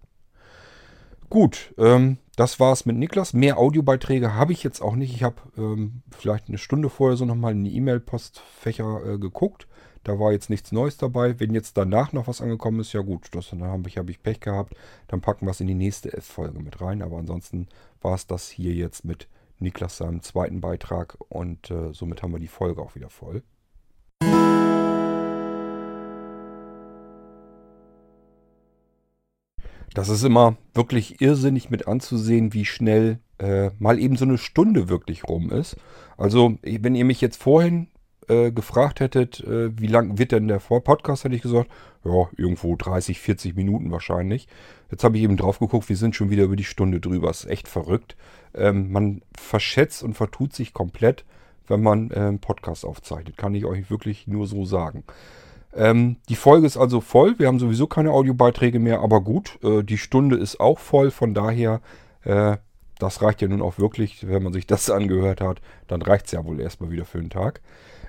Gut, 1.30 1.72
ähm, 1.78 2.18
das 2.34 2.58
war's 2.58 2.86
mit 2.86 2.96
Niklas. 2.96 3.32
Mehr 3.34 3.56
Audiobeiträge 3.56 4.34
habe 4.34 4.52
ich 4.52 4.64
jetzt 4.64 4.82
auch 4.82 4.96
nicht. 4.96 5.14
Ich 5.14 5.22
habe 5.22 5.36
ähm, 5.56 6.02
vielleicht 6.10 6.48
eine 6.48 6.58
Stunde 6.58 6.90
vorher 6.90 7.16
so 7.16 7.24
nochmal 7.24 7.52
in 7.52 7.62
die 7.62 7.76
E-Mail-Postfächer 7.76 9.14
äh, 9.14 9.18
geguckt. 9.18 9.68
Da 10.02 10.18
war 10.18 10.32
jetzt 10.32 10.50
nichts 10.50 10.72
Neues 10.72 10.96
dabei. 10.96 11.38
Wenn 11.38 11.54
jetzt 11.54 11.76
danach 11.76 12.12
noch 12.12 12.26
was 12.26 12.40
angekommen 12.40 12.80
ist, 12.80 12.92
ja 12.92 13.02
gut, 13.02 13.28
das, 13.32 13.50
dann 13.50 13.62
habe 13.62 13.88
ich, 13.88 13.96
hab 13.96 14.10
ich 14.10 14.22
Pech 14.22 14.40
gehabt. 14.40 14.74
Dann 15.06 15.20
packen 15.20 15.46
wir 15.46 15.52
es 15.52 15.60
in 15.60 15.68
die 15.68 15.74
nächste 15.74 16.12
F-Folge 16.12 16.58
mit 16.58 16.80
rein. 16.80 17.00
Aber 17.00 17.18
ansonsten 17.18 17.68
war 18.02 18.16
es 18.16 18.26
das 18.26 18.48
hier 18.48 18.74
jetzt 18.74 19.04
mit 19.04 19.28
Niklas 19.60 19.98
seinem 19.98 20.22
zweiten 20.22 20.60
Beitrag 20.60 21.16
und 21.28 21.70
äh, 21.70 21.92
somit 21.92 22.22
haben 22.22 22.32
wir 22.32 22.40
die 22.40 22.48
Folge 22.48 22.82
auch 22.82 22.96
wieder 22.96 23.10
voll. 23.10 23.44
Das 29.94 30.08
ist 30.08 30.22
immer 30.22 30.56
wirklich 30.72 31.20
irrsinnig 31.20 31.70
mit 31.70 31.88
anzusehen, 31.88 32.54
wie 32.54 32.64
schnell 32.64 33.18
äh, 33.38 33.70
mal 33.78 33.98
eben 33.98 34.16
so 34.16 34.24
eine 34.24 34.38
Stunde 34.38 34.88
wirklich 34.88 35.24
rum 35.24 35.50
ist. 35.50 35.76
Also, 36.16 36.58
wenn 36.62 36.94
ihr 36.94 37.04
mich 37.04 37.20
jetzt 37.20 37.42
vorhin 37.42 37.88
äh, 38.28 38.52
gefragt 38.52 39.00
hättet, 39.00 39.40
äh, 39.40 39.76
wie 39.78 39.88
lang 39.88 40.18
wird 40.18 40.32
denn 40.32 40.46
der 40.46 40.58
Podcast, 40.58 41.24
hätte 41.24 41.34
ich 41.34 41.42
gesagt, 41.42 41.70
ja, 42.04 42.28
irgendwo 42.36 42.76
30, 42.76 43.18
40 43.18 43.56
Minuten 43.56 43.90
wahrscheinlich. 43.90 44.46
Jetzt 44.90 45.02
habe 45.04 45.16
ich 45.16 45.24
eben 45.24 45.36
drauf 45.36 45.58
geguckt, 45.58 45.88
wir 45.88 45.96
sind 45.96 46.14
schon 46.14 46.30
wieder 46.30 46.44
über 46.44 46.56
die 46.56 46.64
Stunde 46.64 47.00
drüber. 47.00 47.30
Ist 47.30 47.46
echt 47.46 47.66
verrückt. 47.66 48.16
Ähm, 48.54 48.92
man 48.92 49.22
verschätzt 49.36 50.02
und 50.02 50.14
vertut 50.14 50.54
sich 50.54 50.72
komplett, 50.72 51.24
wenn 51.66 51.82
man 51.82 52.10
äh, 52.10 52.20
einen 52.20 52.38
Podcast 52.38 52.84
aufzeichnet. 52.84 53.36
Kann 53.36 53.54
ich 53.54 53.64
euch 53.64 53.90
wirklich 53.90 54.26
nur 54.26 54.46
so 54.46 54.64
sagen. 54.64 55.04
Ähm, 55.74 56.16
die 56.28 56.36
Folge 56.36 56.66
ist 56.66 56.76
also 56.76 57.00
voll. 57.00 57.38
Wir 57.38 57.46
haben 57.46 57.58
sowieso 57.58 57.86
keine 57.86 58.10
Audiobeiträge 58.10 58.78
mehr, 58.78 59.00
aber 59.00 59.20
gut, 59.20 59.58
äh, 59.62 59.82
die 59.82 59.98
Stunde 59.98 60.36
ist 60.36 60.60
auch 60.60 60.78
voll. 60.78 61.10
Von 61.10 61.34
daher, 61.34 61.80
äh, 62.24 62.56
das 62.98 63.22
reicht 63.22 63.40
ja 63.42 63.48
nun 63.48 63.62
auch 63.62 63.78
wirklich, 63.78 64.26
wenn 64.26 64.42
man 64.42 64.52
sich 64.52 64.66
das 64.66 64.90
angehört 64.90 65.40
hat, 65.40 65.60
dann 65.86 66.02
reicht 66.02 66.26
es 66.26 66.32
ja 66.32 66.44
wohl 66.44 66.60
erstmal 66.60 66.90
wieder 66.90 67.04
für 67.04 67.20
den 67.20 67.30
Tag. 67.30 67.60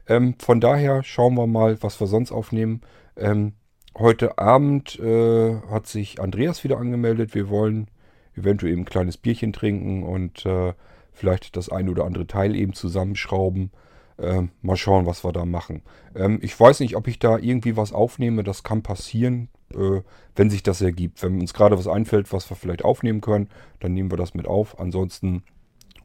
Ähm, 0.07 0.35
von 0.39 0.59
daher 0.59 1.03
schauen 1.03 1.35
wir 1.35 1.47
mal, 1.47 1.81
was 1.81 1.99
wir 1.99 2.07
sonst 2.07 2.31
aufnehmen. 2.31 2.81
Ähm, 3.15 3.53
heute 3.97 4.37
Abend 4.39 4.99
äh, 4.99 5.55
hat 5.69 5.87
sich 5.87 6.19
Andreas 6.19 6.63
wieder 6.63 6.77
angemeldet. 6.77 7.35
Wir 7.35 7.49
wollen 7.49 7.87
eventuell 8.35 8.75
ein 8.75 8.85
kleines 8.85 9.17
Bierchen 9.17 9.53
trinken 9.53 10.03
und 10.03 10.45
äh, 10.45 10.73
vielleicht 11.11 11.55
das 11.55 11.69
ein 11.69 11.89
oder 11.89 12.05
andere 12.05 12.25
Teil 12.25 12.55
eben 12.55 12.73
zusammenschrauben. 12.73 13.71
Ähm, 14.19 14.51
mal 14.61 14.77
schauen, 14.77 15.05
was 15.05 15.23
wir 15.23 15.31
da 15.31 15.45
machen. 15.45 15.81
Ähm, 16.15 16.39
ich 16.41 16.57
weiß 16.59 16.79
nicht, 16.79 16.95
ob 16.95 17.07
ich 17.07 17.19
da 17.19 17.37
irgendwie 17.37 17.77
was 17.77 17.93
aufnehme. 17.93 18.43
Das 18.43 18.63
kann 18.63 18.83
passieren, 18.83 19.49
äh, 19.73 20.01
wenn 20.35 20.49
sich 20.49 20.63
das 20.63 20.81
ergibt. 20.81 21.23
Wenn 21.23 21.39
uns 21.39 21.53
gerade 21.53 21.77
was 21.77 21.87
einfällt, 21.87 22.31
was 22.31 22.49
wir 22.49 22.57
vielleicht 22.57 22.83
aufnehmen 22.83 23.21
können, 23.21 23.49
dann 23.79 23.93
nehmen 23.93 24.11
wir 24.11 24.17
das 24.17 24.33
mit 24.33 24.47
auf. 24.47 24.79
Ansonsten 24.79 25.43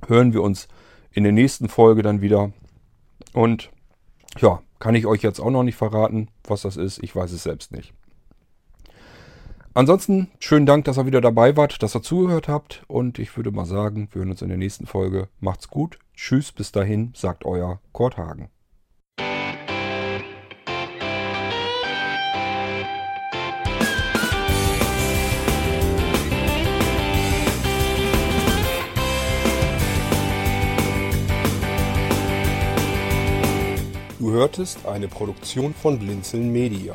hören 0.06 0.32
wir 0.32 0.42
uns 0.42 0.68
in 1.12 1.24
der 1.24 1.32
nächsten 1.32 1.68
Folge 1.68 2.02
dann 2.02 2.20
wieder. 2.20 2.52
Und 3.32 3.70
ja, 4.38 4.60
kann 4.78 4.94
ich 4.94 5.06
euch 5.06 5.22
jetzt 5.22 5.40
auch 5.40 5.50
noch 5.50 5.62
nicht 5.62 5.76
verraten, 5.76 6.28
was 6.44 6.62
das 6.62 6.76
ist. 6.76 7.02
Ich 7.02 7.14
weiß 7.14 7.32
es 7.32 7.42
selbst 7.42 7.72
nicht. 7.72 7.92
Ansonsten 9.74 10.30
schönen 10.38 10.64
Dank, 10.64 10.86
dass 10.86 10.96
ihr 10.96 11.04
wieder 11.04 11.20
dabei 11.20 11.54
wart, 11.56 11.82
dass 11.82 11.94
ihr 11.94 12.02
zugehört 12.02 12.48
habt. 12.48 12.82
Und 12.88 13.18
ich 13.18 13.36
würde 13.36 13.50
mal 13.50 13.66
sagen, 13.66 14.08
wir 14.12 14.20
hören 14.20 14.30
uns 14.30 14.40
in 14.40 14.48
der 14.48 14.56
nächsten 14.56 14.86
Folge. 14.86 15.28
Macht's 15.40 15.68
gut. 15.68 15.98
Tschüss, 16.16 16.50
bis 16.50 16.72
dahin, 16.72 17.12
sagt 17.14 17.44
euer 17.44 17.80
Kurt 17.92 18.16
Hagen. 18.16 18.48
Du 34.18 34.32
hörtest 34.32 34.86
eine 34.86 35.08
Produktion 35.08 35.74
von 35.74 35.98
Blinzeln 35.98 36.50
Media. 36.50 36.94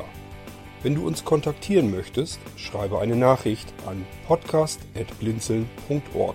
Wenn 0.82 0.96
du 0.96 1.06
uns 1.06 1.24
kontaktieren 1.24 1.92
möchtest, 1.92 2.40
schreibe 2.56 2.98
eine 2.98 3.14
Nachricht 3.14 3.72
an 3.86 4.04
podcast.blinzeln.org 4.26 6.34